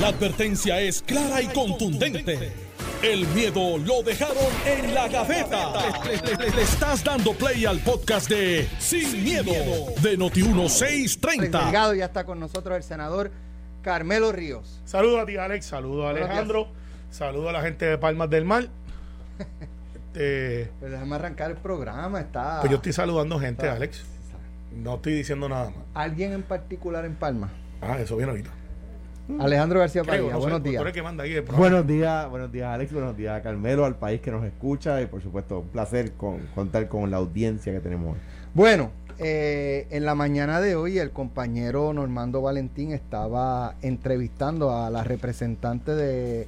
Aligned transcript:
La 0.00 0.08
advertencia 0.08 0.80
es 0.80 1.02
clara 1.02 1.40
y 1.40 1.46
contundente. 1.48 2.52
El 3.02 3.26
miedo 3.28 3.78
lo 3.78 4.02
dejaron 4.02 4.36
en 4.66 4.94
la 4.94 5.08
gaveta. 5.08 5.72
Le, 6.04 6.36
le- 6.36 6.50
le 6.50 6.62
estás 6.62 7.04
dando 7.04 7.32
play 7.34 7.64
al 7.66 7.78
podcast 7.80 8.28
de 8.28 8.66
Sin, 8.78 9.22
miedo, 9.22 9.52
de 10.02 10.18
Noti1630. 10.18 11.50
Delgado, 11.50 11.94
ya 11.94 12.06
está 12.06 12.24
con 12.24 12.40
nosotros 12.40 12.76
el 12.76 12.82
senador 12.82 13.30
Carmelo 13.82 14.32
Ríos. 14.32 14.80
Saludos 14.84 15.20
a 15.22 15.26
ti, 15.26 15.36
Alex. 15.36 15.66
Saludos 15.66 16.06
a 16.06 16.10
Alejandro. 16.10 16.68
Saludos 17.10 17.50
a 17.50 17.52
la 17.52 17.62
gente 17.62 17.84
de 17.84 17.98
Palmas 17.98 18.30
del 18.30 18.44
Mar. 18.44 18.68
Este, 20.14 20.70
Pues 20.78 20.92
déjame 20.92 21.16
arrancar 21.16 21.50
el 21.50 21.56
programa. 21.56 22.20
Está 22.20 22.60
pues 22.60 22.70
yo 22.70 22.76
estoy 22.76 22.92
saludando 22.92 23.36
gente, 23.40 23.62
está- 23.66 23.74
Alex. 23.74 24.04
No 24.72 24.94
estoy 24.94 25.14
diciendo 25.14 25.48
nada 25.48 25.70
más. 25.70 25.78
alguien 25.92 26.32
en 26.32 26.42
particular 26.44 27.04
en 27.04 27.16
Palma. 27.16 27.50
Ah, 27.82 27.98
eso 27.98 28.16
viene 28.16 28.30
ahorita. 28.30 28.50
Alejandro 29.38 29.80
García 29.80 30.04
Padilla, 30.04 30.32
no 30.32 30.38
buenos 30.38 30.62
tú 30.62 30.68
días. 30.68 30.92
que 30.92 31.02
manda 31.02 31.24
ahí. 31.24 31.40
Buenos 31.56 31.86
días, 31.86 32.28
buenos 32.28 32.52
días 32.52 32.68
Alex, 32.68 32.92
buenos 32.92 33.16
días 33.16 33.42
Carmelo, 33.42 33.86
al 33.86 33.96
país 33.96 34.20
que 34.20 34.30
nos 34.30 34.44
escucha 34.44 35.00
y 35.00 35.06
por 35.06 35.22
supuesto 35.22 35.60
un 35.60 35.68
placer 35.68 36.12
con, 36.12 36.40
contar 36.54 36.88
con 36.88 37.10
la 37.10 37.16
audiencia 37.16 37.72
que 37.72 37.80
tenemos 37.80 38.14
hoy. 38.14 38.20
Bueno, 38.52 38.90
eh, 39.18 39.86
en 39.90 40.04
la 40.04 40.14
mañana 40.14 40.60
de 40.60 40.76
hoy 40.76 40.98
el 40.98 41.10
compañero 41.10 41.92
Normando 41.94 42.42
Valentín 42.42 42.92
estaba 42.92 43.76
entrevistando 43.80 44.76
a 44.76 44.90
la 44.90 45.04
representante 45.04 45.94
de 45.94 46.46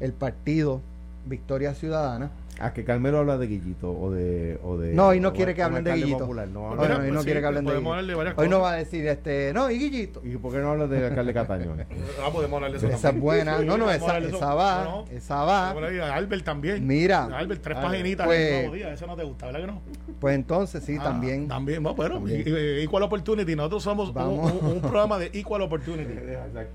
el 0.00 0.12
partido 0.12 0.80
Victoria 1.26 1.74
Ciudadana. 1.74 2.30
A 2.60 2.72
que 2.72 2.84
Carmelo 2.84 3.18
habla 3.18 3.36
de 3.36 3.48
Guillito 3.48 3.90
o 3.92 4.12
de... 4.12 4.58
O 4.62 4.78
de 4.78 4.94
No, 4.94 5.12
y 5.12 5.18
no 5.18 5.32
quiere 5.32 5.54
que 5.54 5.62
hablen 5.62 5.82
de 5.82 5.92
Guillito. 5.94 6.18
popular, 6.20 6.46
no, 6.46 6.74
No, 6.74 6.82
habla- 6.82 6.98
no, 6.98 7.02
no, 7.04 7.12
no 7.14 7.20
sí, 7.20 7.24
quiere 7.24 7.40
que 7.40 7.46
hablen 7.46 7.64
de 7.64 7.72
Guillito. 7.80 8.32
Hoy 8.36 8.48
no 8.48 8.60
va 8.60 8.72
a 8.72 8.76
decir 8.76 9.04
este, 9.08 9.52
no, 9.52 9.68
y 9.70 9.78
Guillito. 9.78 10.20
¿Y 10.24 10.36
por 10.36 10.52
qué 10.52 10.58
no 10.58 10.70
hablas 10.70 10.88
de 10.88 11.04
alcalde 11.06 11.34
Cataño? 11.34 11.74
Ah, 12.24 12.30
podemos 12.32 12.56
hablar 12.56 12.70
de 12.70 12.78
eso 12.78 12.86
Esa 12.88 13.10
es 13.10 13.20
buena. 13.20 13.58
No, 13.62 13.76
no, 13.76 13.90
esa, 13.90 14.18
esa 14.18 14.54
va, 14.54 14.84
No, 14.84 14.90
no. 15.04 15.04
esa 15.10 15.42
va. 15.42 15.70
Albert 16.14 16.44
también. 16.44 16.86
Mira. 16.86 17.24
Albert, 17.24 17.60
tres 17.62 17.76
Ah, 17.78 17.82
paginitas 17.82 18.26
pues- 18.26 18.38
en 18.40 18.54
el 18.54 18.60
nuevo 18.62 18.74
día. 18.76 18.92
Eso 18.92 19.06
no 19.08 19.16
te 19.16 19.24
gusta, 19.24 19.46
¿verdad 19.46 19.60
que 19.60 19.66
no? 19.66 19.82
Pues 20.20 20.34
entonces 20.36 20.84
sí, 20.84 20.96
Ah, 21.00 21.04
también. 21.04 21.48
También, 21.48 21.82
bueno, 21.82 21.96
pero 22.00 22.14
También. 22.14 22.44
Equal 22.46 23.02
Opportunity. 23.02 23.56
Nosotros 23.56 23.82
somos 23.82 24.10
un- 24.10 24.68
un 24.74 24.80
programa 24.80 25.18
de 25.18 25.30
Equal 25.34 25.62
Opportunity. 25.62 26.14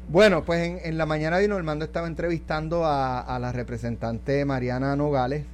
Bueno, 0.10 0.44
pues 0.44 0.68
en, 0.68 0.80
en 0.84 0.98
la 0.98 1.06
mañana 1.06 1.38
de 1.38 1.48
Normando 1.48 1.86
estaba 1.86 2.08
entrevistando 2.08 2.84
a, 2.86 3.22
a 3.22 3.40
la 3.40 3.52
representante 3.54 4.44
Mariana 4.46 4.96
Nogales 4.96 5.46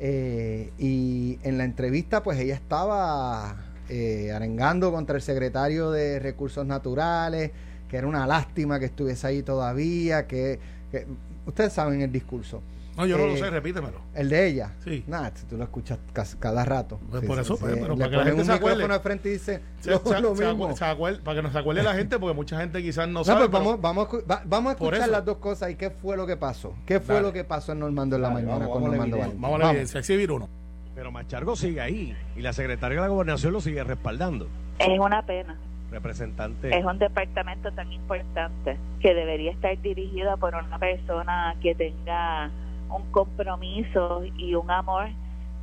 eh, 0.00 0.70
y 0.78 1.38
en 1.42 1.58
la 1.58 1.64
entrevista 1.64 2.22
pues 2.22 2.38
ella 2.38 2.54
estaba 2.54 3.56
eh, 3.88 4.32
arengando 4.32 4.90
contra 4.92 5.16
el 5.16 5.22
secretario 5.22 5.90
de 5.90 6.18
Recursos 6.18 6.66
Naturales, 6.66 7.50
que 7.88 7.96
era 7.98 8.06
una 8.06 8.26
lástima 8.26 8.78
que 8.78 8.86
estuviese 8.86 9.26
ahí 9.26 9.42
todavía, 9.42 10.26
que, 10.26 10.58
que- 10.90 11.06
ustedes 11.46 11.72
saben 11.72 12.00
el 12.02 12.10
discurso. 12.12 12.62
No, 12.96 13.06
yo 13.06 13.16
no 13.16 13.26
lo 13.26 13.32
Eh, 13.32 13.38
sé, 13.38 13.48
repítemelo. 13.50 14.00
El 14.14 14.28
de 14.28 14.46
ella. 14.48 14.72
Sí. 14.84 15.02
Nada, 15.06 15.32
si 15.34 15.46
tú 15.46 15.56
lo 15.56 15.64
escuchas 15.64 15.98
cada 16.38 16.64
rato. 16.64 17.00
Pues 17.10 17.24
por 17.24 17.38
eso, 17.38 17.56
pues, 17.56 17.72
pero 17.80 17.94
Le 17.94 17.98
para 18.00 18.10
que 18.10 18.16
la 18.16 18.24
gente 18.24 18.40
un 18.40 18.46
se 18.46 18.52
acuerde. 18.52 18.76
micrófono 18.76 18.94
al 18.94 19.00
frente 19.00 19.28
y 19.28 19.32
dice 19.32 19.60
Se- 19.80 19.90
lo, 19.92 19.98
se- 20.00 20.20
lo 20.20 20.36
se 20.36 20.44
mismo. 20.46 20.68
acuer- 20.68 20.76
se 20.76 20.84
acuer- 20.84 21.20
para 21.22 21.36
que 21.36 21.42
nos 21.42 21.56
acuerde 21.56 21.82
la 21.82 21.94
gente, 21.94 22.18
porque 22.18 22.34
mucha 22.34 22.58
gente 22.60 22.82
quizás 22.82 23.08
no, 23.08 23.20
No, 23.20 23.24
sabe. 23.24 23.48
pues 23.48 23.50
pero- 23.62 23.78
vamos, 23.78 23.80
vamos, 23.80 24.24
a 24.28 24.42
vamos 24.44 24.70
a 24.70 24.72
escuchar 24.74 25.08
las 25.08 25.24
dos 25.24 25.38
cosas 25.38 25.70
y 25.70 25.76
qué 25.76 25.90
fue 25.90 26.16
lo 26.16 26.26
que 26.26 26.36
pasó. 26.36 26.74
¿Qué 26.84 27.00
fue 27.00 27.14
Dale. 27.14 27.26
lo 27.28 27.32
que 27.32 27.44
pasó 27.44 27.72
en 27.72 27.78
Normando 27.80 28.16
en 28.16 28.22
la 28.22 28.28
Dale, 28.28 28.42
mañana 28.42 28.58
vamos, 28.58 28.72
con 28.74 28.82
vamos 28.82 28.90
Normando. 28.96 29.16
Valentín? 29.16 29.40
Vamos 29.40 29.60
a 29.60 29.64
la 29.64 29.70
evidencia, 29.70 30.00
exhibir 30.00 30.30
uno. 30.30 30.48
Pero 30.94 31.10
Machargo 31.10 31.56
sigue 31.56 31.80
ahí 31.80 32.14
y 32.36 32.40
la 32.42 32.52
secretaria 32.52 32.96
de 32.96 33.02
la 33.02 33.08
gobernación 33.08 33.54
lo 33.54 33.62
sigue 33.62 33.82
respaldando. 33.82 34.48
Es 34.78 34.98
una 35.00 35.24
pena. 35.24 35.56
Representante. 35.90 36.76
Es 36.76 36.84
un 36.84 36.98
departamento 36.98 37.70
tan 37.72 37.92
importante 37.92 38.78
que 39.00 39.14
debería 39.14 39.52
estar 39.52 39.80
dirigido 39.82 40.36
por 40.38 40.54
una 40.54 40.78
persona 40.78 41.54
que 41.62 41.74
tenga 41.74 42.50
un 42.94 43.10
compromiso 43.10 44.24
y 44.24 44.54
un 44.54 44.70
amor 44.70 45.08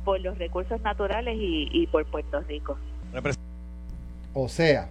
por 0.04 0.20
los 0.20 0.38
recursos 0.38 0.80
naturales 0.82 1.36
y, 1.38 1.68
y 1.70 1.86
por 1.86 2.04
Puerto 2.06 2.40
Rico. 2.40 2.76
O 4.34 4.48
sea, 4.48 4.88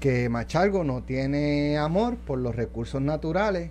que 0.00 0.28
Machargo 0.28 0.82
no 0.82 1.02
tiene 1.02 1.78
amor 1.78 2.16
por 2.16 2.38
los 2.38 2.56
recursos 2.56 3.00
naturales 3.00 3.70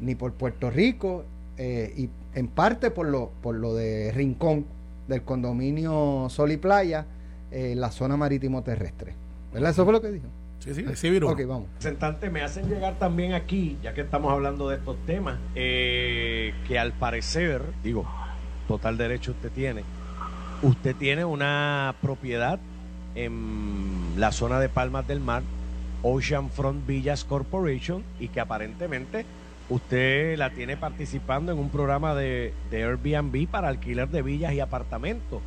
ni 0.00 0.14
por 0.14 0.32
Puerto 0.32 0.70
Rico 0.70 1.24
eh, 1.56 1.92
y 1.96 2.10
en 2.34 2.48
parte 2.48 2.90
por 2.90 3.06
lo, 3.06 3.30
por 3.42 3.54
lo 3.54 3.74
de 3.74 4.12
Rincón 4.12 4.66
del 5.06 5.22
condominio 5.22 6.28
Sol 6.30 6.52
y 6.52 6.56
Playa, 6.56 7.06
eh, 7.50 7.74
la 7.76 7.90
zona 7.90 8.16
marítimo 8.16 8.62
terrestre. 8.62 9.14
¿Verdad? 9.52 9.70
Eso 9.70 9.84
fue 9.84 9.92
lo 9.92 10.00
que 10.00 10.10
dijo. 10.10 10.26
Sí, 10.58 10.74
sí, 10.74 10.80
exhibir 10.80 11.24
uno. 11.24 11.34
Ok, 11.34 11.40
vamos. 11.46 11.68
representante 11.74 12.30
me 12.30 12.42
hacen 12.42 12.68
llegar 12.68 12.98
también 12.98 13.32
aquí, 13.32 13.78
ya 13.82 13.94
que 13.94 14.00
estamos 14.00 14.32
hablando 14.32 14.68
de 14.68 14.76
estos 14.76 14.96
temas, 15.06 15.38
eh, 15.54 16.52
que 16.66 16.78
al 16.78 16.92
parecer, 16.92 17.62
digo, 17.82 18.06
total 18.66 18.98
derecho 18.98 19.30
usted 19.32 19.50
tiene, 19.52 19.84
usted 20.62 20.96
tiene 20.96 21.24
una 21.24 21.94
propiedad 22.02 22.58
en 23.14 24.14
la 24.16 24.32
zona 24.32 24.58
de 24.58 24.68
Palmas 24.68 25.06
del 25.06 25.20
Mar, 25.20 25.42
Oceanfront 26.02 26.86
Villas 26.86 27.24
Corporation, 27.24 28.02
y 28.18 28.28
que 28.28 28.40
aparentemente 28.40 29.24
usted 29.68 30.36
la 30.38 30.50
tiene 30.50 30.76
participando 30.76 31.52
en 31.52 31.58
un 31.58 31.70
programa 31.70 32.14
de, 32.14 32.52
de 32.70 32.84
Airbnb 32.84 33.46
para 33.48 33.68
alquiler 33.68 34.08
de 34.08 34.22
villas 34.22 34.52
y 34.54 34.60
apartamentos. 34.60 35.40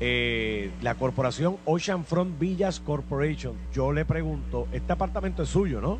Eh, 0.00 0.70
la 0.82 0.96
corporación 0.96 1.56
Oceanfront 1.64 2.38
Villas 2.38 2.80
Corporation. 2.80 3.54
Yo 3.72 3.92
le 3.92 4.04
pregunto, 4.04 4.66
este 4.72 4.92
apartamento 4.92 5.42
es 5.42 5.48
suyo, 5.48 5.80
¿no? 5.80 5.98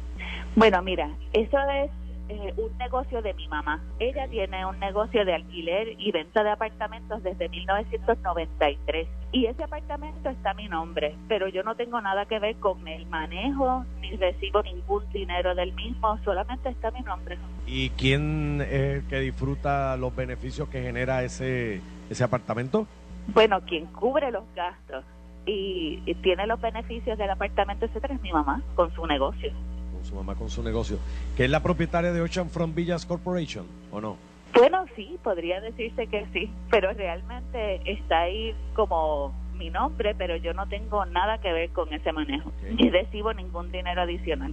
Bueno, 0.57 0.83
mira, 0.83 1.11
eso 1.33 1.59
es 1.71 1.91
eh, 2.29 2.55
un 2.57 2.77
negocio 2.79 3.21
de 3.21 3.35
mi 3.35 3.47
mamá. 3.49 3.83
Ella 3.99 4.27
tiene 4.29 4.65
un 4.65 4.79
negocio 4.79 5.25
de 5.25 5.35
alquiler 5.35 5.89
y 5.99 6.11
venta 6.11 6.43
de 6.43 6.51
apartamentos 6.51 7.23
desde 7.23 7.49
1993. 7.49 9.07
Y 9.31 9.47
ese 9.47 9.63
apartamento 9.63 10.31
está 10.31 10.51
a 10.51 10.55
mi 10.55 10.67
nombre, 10.69 11.17
pero 11.29 11.49
yo 11.49 11.63
no 11.63 11.75
tengo 11.75 12.01
nada 12.01 12.25
que 12.25 12.39
ver 12.39 12.57
con 12.57 12.87
el 12.89 13.05
manejo, 13.07 13.85
ni 14.01 14.17
recibo 14.17 14.63
ningún 14.63 15.03
dinero 15.13 15.55
del 15.55 15.73
mismo, 15.75 16.19
solamente 16.25 16.71
está 16.71 16.89
a 16.89 16.93
mi 16.93 17.01
nombre. 17.01 17.37
¿Y 17.67 17.91
quién 17.91 18.61
es 18.63 18.97
el 18.97 19.05
que 19.07 19.21
disfruta 19.21 19.97
los 19.97 20.15
beneficios 20.17 20.69
que 20.69 20.83
genera 20.83 21.25
ese, 21.25 21.81
ese 22.09 22.25
apartamento? 22.25 22.87
Bueno, 23.29 23.61
quien 23.63 23.87
cubre 23.87 24.31
los 24.31 24.45
gastos 24.55 25.05
y, 25.47 26.01
y 26.07 26.15
tiene 26.17 26.47
los 26.47 26.61
beneficios 26.61 27.19
del 27.19 27.31
apartamento, 27.31 27.87
etcétera, 27.87 28.15
es 28.15 28.23
mi 28.23 28.33
mamá 28.33 28.63
con 28.75 28.95
su 28.95 29.07
negocio. 29.07 29.53
Con 29.93 30.05
su 30.05 30.15
mamá, 30.15 30.35
con 30.35 30.51
su 30.51 30.63
negocio. 30.63 30.99
¿Que 31.37 31.45
es 31.45 31.51
la 31.51 31.63
propietaria 31.63 32.13
de 32.13 32.21
Oceanfront 32.21 32.75
Villas 32.75 33.07
Corporation 33.07 33.67
o 33.91 34.01
no? 34.01 34.17
Bueno, 34.55 34.85
sí, 34.95 35.19
podría 35.23 35.61
decirse 35.61 36.07
que 36.07 36.27
sí, 36.33 36.51
pero 36.71 36.93
realmente 36.93 37.81
está 37.91 38.21
ahí 38.21 38.55
como 38.75 39.35
mi 39.57 39.71
nombre, 39.71 40.15
pero 40.15 40.37
yo 40.37 40.55
no 40.55 40.69
tengo 40.69 41.05
nada 41.07 41.39
que 41.39 41.53
ver 41.53 41.71
con 41.71 41.93
ese 41.93 42.13
manejo. 42.13 42.49
Ok. 42.51 42.79
Ni 42.79 42.91
recibo 42.91 43.33
ningún 43.33 43.73
dinero 43.73 44.03
adicional. 44.03 44.53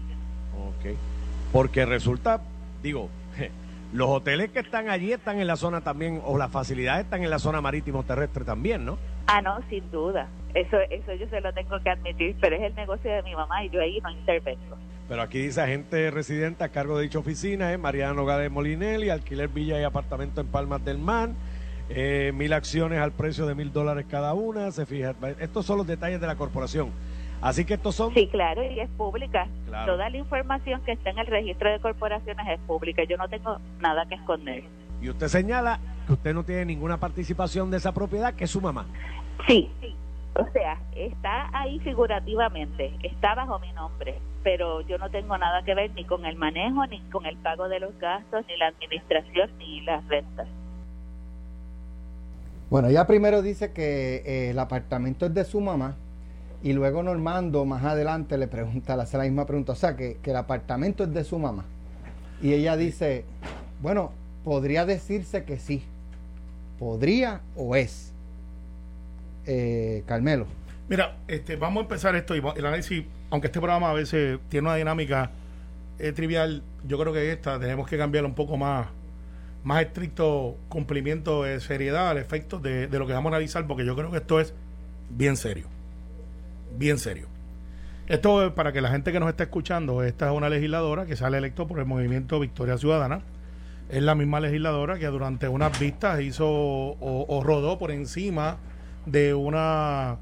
Ok. 0.57 0.95
Porque 1.51 1.85
resulta, 1.85 2.41
digo, 2.81 3.09
los 3.93 4.09
hoteles 4.09 4.51
que 4.51 4.59
están 4.59 4.89
allí 4.89 5.11
están 5.11 5.39
en 5.39 5.47
la 5.47 5.55
zona 5.55 5.81
también, 5.81 6.21
o 6.23 6.37
las 6.37 6.51
facilidades 6.51 7.05
están 7.05 7.23
en 7.23 7.29
la 7.29 7.39
zona 7.39 7.61
marítimo 7.61 8.03
terrestre 8.03 8.45
también, 8.45 8.85
¿no? 8.85 8.97
Ah, 9.27 9.41
no, 9.41 9.59
sin 9.69 9.89
duda. 9.91 10.27
Eso, 10.53 10.77
eso 10.89 11.13
yo 11.13 11.27
se 11.29 11.41
lo 11.41 11.53
tengo 11.53 11.81
que 11.81 11.89
admitir, 11.89 12.35
pero 12.39 12.55
es 12.55 12.63
el 12.63 12.75
negocio 12.75 13.11
de 13.11 13.21
mi 13.23 13.35
mamá 13.35 13.63
y 13.65 13.69
yo 13.69 13.81
ahí 13.81 13.99
no 14.01 14.09
intervengo. 14.11 14.77
Pero 15.07 15.21
aquí 15.21 15.39
dice 15.39 15.61
agente 15.61 16.09
residente 16.09 16.63
a 16.63 16.69
cargo 16.69 16.97
de 16.97 17.03
dicha 17.03 17.19
oficina, 17.19 17.73
es 17.73 17.79
Mariano 17.79 18.13
Nogales 18.13 18.49
Molinelli, 18.49 19.09
alquiler 19.09 19.49
villa 19.49 19.79
y 19.79 19.83
apartamento 19.83 20.39
en 20.39 20.47
Palmas 20.47 20.83
del 20.85 20.97
Mar, 20.97 21.29
eh, 21.89 22.31
mil 22.33 22.53
acciones 22.53 22.99
al 22.99 23.11
precio 23.11 23.45
de 23.45 23.55
mil 23.55 23.73
dólares 23.73 24.05
cada 24.09 24.33
una, 24.33 24.71
se 24.71 24.85
fija, 24.85 25.13
estos 25.39 25.65
son 25.65 25.77
los 25.77 25.87
detalles 25.87 26.21
de 26.21 26.27
la 26.27 26.35
corporación. 26.35 26.91
Así 27.41 27.65
que 27.65 27.73
estos 27.73 27.95
son... 27.95 28.13
Sí, 28.13 28.27
claro, 28.27 28.63
y 28.63 28.79
es 28.79 28.89
pública. 28.91 29.47
Claro. 29.67 29.93
Toda 29.93 30.09
la 30.09 30.17
información 30.17 30.81
que 30.83 30.91
está 30.91 31.09
en 31.09 31.19
el 31.19 31.27
registro 31.27 31.71
de 31.71 31.79
corporaciones 31.79 32.47
es 32.47 32.59
pública. 32.67 33.03
Yo 33.03 33.17
no 33.17 33.27
tengo 33.27 33.57
nada 33.79 34.05
que 34.05 34.15
esconder. 34.15 34.63
Y 35.01 35.09
usted 35.09 35.27
señala 35.27 35.79
que 36.05 36.13
usted 36.13 36.33
no 36.33 36.43
tiene 36.43 36.65
ninguna 36.65 36.97
participación 36.99 37.71
de 37.71 37.77
esa 37.77 37.91
propiedad, 37.93 38.35
que 38.35 38.43
es 38.43 38.51
su 38.51 38.61
mamá. 38.61 38.85
Sí, 39.47 39.71
sí. 39.81 39.95
O 40.35 40.45
sea, 40.53 40.79
está 40.95 41.49
ahí 41.51 41.79
figurativamente, 41.79 42.93
está 43.03 43.35
bajo 43.35 43.59
mi 43.59 43.73
nombre, 43.73 44.17
pero 44.43 44.79
yo 44.81 44.97
no 44.97 45.09
tengo 45.09 45.37
nada 45.37 45.61
que 45.63 45.75
ver 45.75 45.91
ni 45.93 46.05
con 46.05 46.25
el 46.25 46.37
manejo, 46.37 46.85
ni 46.87 47.01
con 47.11 47.25
el 47.25 47.35
pago 47.37 47.67
de 47.67 47.81
los 47.81 47.97
gastos, 47.99 48.45
ni 48.47 48.55
la 48.55 48.67
administración, 48.67 49.49
ni 49.57 49.81
las 49.81 50.07
rentas. 50.07 50.47
Bueno, 52.69 52.87
ella 52.87 53.05
primero 53.05 53.41
dice 53.41 53.73
que 53.73 54.23
eh, 54.25 54.51
el 54.51 54.59
apartamento 54.59 55.25
es 55.25 55.33
de 55.33 55.43
su 55.43 55.59
mamá 55.59 55.97
y 56.63 56.73
luego 56.73 57.03
Normando 57.03 57.65
más 57.65 57.83
adelante 57.83 58.37
le 58.37 58.47
pregunta, 58.47 58.95
le 58.95 59.03
hace 59.03 59.17
la 59.17 59.23
misma 59.23 59.45
pregunta, 59.45 59.71
o 59.71 59.75
sea, 59.75 59.95
que, 59.95 60.17
que 60.21 60.31
el 60.31 60.37
apartamento 60.37 61.03
es 61.03 61.13
de 61.13 61.23
su 61.23 61.39
mamá. 61.39 61.65
Y 62.41 62.53
ella 62.53 62.77
dice, 62.77 63.25
bueno, 63.81 64.11
podría 64.43 64.85
decirse 64.85 65.43
que 65.43 65.59
sí, 65.59 65.83
podría 66.79 67.41
o 67.55 67.75
es. 67.75 68.13
Eh, 69.45 70.03
Carmelo. 70.05 70.45
Mira, 70.87 71.17
este, 71.27 71.55
vamos 71.55 71.81
a 71.81 71.83
empezar 71.83 72.15
esto 72.15 72.35
y 72.35 72.39
el 72.39 72.65
análisis, 72.65 73.05
aunque 73.29 73.47
este 73.47 73.59
programa 73.59 73.89
a 73.89 73.93
veces 73.93 74.39
tiene 74.49 74.67
una 74.67 74.75
dinámica 74.75 75.31
eh, 75.99 76.11
trivial, 76.11 76.63
yo 76.87 76.99
creo 76.99 77.13
que 77.13 77.31
esta 77.31 77.59
tenemos 77.59 77.87
que 77.87 77.97
cambiarla 77.97 78.27
un 78.27 78.35
poco 78.35 78.57
más, 78.57 78.87
más 79.63 79.81
estricto 79.81 80.57
cumplimiento 80.69 81.43
de 81.43 81.59
seriedad 81.59 82.09
al 82.09 82.17
efecto 82.17 82.59
de, 82.59 82.87
de 82.87 82.99
lo 82.99 83.07
que 83.07 83.13
vamos 83.13 83.31
a 83.31 83.35
analizar, 83.35 83.65
porque 83.65 83.85
yo 83.85 83.95
creo 83.95 84.11
que 84.11 84.17
esto 84.17 84.39
es 84.39 84.53
bien 85.09 85.37
serio. 85.37 85.65
Bien 86.77 86.97
serio. 86.97 87.27
Esto 88.07 88.45
es 88.45 88.51
para 88.51 88.73
que 88.73 88.81
la 88.81 88.89
gente 88.89 89.11
que 89.11 89.19
nos 89.19 89.29
está 89.29 89.43
escuchando, 89.43 90.03
esta 90.03 90.29
es 90.29 90.35
una 90.35 90.49
legisladora 90.49 91.05
que 91.05 91.15
sale 91.15 91.37
electo 91.37 91.67
por 91.67 91.79
el 91.79 91.85
movimiento 91.85 92.39
Victoria 92.39 92.77
Ciudadana. 92.77 93.21
Es 93.89 94.03
la 94.03 94.15
misma 94.15 94.39
legisladora 94.39 94.99
que 94.99 95.07
durante 95.07 95.47
unas 95.47 95.77
vistas 95.79 96.21
hizo 96.21 96.47
o, 96.47 97.25
o 97.27 97.43
rodó 97.43 97.77
por 97.77 97.91
encima 97.91 98.57
de 99.05 99.33
una 99.33 100.17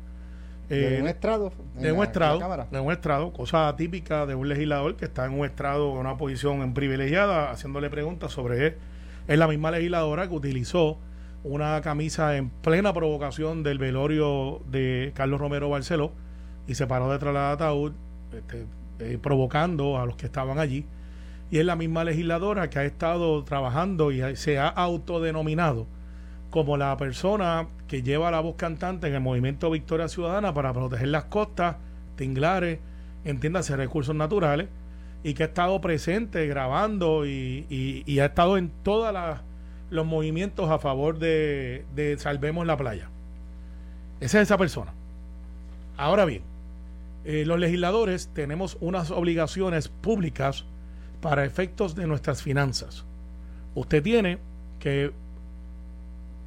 de 0.70 0.98
eh, 0.98 1.02
un 1.02 1.08
estrado. 1.08 1.52
en 1.76 1.82
de 1.82 1.92
un 1.92 1.98
la 1.98 2.04
estrado, 2.06 2.68
de 2.72 2.80
un 2.80 2.92
estrado, 2.92 3.34
cosa 3.34 3.76
típica 3.76 4.26
de 4.26 4.36
un 4.36 4.48
legislador 4.48 4.96
que 4.96 5.06
está 5.06 5.26
en 5.26 5.34
un 5.34 5.46
estrado, 5.46 5.92
en 5.94 5.98
una 5.98 6.18
posición 6.18 6.62
en 6.62 6.74
privilegiada, 6.74 7.50
haciéndole 7.50 7.90
preguntas 7.90 8.32
sobre 8.32 8.68
él. 8.68 8.76
Es 9.28 9.38
la 9.38 9.48
misma 9.48 9.72
legisladora 9.72 10.28
que 10.28 10.36
utilizó 10.36 11.00
una 11.44 11.82
camisa 11.82 12.38
en 12.38 12.50
plena 12.50 12.94
provocación 12.94 13.64
del 13.64 13.80
velorio 13.80 14.62
de 14.70 15.12
Carlos 15.16 15.40
Romero 15.40 15.70
Barceló 15.70 16.12
y 16.68 16.76
se 16.76 16.88
paró 16.88 17.12
detrás 17.12 17.34
del 17.34 17.44
ataúd, 17.44 17.92
este, 18.34 18.66
eh, 19.00 19.18
provocando 19.22 19.98
a 20.00 20.06
los 20.06 20.16
que 20.16 20.26
estaban 20.28 20.60
allí. 20.60 20.86
Y 21.52 21.58
es 21.58 21.66
la 21.66 21.76
misma 21.76 22.04
legisladora 22.04 22.70
que 22.70 22.80
ha 22.80 22.86
estado 22.86 23.44
trabajando 23.44 24.12
y 24.12 24.36
se 24.36 24.60
ha 24.60 24.68
autodenominado 24.68 25.88
como 26.52 26.78
la 26.78 26.96
persona 26.98 27.68
que 27.88 28.04
lleva 28.04 28.30
la 28.32 28.40
voz 28.40 28.56
cantante 28.56 29.08
en 29.08 29.16
el 29.16 29.22
movimiento 29.22 29.70
Victoria 29.72 30.08
Ciudadana 30.08 30.54
para 30.54 30.74
proteger 30.74 31.08
las 31.10 31.26
costas, 31.26 31.78
tinglares, 32.16 32.80
entiéndase, 33.24 33.76
recursos 33.76 34.16
naturales, 34.16 34.68
y 35.24 35.34
que 35.34 35.44
ha 35.44 35.48
estado 35.48 35.82
presente 35.82 36.48
grabando 36.48 37.26
y, 37.26 37.66
y- 38.06 38.20
ha 38.20 38.26
estado 38.26 38.58
en 38.58 38.72
todos 38.84 39.14
los 39.90 40.06
movimientos 40.06 40.70
a 40.70 40.80
favor 40.80 41.20
de, 41.20 41.86
de 41.96 42.18
Salvemos 42.20 42.66
la 42.66 42.78
Playa. 42.78 43.10
Esa 44.20 44.38
es 44.40 44.44
esa 44.44 44.58
persona. 44.58 44.94
Ahora 45.98 46.26
bien, 46.26 46.42
eh, 47.26 47.44
los 47.46 47.60
legisladores 47.60 48.30
tenemos 48.34 48.78
unas 48.80 49.12
obligaciones 49.12 49.90
públicas 49.90 50.66
para 51.22 51.46
efectos 51.46 51.96
de 51.96 52.08
nuestras 52.08 52.42
finanzas. 52.42 53.06
Usted 53.76 54.02
tiene 54.02 54.38
que 54.80 55.12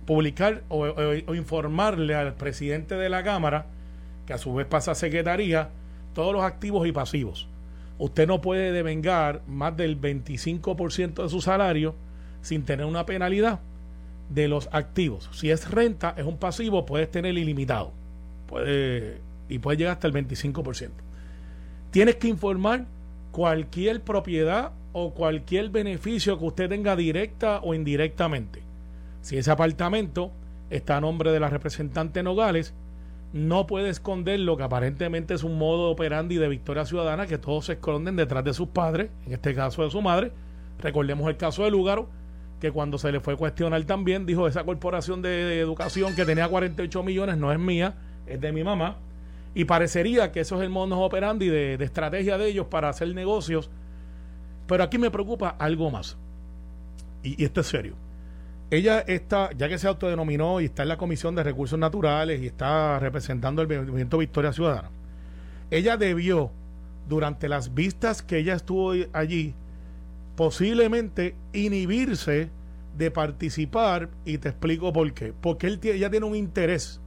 publicar 0.06 0.62
o, 0.68 1.34
informarle 1.34 2.14
al 2.14 2.34
presidente 2.34 2.96
de 2.96 3.08
la 3.08 3.22
Cámara, 3.22 3.66
que 4.26 4.32
a 4.32 4.38
su 4.38 4.54
vez 4.54 4.66
pasa 4.66 4.92
a 4.92 4.94
secretaría, 4.94 5.70
todos 6.14 6.32
los 6.32 6.42
activos 6.42 6.86
y 6.86 6.92
pasivos. 6.92 7.48
Usted 7.98 8.26
no 8.26 8.40
puede 8.40 8.72
devengar 8.72 9.42
más 9.46 9.76
del 9.76 10.00
25% 10.00 11.22
de 11.22 11.28
su 11.28 11.40
salario 11.40 11.94
sin 12.40 12.64
tener 12.64 12.86
una 12.86 13.06
penalidad 13.06 13.60
de 14.28 14.48
los 14.48 14.68
activos. 14.72 15.28
Si 15.32 15.50
es 15.50 15.70
renta, 15.70 16.14
es 16.16 16.24
un 16.24 16.38
pasivo, 16.38 16.84
puedes 16.84 17.10
tener 17.10 17.36
ilimitado. 17.36 17.92
Puede, 18.48 19.20
y 19.48 19.58
puede 19.58 19.78
llegar 19.78 19.94
hasta 19.94 20.06
el 20.06 20.14
25%. 20.14 20.90
Tienes 21.90 22.16
que 22.16 22.28
informar 22.28 22.86
cualquier 23.30 24.02
propiedad 24.02 24.72
o 24.92 25.14
cualquier 25.14 25.70
beneficio 25.70 26.38
que 26.38 26.44
usted 26.44 26.68
tenga 26.68 26.96
directa 26.96 27.60
o 27.62 27.74
indirectamente. 27.74 28.62
Si 29.20 29.36
ese 29.36 29.50
apartamento 29.50 30.32
está 30.70 30.96
a 30.96 31.00
nombre 31.00 31.32
de 31.32 31.40
la 31.40 31.48
representante 31.48 32.22
Nogales, 32.22 32.74
no 33.32 33.66
puede 33.66 33.88
esconder 33.88 34.40
lo 34.40 34.56
que 34.56 34.62
aparentemente 34.62 35.34
es 35.34 35.42
un 35.42 35.56
modo 35.56 35.90
operandi 35.90 36.36
de 36.36 36.48
Victoria 36.48 36.84
Ciudadana, 36.84 37.26
que 37.26 37.38
todos 37.38 37.66
se 37.66 37.74
esconden 37.74 38.16
detrás 38.16 38.44
de 38.44 38.52
sus 38.52 38.68
padres, 38.68 39.10
en 39.26 39.32
este 39.32 39.54
caso 39.54 39.82
de 39.82 39.90
su 39.90 40.02
madre. 40.02 40.32
Recordemos 40.78 41.28
el 41.28 41.36
caso 41.36 41.64
de 41.64 41.70
Lúgaro, 41.70 42.08
que 42.60 42.70
cuando 42.70 42.98
se 42.98 43.10
le 43.10 43.20
fue 43.20 43.34
a 43.34 43.36
cuestionar 43.36 43.82
también, 43.84 44.26
dijo, 44.26 44.46
esa 44.46 44.64
corporación 44.64 45.22
de, 45.22 45.58
educación 45.60 46.14
que 46.14 46.24
tenía 46.24 46.48
48 46.48 47.02
millones 47.02 47.38
no 47.38 47.50
es 47.52 47.58
mía, 47.58 47.94
es 48.26 48.40
de 48.40 48.52
mi 48.52 48.62
mamá. 48.62 48.98
Y 49.54 49.64
parecería 49.64 50.32
que 50.32 50.40
eso 50.40 50.56
es 50.56 50.62
el 50.62 50.70
modus 50.70 50.98
operandi 50.98 51.48
de, 51.48 51.76
de 51.76 51.84
estrategia 51.84 52.38
de 52.38 52.48
ellos 52.48 52.66
para 52.66 52.88
hacer 52.88 53.14
negocios. 53.14 53.70
Pero 54.66 54.84
aquí 54.84 54.98
me 54.98 55.10
preocupa 55.10 55.50
algo 55.58 55.90
más. 55.90 56.16
Y, 57.22 57.44
esto 57.44 57.60
es 57.60 57.66
serio. 57.66 57.94
Ella 58.70 59.00
está, 59.00 59.50
ya 59.52 59.68
que 59.68 59.78
se 59.78 59.86
autodenominó 59.86 60.60
y 60.60 60.66
está 60.66 60.82
en 60.82 60.88
la 60.88 60.96
Comisión 60.96 61.34
de 61.34 61.42
Recursos 61.42 61.78
Naturales 61.78 62.40
y 62.40 62.46
está 62.46 62.98
representando 62.98 63.60
el 63.60 63.68
movimiento 63.68 64.18
Victoria 64.18 64.52
Ciudadana, 64.52 64.90
ella 65.70 65.96
debió, 65.96 66.50
durante 67.06 67.48
las 67.48 67.74
vistas 67.74 68.22
que 68.22 68.38
ella 68.38 68.54
estuvo 68.54 68.94
allí, 69.12 69.54
posiblemente 70.36 71.34
inhibirse 71.52 72.48
de 72.96 73.10
participar 73.10 74.08
y 74.24 74.38
te 74.38 74.48
explico 74.48 74.92
por 74.92 75.12
qué. 75.12 75.34
Porque 75.38 75.66
él, 75.66 75.80
ella 75.82 76.10
tiene 76.10 76.24
un 76.24 76.36
interés. 76.36 77.01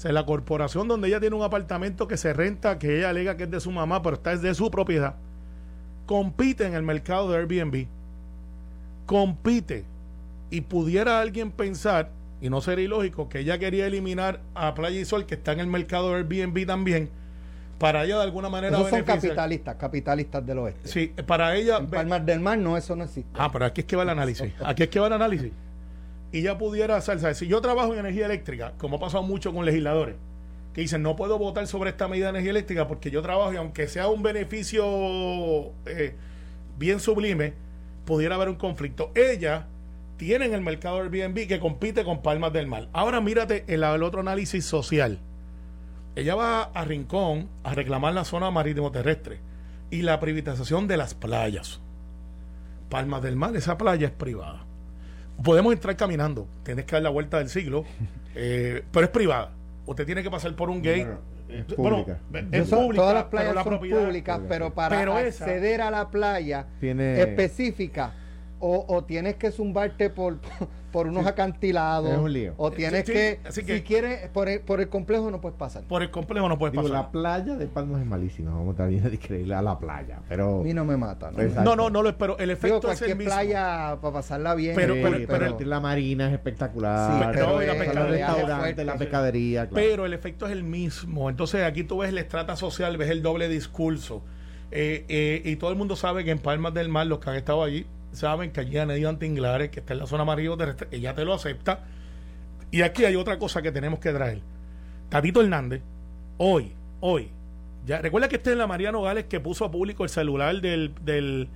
O 0.00 0.02
sea, 0.02 0.12
la 0.12 0.24
corporación 0.24 0.88
donde 0.88 1.08
ella 1.08 1.20
tiene 1.20 1.36
un 1.36 1.42
apartamento 1.42 2.08
que 2.08 2.16
se 2.16 2.32
renta, 2.32 2.78
que 2.78 2.96
ella 2.96 3.10
alega 3.10 3.36
que 3.36 3.42
es 3.42 3.50
de 3.50 3.60
su 3.60 3.70
mamá, 3.70 4.02
pero 4.02 4.16
está 4.16 4.32
es 4.32 4.40
de 4.40 4.54
su 4.54 4.70
propiedad, 4.70 5.16
compite 6.06 6.64
en 6.64 6.72
el 6.72 6.82
mercado 6.82 7.30
de 7.30 7.36
Airbnb. 7.36 7.86
Compite. 9.04 9.84
Y 10.48 10.62
pudiera 10.62 11.20
alguien 11.20 11.50
pensar, 11.50 12.08
y 12.40 12.48
no 12.48 12.62
sería 12.62 12.86
ilógico, 12.86 13.28
que 13.28 13.40
ella 13.40 13.58
quería 13.58 13.86
eliminar 13.86 14.40
a 14.54 14.72
Playa 14.72 14.98
y 14.98 15.04
Sol, 15.04 15.26
que 15.26 15.34
está 15.34 15.52
en 15.52 15.60
el 15.60 15.66
mercado 15.66 16.08
de 16.08 16.16
Airbnb 16.16 16.66
también, 16.66 17.10
para 17.78 18.02
ella 18.04 18.16
de 18.16 18.22
alguna 18.22 18.48
manera 18.48 18.78
Esos 18.78 18.88
son 18.88 19.02
capitalistas, 19.02 19.76
capitalistas 19.76 20.46
del 20.46 20.60
oeste. 20.60 20.88
Sí, 20.88 21.12
para 21.26 21.54
ella. 21.56 21.76
En 21.76 21.88
Palmas 21.88 22.24
del 22.24 22.40
Mar 22.40 22.56
no, 22.56 22.78
eso 22.78 22.96
no 22.96 23.04
existe. 23.04 23.32
Ah, 23.34 23.52
pero 23.52 23.66
aquí 23.66 23.82
es 23.82 23.86
que 23.86 23.96
va 23.96 24.04
el 24.04 24.08
análisis. 24.08 24.50
Aquí 24.64 24.82
es 24.82 24.88
que 24.88 24.98
va 24.98 25.08
el 25.08 25.12
análisis. 25.12 25.52
Y 26.32 26.42
ya 26.42 26.58
pudiera 26.58 26.96
hacer, 26.96 27.34
si 27.34 27.46
yo 27.48 27.60
trabajo 27.60 27.92
en 27.92 28.00
energía 28.00 28.26
eléctrica, 28.26 28.74
como 28.78 28.96
ha 28.96 29.00
pasado 29.00 29.22
mucho 29.22 29.52
con 29.52 29.64
legisladores, 29.64 30.16
que 30.72 30.82
dicen, 30.82 31.02
no 31.02 31.16
puedo 31.16 31.38
votar 31.38 31.66
sobre 31.66 31.90
esta 31.90 32.06
medida 32.06 32.26
de 32.26 32.30
energía 32.30 32.50
eléctrica 32.50 32.86
porque 32.86 33.10
yo 33.10 33.22
trabajo 33.22 33.52
y 33.52 33.56
aunque 33.56 33.88
sea 33.88 34.08
un 34.08 34.22
beneficio 34.22 34.84
eh, 35.86 36.14
bien 36.78 37.00
sublime, 37.00 37.54
pudiera 38.04 38.36
haber 38.36 38.48
un 38.48 38.54
conflicto. 38.54 39.10
Ella 39.14 39.66
tiene 40.16 40.46
en 40.46 40.54
el 40.54 40.60
mercado 40.60 41.00
Airbnb 41.00 41.48
que 41.48 41.58
compite 41.58 42.04
con 42.04 42.22
Palmas 42.22 42.52
del 42.52 42.68
Mar. 42.68 42.88
Ahora 42.92 43.20
mírate 43.20 43.64
el, 43.66 43.82
el 43.82 44.02
otro 44.02 44.20
análisis 44.20 44.64
social. 44.64 45.18
Ella 46.14 46.34
va 46.34 46.62
a 46.62 46.84
Rincón 46.84 47.48
a 47.64 47.74
reclamar 47.74 48.14
la 48.14 48.24
zona 48.24 48.50
marítimo 48.50 48.92
terrestre 48.92 49.40
y 49.90 50.02
la 50.02 50.20
privatización 50.20 50.86
de 50.86 50.96
las 50.96 51.14
playas. 51.14 51.80
Palmas 52.88 53.22
del 53.22 53.36
Mar, 53.36 53.56
esa 53.56 53.78
playa 53.78 54.08
es 54.08 54.12
privada. 54.12 54.66
Podemos 55.42 55.72
entrar 55.72 55.96
caminando, 55.96 56.46
tienes 56.64 56.84
que 56.84 56.92
dar 56.96 57.02
la 57.02 57.08
vuelta 57.10 57.38
del 57.38 57.48
siglo, 57.48 57.84
eh, 58.34 58.82
pero 58.92 59.04
es 59.06 59.10
privada. 59.10 59.52
Usted 59.86 60.04
tiene 60.06 60.22
que 60.22 60.30
pasar 60.30 60.54
por 60.54 60.68
un 60.70 60.82
gate. 60.82 61.04
Bueno, 61.04 61.18
es 61.48 61.76
Bueno, 61.76 61.96
pública. 62.04 62.18
es 62.52 62.68
Yo 62.70 62.76
so- 62.76 62.82
pública, 62.82 63.02
todas 63.02 63.14
las 63.14 63.22
pero 63.24 63.30
playas 63.30 63.54
la 63.54 63.64
son 63.64 63.78
públicas, 63.80 64.40
pero 64.48 64.74
para 64.74 64.98
Pero 64.98 65.18
esa- 65.18 65.44
acceder 65.44 65.80
a 65.80 65.90
la 65.90 66.10
playa 66.10 66.66
Tiene- 66.78 67.20
específica, 67.22 68.12
o, 68.60 68.84
o 68.88 69.04
tienes 69.04 69.36
que 69.36 69.50
zumbarte 69.50 70.10
por, 70.10 70.38
por 70.92 71.06
unos 71.06 71.26
acantilados, 71.26 72.10
es 72.12 72.18
un 72.18 72.32
lío. 72.32 72.54
o 72.56 72.70
tienes 72.70 73.06
Sí, 73.06 73.12
que, 73.12 73.40
así 73.46 73.62
si 73.62 73.80
quieres, 73.82 74.28
por 74.28 74.48
el, 74.48 74.60
por 74.60 74.80
el 74.80 74.88
complejo 74.88 75.30
no 75.30 75.40
puedes 75.40 75.56
pasar. 75.58 75.82
Por 75.84 76.02
el 76.02 76.10
complejo 76.10 76.48
no 76.48 76.58
puedes 76.58 76.72
Digo, 76.72 76.82
pasar. 76.84 76.96
la 77.06 77.10
playa 77.10 77.56
de 77.56 77.66
Palmas 77.66 78.00
es 78.02 78.06
malísima. 78.06 78.50
Vamos 78.52 78.76
también 78.76 79.04
a 79.04 79.08
discreerle 79.08 79.54
a 79.56 79.62
la 79.62 79.78
playa. 79.78 80.18
Pero. 80.28 80.60
A 80.60 80.64
mí 80.64 80.74
no 80.74 80.84
me 80.84 80.96
mata, 80.96 81.30
¿no? 81.30 81.62
No, 81.64 81.74
no, 81.76 81.90
no 81.90 82.02
lo 82.02 82.08
espero. 82.10 82.36
El 82.38 82.48
Digo, 82.48 82.52
efecto 82.58 82.90
es 82.92 83.02
el 83.02 83.16
mismo. 83.16 83.32
playa 83.32 83.96
para 84.00 84.12
pasarla 84.14 84.54
bien. 84.54 84.74
Pero- 84.76 84.94
Sí, 84.94 85.00
pero- 85.02 85.16
pero- 85.26 85.56
pero 85.56 85.68
la 85.70 85.80
marina 85.80 86.26
es 86.28 86.32
espectacular. 86.34 87.10
Sí, 87.12 87.28
pero 87.32 87.60
la 87.60 87.74
fuerte, 88.58 88.84
la 88.84 88.96
pescadería. 88.96 89.68
claro. 89.68 89.86
Pero 89.88 90.06
el 90.06 90.12
efecto 90.12 90.46
es 90.46 90.52
el 90.52 90.64
mismo. 90.64 91.30
Entonces 91.30 91.62
aquí 91.64 91.84
tú 91.84 91.98
ves 91.98 92.12
la 92.12 92.20
estrata 92.20 92.56
social, 92.56 92.96
ves 92.96 93.10
el 93.10 93.22
doble 93.22 93.48
discurso. 93.48 94.22
Eh, 94.72 95.04
eh, 95.08 95.42
y 95.44 95.56
todo 95.56 95.70
el 95.70 95.76
mundo 95.76 95.96
sabe 95.96 96.24
que 96.24 96.30
en 96.30 96.38
Palmas 96.38 96.74
del 96.74 96.88
Mar, 96.88 97.06
los 97.06 97.18
que 97.18 97.30
han 97.30 97.36
estado 97.36 97.62
allí, 97.64 97.86
saben 98.12 98.50
que 98.52 98.60
allí 98.60 98.78
han 98.78 98.90
ido 98.90 99.16
Tinglares, 99.16 99.70
que 99.70 99.80
está 99.80 99.92
en 99.92 100.00
la 100.00 100.06
zona 100.06 100.24
marítimo 100.24 100.56
terrestre, 100.56 100.88
ella 100.90 101.14
te 101.14 101.24
lo 101.24 101.34
acepta. 101.34 101.84
Y 102.70 102.82
aquí 102.82 103.04
hay 103.04 103.16
otra 103.16 103.38
cosa 103.38 103.62
que 103.62 103.72
tenemos 103.72 103.98
que 104.00 104.12
traer. 104.12 104.40
Tatito 105.08 105.40
Hernández, 105.40 105.82
hoy, 106.38 106.72
hoy, 107.00 107.30
ya 107.86 108.00
recuerda 108.00 108.28
que 108.28 108.36
este 108.36 108.52
es 108.52 108.56
la 108.56 108.66
María 108.66 108.92
Nogales 108.92 109.24
que 109.24 109.40
puso 109.40 109.64
a 109.64 109.70
público 109.70 110.04
el 110.04 110.10
celular 110.10 110.60
del, 110.60 110.94
del, 111.02 111.48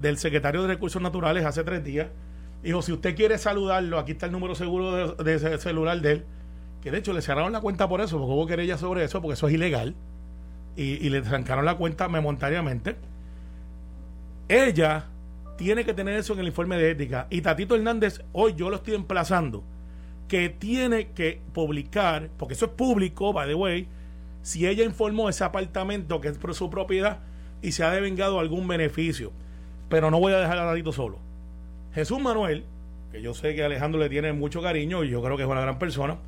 del 0.00 0.18
secretario 0.18 0.62
de 0.62 0.68
Recursos 0.68 1.00
Naturales 1.00 1.44
hace 1.44 1.62
tres 1.62 1.84
días. 1.84 2.08
Dijo, 2.62 2.82
si 2.82 2.92
usted 2.92 3.14
quiere 3.14 3.38
saludarlo, 3.38 3.98
aquí 3.98 4.12
está 4.12 4.26
el 4.26 4.32
número 4.32 4.54
seguro 4.54 5.14
de, 5.14 5.34
ese 5.34 5.58
celular 5.58 6.00
de 6.00 6.12
él. 6.12 6.24
Que 6.82 6.90
de 6.90 6.98
hecho 6.98 7.12
le 7.12 7.22
cerraron 7.22 7.52
la 7.52 7.60
cuenta 7.60 7.88
por 7.88 8.00
eso, 8.00 8.18
porque 8.18 8.32
hubo 8.32 8.46
querella 8.46 8.78
sobre 8.78 9.04
eso, 9.04 9.20
porque 9.20 9.34
eso 9.34 9.46
es 9.46 9.54
ilegal. 9.54 9.94
Y, 10.74 11.06
y 11.06 11.10
le 11.10 11.22
trancaron 11.22 11.64
la 11.64 11.76
cuenta 11.76 12.08
momentáneamente. 12.08 12.96
Ella 14.48 15.06
tiene 15.58 15.84
que 15.84 15.92
tener 15.92 16.14
eso 16.14 16.32
en 16.32 16.38
el 16.38 16.46
informe 16.46 16.78
de 16.78 16.92
ética. 16.92 17.26
Y 17.28 17.42
Tatito 17.42 17.74
Hernández, 17.74 18.22
hoy 18.32 18.54
yo 18.56 18.70
lo 18.70 18.76
estoy 18.76 18.94
emplazando, 18.94 19.64
que 20.28 20.48
tiene 20.48 21.08
que 21.08 21.40
publicar, 21.52 22.30
porque 22.38 22.54
eso 22.54 22.66
es 22.66 22.70
público, 22.70 23.32
by 23.32 23.48
the 23.48 23.54
way, 23.54 23.88
si 24.42 24.66
ella 24.66 24.84
informó 24.84 25.28
ese 25.28 25.44
apartamento 25.44 26.20
que 26.20 26.28
es 26.28 26.38
por 26.38 26.54
su 26.54 26.70
propiedad 26.70 27.18
y 27.60 27.72
se 27.72 27.82
ha 27.82 27.90
devengado 27.90 28.40
algún 28.40 28.66
beneficio. 28.66 29.32
pero 29.88 30.10
no 30.10 30.20
voy 30.20 30.34
a 30.34 30.38
dejar 30.38 30.58
a 30.58 30.64
Dadito 30.64 30.92
solo. 30.92 31.18
Jesús 31.94 32.20
Manuel, 32.20 32.64
que 33.10 33.22
yo 33.22 33.32
sé 33.32 33.54
que 33.54 33.64
Alejandro 33.64 33.98
le 33.98 34.10
tiene 34.10 34.34
mucho 34.34 34.60
cariño 34.60 35.02
y 35.02 35.08
yo 35.08 35.22
creo 35.22 35.36
que 35.38 35.44
es 35.44 35.48
una 35.48 35.62
gran 35.62 35.78
persona, 35.78 36.18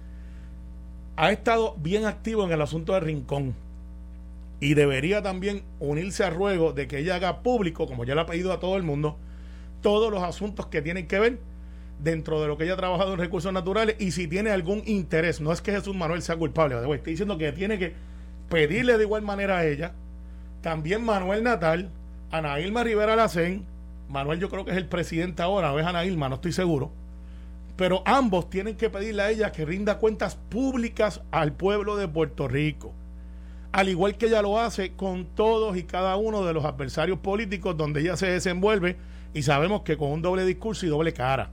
ha 1.17 1.31
estado 1.31 1.77
bien 1.77 2.07
activo 2.07 2.45
en 2.45 2.53
el 2.53 2.63
asunto 2.63 2.95
de 2.95 3.01
Rincón 3.01 3.55
y 4.61 4.75
debería 4.75 5.23
también 5.23 5.63
unirse 5.79 6.23
a 6.23 6.31
ruego 6.31 6.73
de 6.73 6.87
que 6.87 6.99
ella 6.99 7.17
haga 7.17 7.43
público, 7.43 7.87
como 7.87 8.05
ya 8.05 8.15
le 8.15 8.21
ha 8.21 8.27
pedido 8.27 8.53
a 8.53 8.61
todo 8.61 8.77
el 8.77 8.83
mundo, 8.83 9.19
todos 9.81 10.13
los 10.13 10.23
asuntos 10.23 10.67
que 10.67 10.83
tienen 10.83 11.07
que 11.07 11.19
ver 11.19 11.39
dentro 11.99 12.41
de 12.41 12.49
lo 12.49 12.57
que 12.57 12.65
ella 12.65 12.75
ha 12.75 12.79
trabajado 12.79 13.15
en 13.15 13.19
recursos 13.19 13.53
naturales 13.53 13.97
y 13.99 14.11
si 14.11 14.27
tiene 14.29 14.51
algún 14.51 14.83
interés. 14.87 15.41
No 15.41 15.53
es 15.53 15.63
que 15.63 15.73
Jesús 15.73 15.97
Manuel 15.97 16.23
sea 16.23 16.37
culpable, 16.37 16.77
estoy 16.77 17.13
diciendo 17.13 17.39
que 17.39 17.53
tiene 17.53 17.79
que 17.79 17.95
pedirle 18.51 18.99
de 18.99 19.05
igual 19.05 19.23
manera 19.23 19.59
a 19.59 19.67
ella, 19.67 19.95
también 20.61 21.05
Manuel 21.05 21.43
Natal, 21.43 21.91
Ana 22.31 22.61
Ilma 22.61 22.85
Rivera 22.85 23.17
Lacén, 23.17 23.65
Manuel 24.09 24.41
yo 24.41 24.51
creo 24.51 24.65
que 24.65 24.73
es 24.73 24.77
el 24.77 24.87
presidente 24.87 25.41
ahora, 25.43 25.73
o 25.73 25.79
es 25.79 26.17
no 26.17 26.35
estoy 26.35 26.53
seguro, 26.53 26.93
pero 27.77 28.03
ambos 28.05 28.51
tienen 28.51 28.77
que 28.77 28.91
pedirle 28.91 29.23
a 29.23 29.31
ella 29.31 29.53
que 29.53 29.65
rinda 29.65 29.99
cuentas 29.99 30.35
públicas 30.35 31.23
al 31.31 31.53
pueblo 31.53 31.97
de 31.97 32.09
Puerto 32.09 32.47
Rico, 32.47 32.93
al 33.73 33.89
igual 33.89 34.17
que 34.17 34.27
ella 34.27 34.43
lo 34.43 34.59
hace 34.59 34.93
con 34.93 35.27
todos 35.27 35.77
y 35.77 35.85
cada 35.85 36.17
uno 36.17 36.45
de 36.45 36.53
los 36.53 36.65
adversarios 36.65 37.19
políticos 37.19 37.77
donde 37.77 38.01
ella 38.01 38.17
se 38.17 38.27
desenvuelve 38.27 38.97
y 39.33 39.43
sabemos 39.43 39.83
que 39.83 39.97
con 39.97 40.11
un 40.11 40.23
doble 40.23 40.45
discurso 40.45 40.87
y 40.87 40.89
doble 40.89 41.13
cara. 41.13 41.51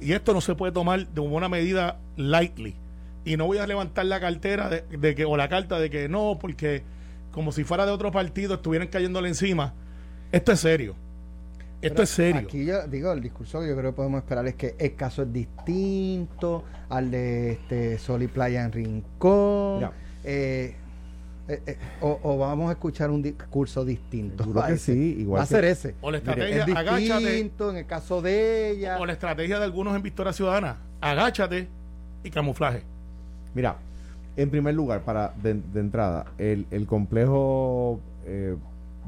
Y 0.00 0.12
esto 0.12 0.32
no 0.32 0.40
se 0.40 0.54
puede 0.54 0.72
tomar 0.72 1.06
de 1.08 1.20
una 1.20 1.48
medida 1.48 1.98
lightly. 2.16 2.76
Y 3.24 3.36
no 3.36 3.46
voy 3.46 3.58
a 3.58 3.66
levantar 3.66 4.06
la 4.06 4.20
cartera 4.20 4.68
de, 4.68 5.14
que, 5.14 5.24
o 5.24 5.36
la 5.36 5.48
carta 5.48 5.78
de 5.78 5.90
que 5.90 6.08
no, 6.08 6.38
porque 6.40 6.82
como 7.32 7.52
si 7.52 7.64
fuera 7.64 7.86
de 7.86 7.92
otro 7.92 8.12
partido 8.12 8.54
estuvieran 8.54 8.88
cayéndole 8.88 9.28
encima. 9.28 9.72
Esto 10.30 10.52
es 10.52 10.60
serio. 10.60 10.94
Esto 11.80 12.02
es 12.02 12.10
serio. 12.10 12.42
Aquí 12.42 12.64
yo 12.64 12.86
digo, 12.86 13.12
el 13.12 13.20
discurso 13.20 13.60
que 13.60 13.68
yo 13.68 13.76
creo 13.76 13.90
que 13.90 13.96
podemos 13.96 14.22
esperar 14.22 14.46
es 14.46 14.54
que 14.54 14.74
el 14.78 14.94
caso 14.94 15.22
es 15.22 15.32
distinto 15.32 16.64
al 16.88 17.10
de 17.10 17.52
este 17.52 17.98
Sol 17.98 18.22
y 18.22 18.28
Playa 18.28 18.64
en 18.64 18.72
Rincón. 18.72 19.90
Eh, 20.22 20.76
eh, 21.46 21.62
eh, 21.66 21.78
o, 22.00 22.38
vamos 22.38 22.70
a 22.70 22.72
escuchar 22.72 23.10
un 23.10 23.22
discurso 23.22 23.84
distinto. 23.84 24.44
que 24.66 24.76
sí, 24.78 25.16
igual. 25.18 25.40
Va 25.40 25.42
a 25.44 25.46
ser 25.46 25.64
ese. 25.64 25.94
O 26.00 26.10
la 26.10 26.18
estrategia, 26.18 26.64
distinto 26.64 27.70
en 27.70 27.76
el 27.76 27.86
caso 27.86 28.22
de 28.22 28.70
ella. 28.70 28.98
O 28.98 29.06
la 29.06 29.12
estrategia 29.12 29.58
de 29.58 29.64
algunos 29.64 29.94
en 29.94 30.02
Victoria 30.02 30.32
Ciudadana, 30.32 30.78
agáchate 31.00 31.68
y 32.22 32.30
camuflaje. 32.30 32.82
Mira, 33.54 33.76
en 34.36 34.50
primer 34.50 34.74
lugar, 34.74 35.02
para 35.02 35.34
de, 35.42 35.50
entrada, 35.74 36.26
el, 36.38 36.66
el 36.70 36.86
complejo 36.86 38.00
eh, 38.24 38.56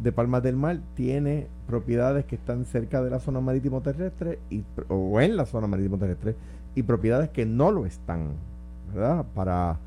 de 0.02 0.12
Palmas 0.12 0.42
del 0.42 0.56
Mar 0.56 0.80
tiene 0.94 1.46
propiedades 1.66 2.26
que 2.26 2.36
están 2.36 2.66
cerca 2.66 3.02
de 3.02 3.10
la 3.10 3.18
zona 3.18 3.40
marítimo 3.40 3.80
terrestre 3.80 4.38
y, 4.50 4.62
o 4.88 5.20
en 5.20 5.36
la 5.36 5.46
zona 5.46 5.66
marítimo 5.66 5.96
terrestre 5.96 6.36
y 6.74 6.82
propiedades 6.82 7.30
que 7.30 7.46
no 7.46 7.72
lo 7.72 7.86
están, 7.86 8.34
¿verdad? 8.92 9.24
Para 9.34 9.78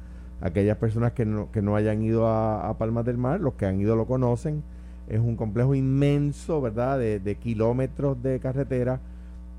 aquellas 0.41 0.77
personas 0.77 1.13
que 1.13 1.25
no, 1.25 1.51
que 1.51 1.62
no 1.62 1.75
hayan 1.75 2.01
ido 2.01 2.27
a, 2.27 2.75
Palmas 2.77 3.05
del 3.05 3.17
Mar, 3.17 3.39
los 3.39 3.53
que 3.53 3.65
han 3.65 3.79
ido 3.79 3.96
lo 3.96 4.05
conocen. 4.05 4.63
Es 5.08 5.19
un 5.19 5.36
complejo 5.36 5.75
inmenso, 5.75 6.62
¿verdad? 6.62 7.00
De, 7.00 7.38
kilómetros 7.41 8.22
de 8.22 8.39
carretera. 8.39 9.00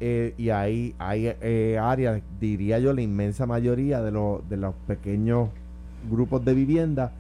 Eh, 0.03 0.35
y 0.39 0.49
ahí 0.51 0.95
hay 0.99 1.35
eh, 1.43 1.79
áreas, 1.81 2.23
diría 2.41 2.79
yo, 2.79 2.95
la 2.95 3.03
inmensa 3.03 3.45
mayoría 3.45 4.01
de, 4.01 4.11
de 4.49 4.57
los 4.57 4.75
pequeños 4.87 5.51
grupos 6.09 6.43
de 6.43 6.55
vivienda 6.55 7.13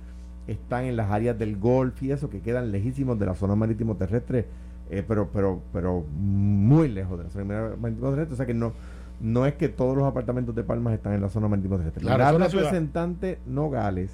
están 0.46 0.84
en 0.84 0.96
las 0.96 1.10
áreas 1.10 1.38
del 1.38 1.56
Golf 1.58 2.02
y 2.02 2.10
eso, 2.10 2.30
que 2.30 2.40
quedan 2.40 2.72
lejísimos 2.72 3.18
de 3.18 3.26
la 3.26 3.34
zona 3.34 3.54
marítimo 3.54 3.96
terrestre, 3.96 4.46
eh, 4.90 5.04
pero, 5.06 5.28
pero, 5.32 5.60
pero 5.72 6.02
muy 6.10 6.88
lejos 6.88 7.18
de 7.18 7.24
la 7.24 7.30
zona 7.30 7.70
marítimo 7.80 8.10
terrestre. 8.10 8.34
O 8.34 8.36
sea 8.36 8.46
que 8.46 8.54
no, 8.54 8.72
no 9.20 9.46
es 9.46 9.54
que 9.54 9.68
todos 9.68 9.96
los 9.96 10.06
apartamentos 10.06 10.54
de 10.54 10.62
Palmas 10.62 10.94
están 10.94 11.12
en 11.12 11.20
la 11.20 11.28
zona 11.28 11.48
marítimo 11.48 11.76
terrestre. 11.76 12.04
la 12.04 12.32
representante 12.32 13.38
Nogales 13.46 14.10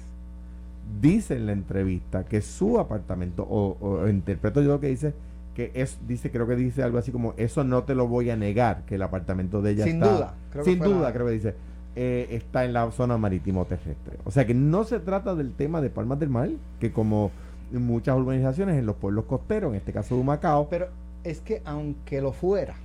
dice 1.01 1.35
en 1.35 1.45
la 1.45 1.51
entrevista 1.51 2.25
que 2.25 2.41
su 2.41 2.79
apartamento, 2.79 3.45
o, 3.49 4.07
interpreto 4.07 4.61
yo 4.61 4.69
lo 4.69 4.79
que 4.79 4.87
dice, 4.87 5.13
que 5.55 5.71
es, 5.73 5.97
dice, 6.07 6.31
creo 6.31 6.47
que 6.47 6.55
dice 6.55 6.83
algo 6.83 6.97
así 6.97 7.11
como, 7.11 7.33
eso 7.37 7.63
no 7.63 7.83
te 7.83 7.95
lo 7.95 8.07
voy 8.07 8.29
a 8.29 8.35
negar, 8.35 8.83
que 8.85 8.95
el 8.95 9.01
apartamento 9.01 9.61
de 9.61 9.71
ella 9.71 9.83
sin 9.85 9.95
está... 9.95 10.13
Duda, 10.13 10.33
sin 10.63 10.79
duda, 10.79 11.13
creo 11.13 11.25
que 11.25 11.31
dice, 11.31 11.55
eh, 11.95 12.27
está 12.31 12.63
en 12.63 12.73
la 12.73 12.91
zona 12.91 13.17
marítimo 13.17 13.65
terrestre. 13.65 14.17
O 14.23 14.31
sea 14.31 14.45
que 14.45 14.53
no 14.53 14.83
se 14.83 14.99
trata 14.99 15.35
del 15.35 15.53
tema 15.53 15.81
de 15.81 15.89
Palmas 15.89 16.19
del 16.19 16.29
Mar, 16.29 16.49
que 16.79 16.91
como 16.91 17.31
en 17.73 17.85
muchas 17.85 18.15
urbanizaciones 18.17 18.77
en 18.77 18.85
los 18.85 18.95
pueblos 18.95 19.25
costeros, 19.25 19.71
en 19.71 19.77
este 19.77 19.93
caso 19.93 20.15
de 20.15 20.21
Humacao... 20.21 20.69
Pero 20.69 20.87
es 21.23 21.41
que 21.41 21.61
aunque 21.65 22.21
lo 22.21 22.31
fuera, 22.31 22.75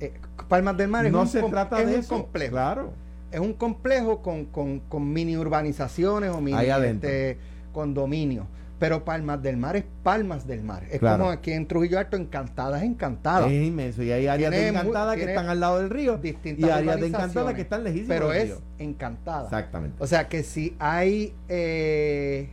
eh, 0.00 0.12
Palmas 0.48 0.76
del 0.76 0.88
Mar 0.88 1.06
es, 1.06 1.12
no 1.12 1.22
un, 1.22 1.28
se 1.28 1.42
trata 1.42 1.84
de 1.84 2.02
complejo. 2.04 2.52
Claro. 2.52 2.92
Es 3.30 3.40
un 3.40 3.52
complejo 3.52 4.22
con, 4.22 4.46
con, 4.46 5.12
mini 5.12 5.36
urbanizaciones 5.36 6.30
o 6.30 6.40
mini 6.40 6.58
este, 6.64 7.38
condominios. 7.72 8.46
Pero 8.78 9.04
Palmas 9.04 9.42
del 9.42 9.56
Mar 9.56 9.76
es 9.76 9.84
Palmas 10.04 10.46
del 10.46 10.62
Mar. 10.62 10.84
Es 10.88 11.00
como 11.00 11.28
aquí 11.28 11.52
en 11.52 11.66
Trujillo 11.66 11.98
Alto, 11.98 12.16
Encantada 12.16 12.78
es 12.78 12.84
Encantada. 12.84 13.48
Es 13.48 13.66
inmenso. 13.66 14.02
Y 14.02 14.12
hay 14.12 14.28
áreas 14.28 14.52
de 14.52 14.68
Encantada 14.68 15.16
que 15.16 15.24
están 15.24 15.48
al 15.48 15.60
lado 15.60 15.78
del 15.78 15.90
río. 15.90 16.20
y 16.22 16.64
áreas 16.70 17.00
de 17.00 17.06
Encantada 17.08 17.54
que 17.54 17.62
están 17.62 17.84
lejísimas 17.84 18.18
Pero 18.18 18.32
es 18.32 18.54
Encantada. 18.78 19.44
Exactamente. 19.44 19.96
O 19.98 20.06
sea 20.06 20.28
que 20.28 20.44
si 20.44 20.76
hay 20.78 21.34
eh, 21.48 22.50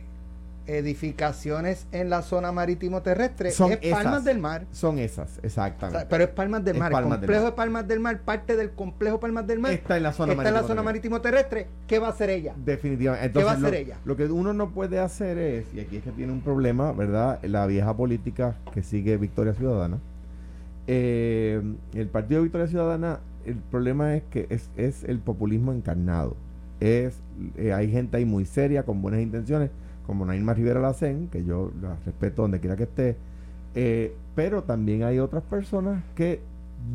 edificaciones 0.66 1.86
en 1.92 2.10
la 2.10 2.22
zona 2.22 2.52
marítimo 2.52 3.02
terrestre 3.02 3.50
son 3.50 3.72
es 3.72 3.90
Palmas 3.90 4.24
del 4.24 4.38
Mar. 4.38 4.66
Son 4.72 4.98
esas, 4.98 5.38
exactamente. 5.42 6.06
pero 6.10 6.24
es 6.24 6.30
Palmas 6.30 6.64
del 6.64 6.78
Mar. 6.78 6.92
el 6.92 7.08
complejo 7.08 7.44
de 7.44 7.52
Palmas 7.52 7.88
del 7.88 8.00
Mar, 8.00 8.20
parte 8.20 8.56
del 8.56 8.70
complejo 8.70 9.20
Palmas 9.20 9.46
del 9.46 9.58
Mar. 9.58 9.72
Está 9.72 9.96
en 9.96 10.02
la 10.02 10.12
zona, 10.12 10.32
está 10.32 10.42
marítimo, 10.42 10.58
en 10.58 10.62
la 10.62 10.68
zona 10.68 10.82
marítimo 10.82 11.20
terrestre. 11.20 11.68
¿Qué 11.86 11.98
va 11.98 12.08
a 12.08 12.10
hacer 12.10 12.30
ella? 12.30 12.54
Definitivamente. 12.56 13.38
¿Qué 13.38 13.44
va 13.44 13.52
a 13.52 13.54
hacer 13.54 13.74
ella? 13.74 13.96
Lo 14.04 14.16
que 14.16 14.24
uno 14.26 14.52
no 14.52 14.70
puede 14.70 14.98
hacer 14.98 15.38
es, 15.38 15.66
y 15.74 15.80
aquí 15.80 15.96
es 15.96 16.04
que 16.04 16.10
tiene 16.10 16.32
un 16.32 16.40
problema, 16.40 16.92
¿verdad? 16.92 17.42
La 17.44 17.66
vieja 17.66 17.96
política 17.96 18.56
que 18.72 18.82
sigue 18.82 19.16
Victoria 19.16 19.54
Ciudadana. 19.54 19.98
Eh, 20.88 21.62
el 21.94 22.08
Partido 22.08 22.40
de 22.40 22.44
Victoria 22.44 22.66
Ciudadana, 22.66 23.20
el 23.44 23.56
problema 23.56 24.16
es 24.16 24.22
que 24.30 24.46
es, 24.50 24.70
es 24.76 25.04
el 25.04 25.18
populismo 25.18 25.72
encarnado. 25.72 26.36
Es, 26.80 27.18
eh, 27.56 27.72
hay 27.72 27.90
gente 27.90 28.18
ahí 28.18 28.24
muy 28.24 28.44
seria, 28.44 28.82
con 28.84 29.00
buenas 29.00 29.20
intenciones 29.20 29.70
como 30.06 30.24
Nailma 30.24 30.54
Rivera 30.54 30.80
Lacen, 30.80 31.28
que 31.28 31.44
yo 31.44 31.70
la 31.80 31.96
respeto 32.04 32.42
donde 32.42 32.60
quiera 32.60 32.76
que 32.76 32.84
esté, 32.84 33.16
eh, 33.74 34.14
pero 34.34 34.62
también 34.62 35.02
hay 35.02 35.18
otras 35.18 35.42
personas 35.42 36.02
que 36.14 36.40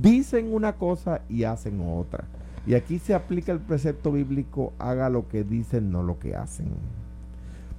dicen 0.02 0.54
una 0.54 0.74
cosa 0.74 1.22
y 1.30 1.44
hacen 1.44 1.82
otra. 1.82 2.26
Y 2.66 2.76
aquí 2.76 3.00
se 3.00 3.14
aplica 3.14 3.52
el 3.52 3.60
precepto 3.60 4.12
bíblico, 4.12 4.74
haga 4.80 5.10
lo 5.10 5.28
que 5.28 5.44
dicen, 5.44 5.92
no 5.92 6.04
lo 6.04 6.20
que 6.20 6.36
hacen. 6.36 6.68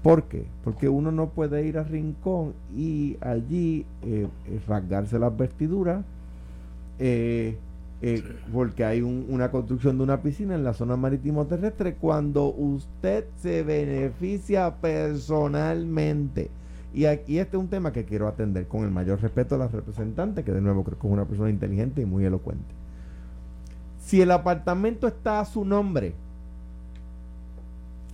¿Por 0.02 0.24
qué? 0.24 0.46
Porque 0.64 0.88
uno 0.88 1.12
no 1.12 1.28
puede 1.28 1.64
ir 1.64 1.78
a 1.78 1.84
rincón 1.84 2.54
y 2.76 3.16
allí 3.20 3.86
eh, 4.02 4.26
eh, 4.46 4.60
rasgarse 4.66 5.18
las 5.18 5.36
vestiduras, 5.36 6.04
eh, 8.04 8.21
porque 8.52 8.85
hay 8.85 9.00
una 9.00 9.52
construcción 9.52 9.97
de 9.97 10.02
una 10.02 10.23
piscina 10.23 10.56
en 10.56 10.64
la 10.64 10.75
zona 10.75 10.97
marítimo 10.97 11.47
terrestre 11.47 11.94
cuando 11.94 12.47
usted 12.47 13.26
se 13.37 13.62
beneficia 13.62 14.75
personalmente. 14.80 16.50
Y 16.92 17.04
aquí 17.04 17.38
este 17.38 17.56
es 17.56 17.62
un 17.62 17.68
tema 17.68 17.92
que 17.92 18.04
quiero 18.04 18.26
atender 18.26 18.66
con 18.66 18.82
el 18.82 18.90
mayor 18.90 19.23
respeto 19.23 19.54
a 19.54 19.59
la 19.59 19.68
representante, 19.68 20.42
que 20.42 20.50
de 20.50 20.61
nuevo 20.61 20.82
creo 20.82 20.99
que 20.99 21.06
es 21.06 21.12
una 21.12 21.26
persona 21.26 21.49
inteligente 21.49 22.02
y 22.02 22.04
muy 22.04 22.25
elocuente. 22.25 22.75
Si 24.00 24.21
el 24.21 24.32
apartamento 24.32 25.06
está 25.06 25.38
a 25.38 25.44
su 25.44 25.64
nombre, 25.64 26.14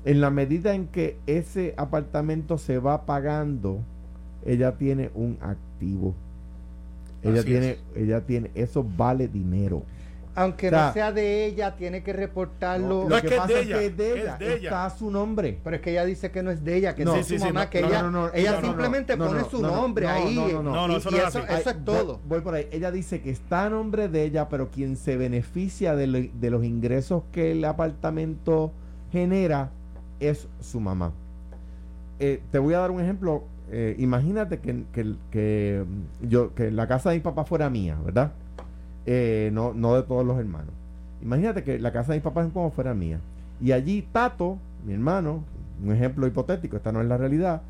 en 0.05 0.21
la 0.21 0.29
medida 0.29 0.75
en 0.75 0.87
que 0.87 1.17
ese 1.27 1.73
apartamento 1.79 2.59
se 2.59 2.79
va 2.79 3.07
pagando, 3.07 3.79
ella 4.45 4.77
tiene 4.77 5.11
un 5.15 5.39
activo 5.41 6.15
ella 7.23 7.43
tiene, 7.43 7.79
ella 7.95 8.21
tiene, 8.21 8.51
eso 8.55 8.85
vale 8.97 9.29
dinero. 9.29 9.83
Aunque 10.35 10.71
no 10.71 10.93
sea 10.93 11.11
de 11.11 11.47
ella, 11.47 11.75
tiene 11.75 12.05
que 12.05 12.13
reportarlo. 12.13 13.09
lo 13.09 13.21
que, 13.21 13.31
pasa 13.31 13.59
es, 13.59 13.67
que 13.67 13.87
es 13.87 13.97
de 13.97 14.21
ella, 14.21 14.39
está 14.39 14.87
a 14.87 14.91
su 14.91 15.11
nombre. 15.11 15.59
Pero 15.65 15.77
es 15.77 15.83
que 15.83 15.91
ella 15.91 16.05
dice 16.05 16.31
que 16.31 16.45
no 16.45 16.53
es 16.53 16.63
de 16.63 16.77
ella, 16.77 16.95
que 16.95 17.05
no, 17.05 17.17
es 17.17 17.27
su 17.27 17.39
mamá, 17.39 17.69
que 17.69 17.81
ella, 17.81 18.31
ella 18.33 18.61
simplemente 18.61 19.17
pone 19.17 19.43
su 19.51 19.61
nombre 19.61 20.07
ahí. 20.07 20.37
No, 20.37 20.63
no, 20.63 20.87
no, 20.87 20.97
eso, 20.97 21.11
es 21.11 21.85
todo. 21.85 22.21
Voy, 22.25 22.41
por 22.41 22.55
ahí. 22.55 22.69
Ella 22.71 22.93
dice 22.93 23.21
que 23.21 23.31
está 23.31 23.65
a 23.65 23.71
nombre 23.71 24.09
de 24.09 24.23
ella, 24.23 24.49
pero 24.49 24.71
quien 24.71 24.97
se 24.97 25.17
beneficia 25.17 25.97
de, 25.97 26.31
de 26.33 26.51
los 26.51 26.65
ingresos 26.65 27.25
que 27.33 27.51
el 27.51 27.65
apartamento 27.65 28.71
genera 29.11 29.73
es 30.21 30.47
su 30.61 30.79
mamá. 30.79 31.13
Eh, 32.21 32.43
te 32.51 32.59
voy 32.59 32.75
a 32.75 32.79
dar 32.79 32.91
un 32.91 33.01
ejemplo 33.01 33.45
eh, 33.71 33.97
imagínate 33.99 34.59
que, 34.61 34.85
que, 35.31 35.85
yo, 36.23 36.55
que 36.55 36.71
la 36.71 36.87
casa 36.87 37.11
de 37.11 37.17
mi 37.17 37.23
papá 37.23 37.45
fuera 37.45 37.69
mía, 37.71 37.97
¿verdad? 38.05 38.33
Eh, 39.07 39.51
no, 39.53 39.75
no 39.75 39.95
de 39.95 40.03
todos 40.03 40.25
los 40.25 40.39
hermanos. 40.39 40.71
Imagínate 41.23 41.65
que 41.65 41.79
la 41.79 41.93
casa 41.93 42.13
de 42.13 42.19
mi 42.19 42.23
papá 42.23 42.45
es 42.45 42.53
como 42.53 42.71
fuera 42.71 42.95
mía. 42.95 43.21
Y 43.61 43.73
allí 43.73 44.07
Tato, 44.13 44.59
mi 44.87 44.95
hermano, 44.95 45.45
un 45.83 45.93
ejemplo 45.93 46.27
hipotético, 46.27 46.77
esta 46.77 46.93
no 46.93 47.01
es 47.01 47.07
la 47.07 47.17
realidad, 47.17 47.63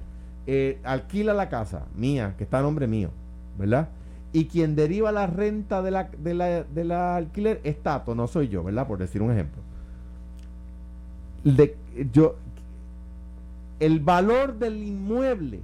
eh, 0.46 0.78
alquila 0.84 1.34
la 1.34 1.48
casa 1.48 1.86
mía, 1.96 2.34
que 2.38 2.44
está 2.44 2.58
a 2.58 2.62
nombre 2.62 2.86
mío, 2.86 3.10
¿verdad? 3.58 3.88
y 4.32 4.46
quien 4.46 4.76
deriva 4.76 5.10
la 5.10 5.26
renta 5.26 5.82
de 5.82 5.90
la, 5.90 6.04
de 6.04 6.34
la, 6.34 6.64
de 6.64 6.84
la 6.84 7.16
alquiler 7.16 7.60
es 7.64 7.82
Tato, 7.82 8.14
no 8.14 8.26
soy 8.26 8.48
yo, 8.48 8.62
¿verdad? 8.62 8.86
Por 8.86 8.98
decir 8.98 9.22
un 9.22 9.32
ejemplo. 9.32 9.62
De, 11.44 11.76
yo, 12.12 12.36
el 13.80 14.00
valor 14.00 14.58
del 14.58 14.82
inmueble 14.82 15.60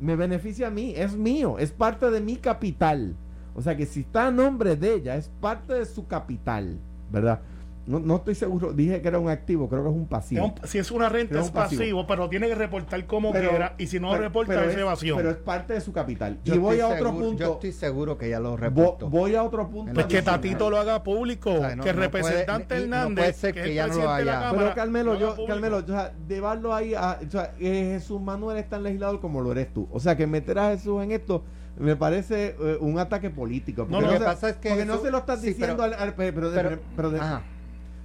me 0.00 0.16
beneficia 0.16 0.68
a 0.68 0.70
mí, 0.70 0.92
es 0.96 1.16
mío, 1.16 1.58
es 1.58 1.72
parte 1.72 2.10
de 2.10 2.20
mi 2.20 2.36
capital. 2.36 3.16
O 3.54 3.62
sea 3.62 3.76
que 3.76 3.86
si 3.86 4.00
está 4.00 4.26
a 4.26 4.30
nombre 4.30 4.76
de 4.76 4.94
ella, 4.94 5.16
es 5.16 5.30
parte 5.40 5.74
de 5.74 5.86
su 5.86 6.06
capital, 6.06 6.78
¿verdad? 7.10 7.40
No, 7.86 8.00
no 8.00 8.16
estoy 8.16 8.34
seguro, 8.34 8.72
dije 8.72 9.00
que 9.00 9.06
era 9.08 9.18
un 9.20 9.28
activo, 9.28 9.68
creo 9.68 9.84
que 9.84 9.90
es 9.90 9.94
un 9.94 10.06
pasivo. 10.08 10.52
Si 10.64 10.78
es 10.78 10.90
una 10.90 11.08
renta 11.08 11.38
Es 11.38 11.46
un 11.46 11.52
pasivo. 11.52 11.80
pasivo, 11.80 12.06
pero 12.06 12.28
tiene 12.28 12.48
que 12.48 12.54
reportar 12.56 13.06
como 13.06 13.30
Pero- 13.32 13.50
quiera 13.50 13.74
y 13.78 13.86
si 13.86 14.00
no 14.00 14.10
pero- 14.10 14.22
reporta 14.22 14.52
pero 14.54 14.66
es 14.66 14.74
es- 14.74 14.80
evasión. 14.80 15.16
Pero 15.16 15.30
es 15.30 15.36
parte 15.36 15.74
de 15.74 15.80
su 15.80 15.92
capital. 15.92 16.38
Yo 16.44 16.56
y 16.56 16.58
voy 16.58 16.80
a 16.80 16.88
otro 16.88 17.10
seguro- 17.10 17.24
punto. 17.26 17.44
Yo 17.44 17.52
estoy 17.54 17.72
seguro 17.72 18.18
que 18.18 18.28
ya 18.28 18.40
lo 18.40 18.54
vo- 18.54 18.58
reportó. 18.58 19.08
voy 19.08 19.34
a 19.36 19.42
otro 19.44 19.68
punto. 19.70 19.92
pues 19.94 20.06
que. 20.06 20.20
Tatito 20.22 20.68
lo 20.68 20.78
haga 20.78 21.02
público, 21.04 21.52
O 21.52 21.58
sea, 21.60 21.76
no- 21.76 21.84
que 21.84 21.92
no 21.92 22.00
representante 22.00 22.66
puede- 22.74 22.86
y 22.86 22.88
no 22.88 22.96
Hernández, 22.96 23.22
puede 23.24 23.32
ser 23.34 23.54
que, 23.54 23.74
ya 23.74 23.84
el 23.84 23.90
no 23.92 23.96
lo 23.98 24.10
haya. 24.10 24.32
Cámara, 24.32 24.52
Pero 24.58 24.74
Carmelo, 24.74 25.18
yo. 25.18 25.36
Carmelo, 25.46 25.76
o 25.78 25.86
sea, 25.86 26.12
llevarlo 26.28 26.74
ahí 26.74 26.94
a, 26.94 27.20
o 27.24 27.30
sea, 27.30 27.52
eh, 27.60 27.90
Jesús 27.92 28.20
Manuel 28.20 28.58
es 28.58 28.68
tan 28.68 28.82
legislador 28.82 29.20
como 29.20 29.40
lo 29.40 29.52
eres 29.52 29.72
tú. 29.72 29.86
O 29.92 30.00
sea, 30.00 30.16
que 30.16 30.26
meter 30.26 30.58
a 30.58 30.70
Jesús 30.70 31.00
en 31.04 31.12
esto 31.12 31.44
me 31.78 31.94
parece 31.94 32.56
eh, 32.58 32.78
un 32.80 32.98
ataque 32.98 33.30
político. 33.30 33.86
No, 33.88 34.00
lo 34.00 34.08
que 34.08 34.18
se- 34.18 34.24
pasa 34.24 34.48
es 34.48 34.56
que 34.56 34.70
porque 34.70 34.84
no 34.86 34.98
se 34.98 35.10
lo 35.12 35.18
estás 35.18 35.40
sí, 35.40 35.48
diciendo 35.48 35.76
pero- 35.76 35.94
al, 35.94 36.02
al- 36.08 36.14
pero, 36.14 36.50
de- 36.50 36.56
pero- 36.62 36.78
pero 36.96 37.10
de- 37.10 37.20
Ajá. 37.20 37.42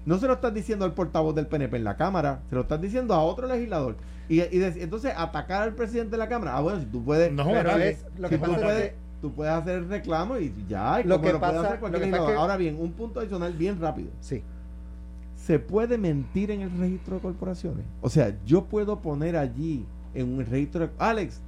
No 0.05 0.17
se 0.17 0.27
lo 0.27 0.33
estás 0.33 0.53
diciendo 0.53 0.85
al 0.85 0.93
portavoz 0.93 1.35
del 1.35 1.47
PNP 1.47 1.77
en 1.77 1.83
la 1.83 1.95
Cámara, 1.97 2.41
se 2.49 2.55
lo 2.55 2.61
estás 2.61 2.81
diciendo 2.81 3.13
a 3.13 3.21
otro 3.23 3.47
legislador. 3.47 3.95
Y, 4.29 4.41
y 4.41 4.57
de- 4.59 4.81
entonces 4.83 5.13
atacar 5.15 5.63
al 5.63 5.73
presidente 5.75 6.11
de 6.11 6.17
la 6.17 6.29
Cámara. 6.29 6.55
Ah, 6.57 6.61
bueno, 6.61 6.79
si 6.79 6.85
tú 6.85 7.03
puedes. 7.03 7.31
No 7.31 7.45
Pero 7.45 7.71
es- 7.77 8.05
lo 8.17 8.27
si 8.27 8.35
que 8.35 8.37
tú, 8.37 8.41
pasa 8.45 8.55
es 8.57 8.63
puedes, 8.63 8.89
que- 8.89 8.95
tú 9.21 9.31
puedes 9.33 9.53
hacer 9.53 9.75
el 9.79 9.89
reclamo 9.89 10.37
y 10.37 10.53
ya. 10.69 11.01
Y 11.01 11.03
Lo 11.03 11.15
como 11.15 11.27
que 11.27 11.33
lo 11.33 11.39
puede 11.39 11.51
pasa- 11.53 11.67
hacer 11.67 11.79
cualquier 11.79 12.07
lo 12.09 12.17
pasa 12.17 12.31
que- 12.31 12.37
Ahora 12.37 12.57
bien, 12.57 12.77
un 12.79 12.91
punto 12.93 13.19
adicional 13.19 13.53
bien 13.53 13.79
rápido. 13.79 14.09
Sí. 14.21 14.41
¿Se 15.35 15.59
puede 15.59 15.97
mentir 15.97 16.51
en 16.51 16.61
el 16.61 16.71
registro 16.79 17.15
de 17.15 17.21
corporaciones? 17.21 17.85
O 18.01 18.09
sea, 18.09 18.33
yo 18.45 18.65
puedo 18.65 18.99
poner 19.01 19.35
allí 19.35 19.85
en 20.13 20.33
un 20.37 20.45
registro 20.45 20.81
de... 20.87 20.89
Alex, 20.99 21.41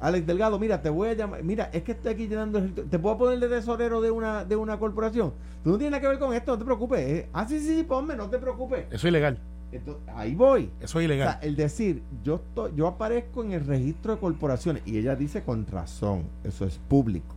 Alex 0.00 0.26
Delgado, 0.26 0.58
mira, 0.58 0.82
te 0.82 0.90
voy 0.90 1.08
a 1.08 1.14
llamar... 1.14 1.42
Mira, 1.42 1.70
es 1.72 1.82
que 1.82 1.92
estoy 1.92 2.12
aquí 2.12 2.26
llenando 2.28 2.58
el. 2.58 2.74
¿Te 2.74 2.98
puedo 2.98 3.16
poner 3.16 3.40
de 3.40 3.48
tesorero 3.48 4.00
de 4.00 4.10
una, 4.10 4.44
de 4.44 4.56
una 4.56 4.78
corporación? 4.78 5.32
Tú 5.62 5.70
no 5.70 5.78
tienes 5.78 5.92
nada 5.92 6.00
que 6.02 6.08
ver 6.08 6.18
con 6.18 6.34
esto, 6.34 6.52
no 6.52 6.58
te 6.58 6.64
preocupes. 6.64 7.00
eh. 7.00 7.28
Ah, 7.32 7.46
sí, 7.48 7.58
sí, 7.60 7.76
sí, 7.76 7.82
ponme, 7.84 8.14
no 8.16 8.28
te 8.28 8.38
preocupes. 8.38 8.86
Eso 8.88 8.96
es 8.96 9.04
ilegal. 9.04 9.38
Entonces, 9.72 10.02
ahí 10.14 10.34
voy. 10.34 10.70
Eso 10.80 10.84
es 10.84 10.94
O 10.96 11.00
ilegal. 11.02 11.28
sea, 11.28 11.38
el 11.40 11.56
decir, 11.56 12.02
yo, 12.22 12.34
estoy, 12.36 12.72
yo 12.76 12.86
aparezco 12.86 13.42
en 13.42 13.52
el 13.52 13.64
registro 13.66 14.14
de 14.14 14.20
corporaciones 14.20 14.82
y 14.84 14.98
ella 14.98 15.16
dice 15.16 15.42
con 15.42 15.66
razón, 15.66 16.24
eso 16.44 16.64
es 16.66 16.78
público, 16.88 17.34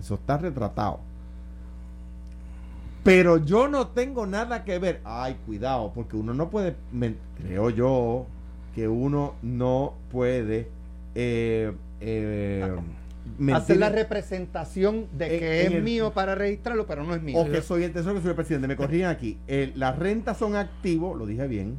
eso 0.00 0.14
está 0.14 0.38
retratado. 0.38 1.00
Pero 3.04 3.38
yo 3.38 3.68
no 3.68 3.88
tengo 3.88 4.26
nada 4.26 4.64
que 4.64 4.78
ver. 4.78 5.00
Ay, 5.04 5.36
cuidado, 5.46 5.92
porque 5.94 6.16
uno 6.16 6.34
no 6.34 6.50
puede, 6.50 6.76
creo 7.40 7.70
yo, 7.70 8.26
que 8.74 8.86
uno 8.88 9.34
no 9.42 9.94
puede 10.10 10.68
eh, 11.14 11.72
eh, 12.00 12.70
Hacer 13.52 13.76
la 13.76 13.88
en- 13.88 13.92
representación 13.92 15.06
de 15.12 15.34
en- 15.34 15.40
que 15.40 15.60
en 15.62 15.66
es 15.68 15.72
el- 15.74 15.82
mío 15.82 16.12
para 16.12 16.34
registrarlo, 16.34 16.86
pero 16.86 17.04
no 17.04 17.14
es 17.14 17.20
mío. 17.22 17.36
o 17.38 17.44
que 17.50 17.60
soy 17.60 17.82
el 17.84 17.92
tesoro 17.92 18.14
que 18.14 18.20
soy 18.22 18.30
el 18.30 18.36
presidente. 18.36 18.66
Me 18.68 18.76
corrigen 18.76 19.06
aquí. 19.06 19.38
Eh, 19.46 19.72
las 19.76 19.98
rentas 19.98 20.38
son 20.38 20.56
activos, 20.56 21.16
lo 21.18 21.26
dije 21.26 21.46
bien. 21.46 21.76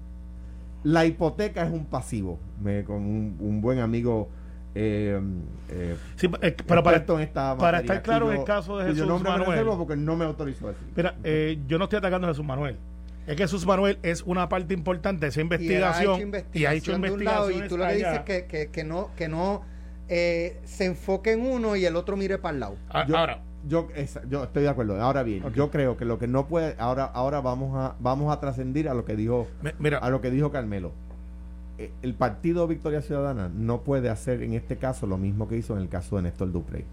La 0.83 1.05
hipoteca 1.05 1.63
es 1.65 1.71
un 1.73 1.85
pasivo. 1.85 2.39
Me, 2.63 2.83
con 2.83 2.97
un, 2.97 3.35
un 3.39 3.61
buen 3.61 3.79
amigo. 3.79 4.29
eh, 4.75 5.19
eh, 5.69 5.95
Sí, 6.15 6.29
eh, 6.41 6.55
pero 6.67 6.83
para, 6.83 6.97
en 6.97 7.19
esta 7.21 7.57
para 7.57 7.79
estar 7.79 8.03
claro 8.03 8.31
en 8.31 8.39
el 8.39 8.45
caso 8.45 8.77
de 8.77 8.93
Jesús 8.93 9.07
me 9.21 9.29
Manuel. 9.29 9.65
porque 9.77 9.95
no 9.95 10.15
me 10.15 10.25
autorizó 10.25 10.67
a 10.67 10.71
decir. 10.71 10.87
Mira, 10.95 11.15
eh, 11.23 11.57
yo 11.67 11.79
no 11.79 11.85
estoy 11.85 11.97
atacando 11.97 12.27
a 12.27 12.29
Jesús 12.29 12.45
Manuel. 12.45 12.77
Es 13.25 13.35
que 13.35 13.43
Jesús 13.43 13.65
Manuel 13.65 13.97
es 14.03 14.21
una 14.21 14.47
parte 14.47 14.73
importante 14.75 15.25
de 15.25 15.29
esa 15.29 15.39
Y 15.39 15.41
él 15.41 15.45
investigación. 15.45 16.31
Y 16.53 16.65
ha 16.65 16.73
hecho 16.75 16.97
de 16.97 17.11
un 17.11 17.23
lado, 17.25 17.49
y 17.49 17.67
tú 17.67 17.77
lo 17.77 17.87
que 17.87 17.93
dices 17.95 18.19
que, 18.21 18.45
que, 18.45 18.67
que 18.69 18.83
no, 18.83 19.09
que 19.17 19.27
no 19.27 19.63
eh, 20.09 20.59
se 20.65 20.85
enfoque 20.85 21.31
en 21.33 21.41
uno 21.45 21.75
y 21.75 21.85
el 21.85 21.95
otro 21.95 22.17
mire 22.17 22.37
para 22.37 22.53
el 22.53 22.59
lado. 22.59 22.75
Yo, 23.07 23.17
Ahora, 23.17 23.41
yo, 23.67 23.87
esa- 23.95 24.21
yo 24.29 24.43
estoy 24.43 24.63
de 24.63 24.69
acuerdo. 24.69 24.99
Ahora 25.01 25.23
bien, 25.23 25.43
yo 25.53 25.69
creo 25.71 25.95
que 25.97 26.05
lo 26.05 26.17
que 26.19 26.27
no 26.27 26.47
puede. 26.47 26.75
Ahora, 26.79 27.05
ahora 27.05 27.41
vamos 27.41 27.75
a 27.77 27.95
vamos 27.99 28.31
a 28.35 28.39
trascendir 28.39 28.89
a 28.89 28.93
lo 28.93 29.05
que 29.05 29.15
dijo 29.15 29.47
mi- 29.61 29.71
mira, 29.79 29.97
a 29.99 30.09
lo 30.09 30.19
que 30.21 30.31
dijo 30.31 30.51
Carmelo. 30.51 30.91
Eh, 31.77 31.91
El 32.01 32.13
partido 32.13 32.67
Victoria 32.67 33.01
Ciudadana 33.01 33.49
no 33.53 33.81
puede 33.81 34.09
hacer 34.09 34.43
en 34.43 34.53
este 34.53 34.77
caso 34.77 35.07
lo 35.07 35.17
mismo 35.17 35.47
que 35.47 35.55
hizo 35.57 35.75
en 35.75 35.81
el 35.81 35.89
caso 35.89 36.15
de 36.17 36.23
Néstor 36.23 36.51
Duprey. 36.51 36.83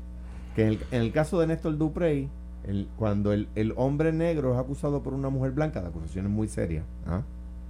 Que 0.55 0.63
en 0.63 0.69
el, 0.69 0.79
en 0.93 1.01
el 1.03 1.13
caso 1.13 1.41
de 1.41 1.47
Néstor 1.49 1.77
Duprey, 1.79 2.29
el- 2.67 2.89
cuando 2.97 3.33
el, 3.33 3.49
el 3.55 3.73
hombre 3.77 4.13
negro 4.13 4.53
es 4.55 4.61
acusado 4.61 5.03
por 5.03 5.15
una 5.15 5.29
mujer 5.29 5.53
blanca, 5.53 5.81
de 5.81 5.89
acusaciones 5.89 6.31
muy 6.31 6.49
serias, 6.49 6.85
¿ah? 7.07 7.23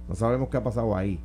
no 0.09 0.15
sabemos 0.15 0.49
qué 0.49 0.57
ha 0.57 0.63
pasado 0.63 0.95
ahí. 0.95 1.19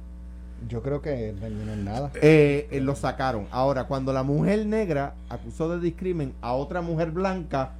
Yo 0.69 0.83
creo 0.83 1.01
que 1.03 1.35
no 1.41 1.73
es 1.73 1.79
nada. 1.79 2.11
Eh, 2.23 2.69
eh, 2.71 2.81
lo 2.81 2.95
sacaron. 2.95 3.47
Ahora, 3.51 3.85
cuando 3.85 4.13
la 4.13 4.23
mujer 4.23 4.67
negra 4.67 5.15
acusó 5.29 5.69
de 5.69 5.81
discrimen 5.81 6.33
a 6.41 6.53
otra 6.55 6.81
mujer 6.83 7.11
blanca, 7.11 7.73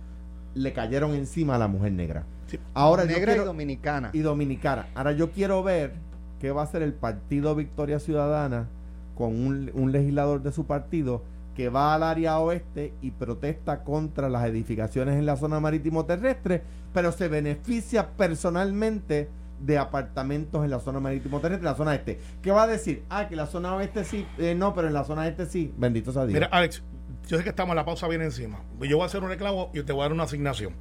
le 0.55 0.73
cayeron 0.73 1.15
encima 1.15 1.55
a 1.55 1.59
la 1.59 1.69
mujer 1.69 1.93
negra. 1.93 2.25
Sí. 2.47 2.59
Ahora 2.75 3.05
Negra 3.05 3.27
quiero- 3.33 3.43
y 3.43 3.47
dominicana. 3.47 4.11
y 4.13 4.19
dominicana. 4.21 4.87
Ahora 4.95 5.13
yo 5.13 5.31
quiero 5.31 5.63
ver 5.63 5.93
qué 6.41 6.51
va 6.53 6.63
a 6.63 6.65
hacer 6.65 6.83
el 6.83 6.93
Partido 6.93 7.55
Victoria 7.55 7.99
Ciudadana 7.99 8.67
con 9.15 9.29
un, 9.29 9.71
un 9.75 9.93
legislador 9.93 10.43
de 10.43 10.53
su 10.53 10.67
partido 10.67 11.23
que 11.55 11.69
va 11.69 11.95
al 11.95 12.03
área 12.03 12.39
oeste 12.41 12.93
y 13.03 13.11
protesta 13.11 13.85
contra 13.85 14.29
las 14.29 14.47
edificaciones 14.47 15.17
en 15.19 15.27
la 15.27 15.37
zona 15.37 15.61
marítimo 15.61 16.05
terrestre, 16.07 16.63
pero 16.95 17.13
se 17.13 17.29
beneficia 17.29 18.09
personalmente 18.17 19.29
de 19.63 19.79
apartamentos 19.79 20.65
en 20.65 20.71
la 20.71 20.81
zona 20.81 21.01
marítimo 21.01 21.41
terrestre, 21.41 21.67
en 21.67 21.73
la 21.73 21.77
zona 21.77 21.95
este. 21.95 22.19
¿Qué 22.43 22.51
va 22.51 22.65
a 22.65 22.67
decir? 22.67 23.05
Ah, 23.09 23.29
que 23.29 23.37
la 23.37 23.47
zona 23.47 23.75
oeste 23.77 24.05
sí, 24.05 24.27
eh, 24.39 24.55
no, 24.55 24.75
pero 24.75 24.89
en 24.89 24.95
la 24.95 25.05
zona 25.05 25.27
este 25.29 25.47
sí. 25.47 25.73
Bendito 25.77 26.13
sea 26.13 26.23
Dios. 26.27 26.35
mira, 26.35 26.47
Alex, 26.51 26.83
yo 27.29 27.39
sé 27.39 27.45
que 27.45 27.51
estamos, 27.51 27.75
la 27.77 27.85
pausa 27.85 28.09
viene 28.09 28.25
encima. 28.25 28.61
Yo 28.81 28.97
voy 28.97 29.05
a 29.05 29.07
hacer 29.07 29.23
un 29.23 29.29
reclamo 29.29 29.71
y 29.73 29.83
te 29.83 29.93
voy 29.93 30.01
a 30.01 30.05
dar 30.05 30.13
una 30.13 30.25
asignación. 30.25 30.75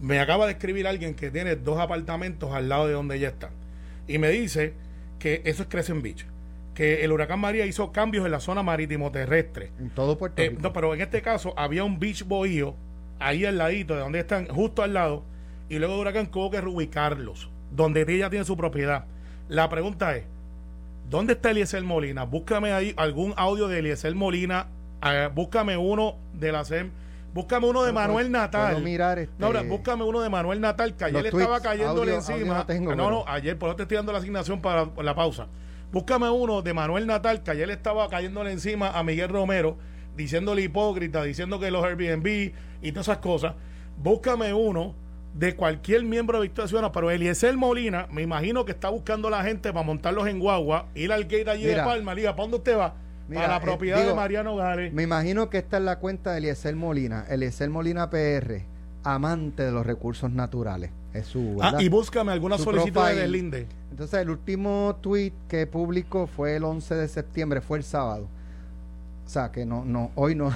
Me 0.00 0.20
acaba 0.20 0.46
de 0.46 0.52
escribir 0.52 0.86
alguien 0.86 1.14
que 1.14 1.30
tiene 1.30 1.56
dos 1.56 1.78
apartamentos 1.78 2.52
al 2.52 2.68
lado 2.68 2.86
de 2.86 2.92
donde 2.94 3.16
ella 3.16 3.28
está. 3.28 3.50
Y 4.06 4.18
me 4.18 4.28
dice 4.30 4.74
que 5.18 5.42
eso 5.44 5.62
es 5.62 5.68
Crescent 5.68 6.02
Beach. 6.02 6.26
Que 6.74 7.04
el 7.04 7.12
huracán 7.12 7.40
María 7.40 7.66
hizo 7.66 7.92
cambios 7.92 8.24
en 8.24 8.32
la 8.32 8.40
zona 8.40 8.62
marítimo 8.62 9.10
terrestre. 9.10 9.72
En 9.78 9.90
todo 9.90 10.16
Puerto 10.16 10.40
Eh, 10.40 10.50
Rico. 10.50 10.62
no, 10.62 10.72
pero 10.72 10.94
en 10.94 11.00
este 11.02 11.20
caso 11.20 11.52
había 11.56 11.84
un 11.84 11.98
beach 11.98 12.24
bohío 12.24 12.74
ahí 13.18 13.44
al 13.44 13.58
ladito, 13.58 13.94
de 13.94 14.00
donde 14.00 14.20
están, 14.20 14.46
justo 14.48 14.82
al 14.82 14.94
lado, 14.94 15.22
y 15.68 15.78
luego 15.78 15.94
de 15.96 16.00
huracán 16.00 16.30
tuvo 16.30 16.50
que 16.50 16.60
reubicarlos, 16.60 17.49
donde 17.70 18.04
ella 18.08 18.30
tiene 18.30 18.44
su 18.44 18.56
propiedad. 18.56 19.04
La 19.48 19.68
pregunta 19.68 20.14
es, 20.16 20.24
¿dónde 21.08 21.34
está 21.34 21.50
Eliezer 21.50 21.82
Molina? 21.82 22.24
Búscame 22.24 22.72
ahí 22.72 22.94
algún 22.96 23.34
audio 23.36 23.68
de 23.68 23.78
Eliezer 23.80 24.14
Molina, 24.14 24.66
eh, 25.04 25.28
búscame 25.34 25.76
uno 25.76 26.16
de 26.34 26.52
la 26.52 26.64
SEM, 26.64 26.90
búscame 27.34 27.66
uno 27.66 27.82
de 27.82 27.92
No, 27.92 28.00
Manuel 28.00 28.30
Natal. 28.30 28.72
puedo 28.74 28.84
mirar, 28.84 29.18
este, 29.18 29.34
No, 29.38 29.46
ahora, 29.46 29.62
búscame 29.62 30.04
uno 30.04 30.20
de 30.20 30.28
Manuel 30.30 30.60
Natal, 30.60 30.94
que 30.96 31.04
ayer 31.04 31.24
Los 31.32 31.34
estaba 31.34 31.60
cayéndole 31.60 32.12
audio- 32.12 32.14
encima. 32.16 32.36
audio 32.38 32.54
no 32.54 32.66
tengo, 32.66 32.94
no, 32.94 33.24
ayer, 33.26 33.58
por 33.58 33.68
eso 33.70 33.76
te 33.76 33.82
estoy 33.84 33.96
dando 33.96 34.12
la 34.12 34.18
asignación 34.18 34.60
para 34.60 34.88
la 35.02 35.14
pausa. 35.14 35.46
Búscame 35.92 36.30
uno 36.30 36.62
de 36.62 36.72
Manuel 36.72 37.06
Natal, 37.06 37.42
que 37.42 37.50
ayer 37.50 37.66
le 37.66 37.74
estaba 37.74 38.08
cayéndole 38.08 38.52
encima 38.52 38.90
a 38.90 39.02
Miguel 39.02 39.28
Romero, 39.28 39.76
diciéndole 40.16 40.62
hipócrita, 40.62 41.22
diciendo 41.24 41.58
que 41.58 41.70
los 41.72 41.84
Airbnb 41.84 42.52
y 42.82 42.92
todas 42.92 43.08
esas 43.08 43.18
cosas. 43.18 43.54
Búscame 43.96 44.52
uno 44.54 44.94
de 45.34 45.54
cualquier 45.54 46.04
miembro 46.04 46.38
de 46.38 46.42
Victoria 46.42 46.68
Ciudadana, 46.68 46.92
pero 46.92 47.10
Eliezer 47.10 47.56
Molina, 47.56 48.06
me 48.10 48.22
imagino 48.22 48.64
que 48.64 48.72
está 48.72 48.88
buscando 48.88 49.28
a 49.28 49.30
la 49.30 49.42
gente 49.42 49.72
para 49.72 49.84
montarlos 49.84 50.26
en 50.26 50.38
guagua, 50.38 50.86
ir 50.94 51.12
al 51.12 51.24
gate 51.24 51.48
allí 51.48 51.64
de. 51.64 51.76
Palma, 51.76 52.14
liga, 52.14 52.32
¿para 52.32 52.42
dónde 52.42 52.56
usted 52.58 52.76
va? 52.76 52.94
Mira, 53.28 53.42
para 53.42 53.54
la 53.54 53.58
eh, 53.58 53.64
propiedad 53.64 53.98
digo, 53.98 54.10
de 54.10 54.16
Mariano 54.16 54.56
Gales. 54.56 54.92
Me 54.92 55.04
imagino 55.04 55.48
que 55.50 55.58
esta 55.58 55.76
es 55.76 55.84
la 55.84 55.98
cuenta 56.00 56.32
de 56.32 56.38
Eliezer 56.38 56.74
Molina. 56.74 57.24
Eliezer 57.28 57.70
Molina 57.70 58.10
PR, 58.10 58.64
amante 59.04 59.62
de 59.62 59.70
los 59.72 59.86
recursos 59.86 60.30
naturales. 60.30 60.90
Es 61.14 61.26
su. 61.26 61.58
Ah, 61.60 61.76
y 61.78 61.88
búscame 61.88 62.32
alguna 62.32 62.58
solicitud 62.58 63.00
de 63.06 63.14
deslinde. 63.14 63.66
Entonces, 63.90 64.20
el 64.20 64.30
último 64.30 64.96
tweet 65.00 65.32
que 65.48 65.66
publicó 65.66 66.26
fue 66.26 66.56
el 66.56 66.64
11 66.64 66.94
de 66.94 67.08
septiembre, 67.08 67.60
fue 67.60 67.78
el 67.78 67.84
sábado. 67.84 68.28
O 69.30 69.32
sea, 69.32 69.52
que 69.52 69.64
no, 69.64 69.84
no, 69.84 70.10
hoy 70.16 70.34
no, 70.34 70.50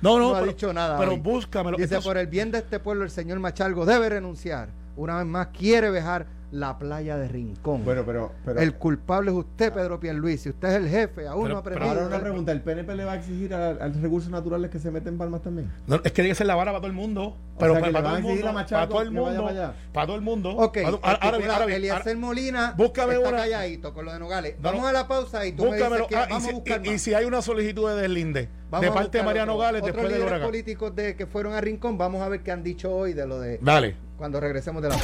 No, 0.00 0.16
no, 0.16 0.18
no 0.20 0.36
ha 0.36 0.40
pero, 0.40 0.52
dicho 0.52 0.72
nada. 0.72 0.96
pero 0.96 1.10
hoy. 1.14 1.18
búscamelo. 1.18 1.76
Dice, 1.76 1.94
Entonces- 1.96 2.06
por 2.08 2.16
el 2.18 2.28
bien 2.28 2.52
de 2.52 2.58
este 2.58 2.78
pueblo, 2.78 3.02
el 3.02 3.10
señor 3.10 3.40
Machalgo 3.40 3.84
debe 3.84 4.08
renunciar. 4.10 4.68
Una 4.94 5.16
vez 5.16 5.26
más, 5.26 5.48
quiere 5.48 5.90
dejar 5.90 6.26
la 6.52 6.78
playa 6.78 7.16
de 7.16 7.28
Rincón. 7.28 7.82
Bueno, 7.84 8.02
pero, 8.06 8.30
pero 8.44 8.60
el 8.60 8.74
culpable 8.74 9.30
es 9.30 9.36
usted, 9.38 9.72
Pedro 9.72 9.98
Pierluisi. 9.98 10.50
Usted 10.50 10.68
es 10.68 10.74
el 10.76 10.88
jefe, 10.88 11.26
aún 11.26 11.44
Pero- 11.44 11.54
no 11.54 11.60
ha 11.60 11.62
pero 11.64 11.76
aprendido. 11.76 12.02
ahora 12.04 12.14
una 12.14 12.22
pregunta, 12.22 12.52
¿el 12.52 12.60
PNP 12.60 12.94
le 12.94 13.04
va 13.06 13.12
a 13.12 13.16
exigir 13.16 13.54
a, 13.54 13.70
a 13.70 13.88
los 13.88 13.96
recursos 14.02 14.30
naturales 14.30 14.70
que 14.70 14.78
se 14.78 14.90
meten 14.90 15.16
palmas 15.18 15.40
también? 15.42 15.70
No, 15.86 15.96
es 15.96 16.02
que 16.02 16.10
tiene 16.10 16.28
que 16.28 16.34
ser 16.34 16.46
la 16.46 16.54
vara 16.54 16.70
para 16.70 16.80
todo 16.82 16.88
el 16.88 16.92
mundo. 16.96 17.36
Pero 17.58 17.72
O 17.72 17.76
sea, 17.76 17.90
para, 17.90 17.92
todo 18.02 18.08
a 18.08 18.12
el 18.12 18.16
exigir 18.18 18.36
mundo, 18.44 18.52
Machado 18.52 18.80
para 18.80 18.88
todo 18.88 19.02
el 19.02 19.10
mundo, 19.10 19.42
para 19.44 19.48
allá. 19.50 19.74
para 19.92 20.06
todo 20.06 20.16
el 20.16 20.22
mundo. 20.22 20.50
Ok, 20.50 20.78
Ahora- 20.84 20.98
ahora 21.20 21.38
bien, 21.38 21.50
ahora 21.50 21.66
bien, 21.66 21.90
ahora- 21.92 22.14
Molina 22.16 22.74
búscame 22.76 23.14
está 23.14 23.28
una- 23.28 23.38
calladito 23.38 23.94
con 23.94 24.04
lo 24.04 24.12
de 24.12 24.18
Nogales. 24.18 24.54
No, 24.58 24.62
Vamos 24.64 24.82
no. 24.82 24.88
a 24.88 24.92
la 24.92 25.08
pausa 25.08 25.46
y 25.46 25.52
tú 25.52 25.64
me 25.70 25.76
dices 25.76 26.02
que 26.08 26.16
Ah, 26.16 26.26
y, 26.28 26.32
vamos 26.32 26.44
si, 26.44 26.50
a 26.50 26.52
buscar 26.54 26.86
y- 26.86 26.90
y 26.90 26.98
si 26.98 27.14
hay 27.14 27.24
una 27.24 27.40
solicitud 27.40 27.88
de 27.88 27.96
deslinde 28.02 28.48
Vamos 28.72 28.86
de 28.86 28.92
parte 28.92 29.18
de 29.18 29.24
Mariano 29.24 29.52
otro- 29.52 29.62
Gales 29.64 29.82
otros 29.82 29.94
después 29.94 30.08
líderes 30.12 30.26
huracán. 30.30 30.48
políticos 30.48 30.96
de, 30.96 31.14
que 31.14 31.26
fueron 31.26 31.52
a 31.52 31.60
Rincón, 31.60 31.98
vamos 31.98 32.22
a 32.22 32.28
ver 32.28 32.40
qué 32.42 32.50
han 32.52 32.62
dicho 32.64 32.90
hoy 32.90 33.12
de 33.12 33.26
lo 33.26 33.38
de 33.38 33.58
Dale. 33.62 33.94
cuando 34.16 34.40
regresemos 34.40 34.82
de 34.82 34.88
la. 34.88 34.96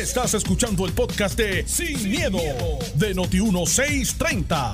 Estás 0.00 0.34
escuchando 0.34 0.86
el 0.86 0.92
podcast 0.92 1.36
de 1.36 1.66
Sin, 1.66 2.08
miedo, 2.10 2.38
de 2.94 3.14
Noti1630. 3.14 4.72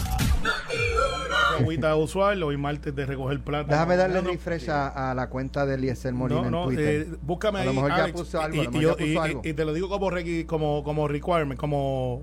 Agüita 1.59 1.97
usual, 1.97 2.43
hoy 2.43 2.57
martes 2.57 2.95
de 2.95 3.07
recoger 3.07 3.41
plata. 3.41 3.73
Déjame 3.73 3.97
darle 3.97 4.21
refresh 4.21 4.69
a, 4.71 5.11
a 5.11 5.15
la 5.15 5.29
cuenta 5.29 5.65
de 5.67 5.75
Eliezer 5.75 6.13
Molina 6.13 6.43
No, 6.43 6.51
no, 6.51 6.63
en 6.71 6.77
Twitter. 6.77 7.07
eh, 7.11 7.17
búscame 7.23 7.59
a 7.59 7.63
ahí. 7.63 7.67
lo 7.69 7.75
mejor 7.75 7.91
ya 7.91 8.05
Alex, 8.05 8.19
puso 8.21 8.41
algo, 8.41 8.57
y, 8.57 8.65
y 8.65 8.69
mejor 8.69 8.81
yo- 8.83 8.89
ya 8.91 8.95
puso 8.97 9.07
y- 9.07 9.17
algo. 9.17 9.41
y 9.45 9.53
te 9.55 9.65
lo 9.65 9.73
digo 9.73 9.89
como, 9.89 10.11
requi- 10.11 10.47
como, 10.47 10.83
como 10.85 11.09
requirement, 11.09 11.59
como, 11.59 12.23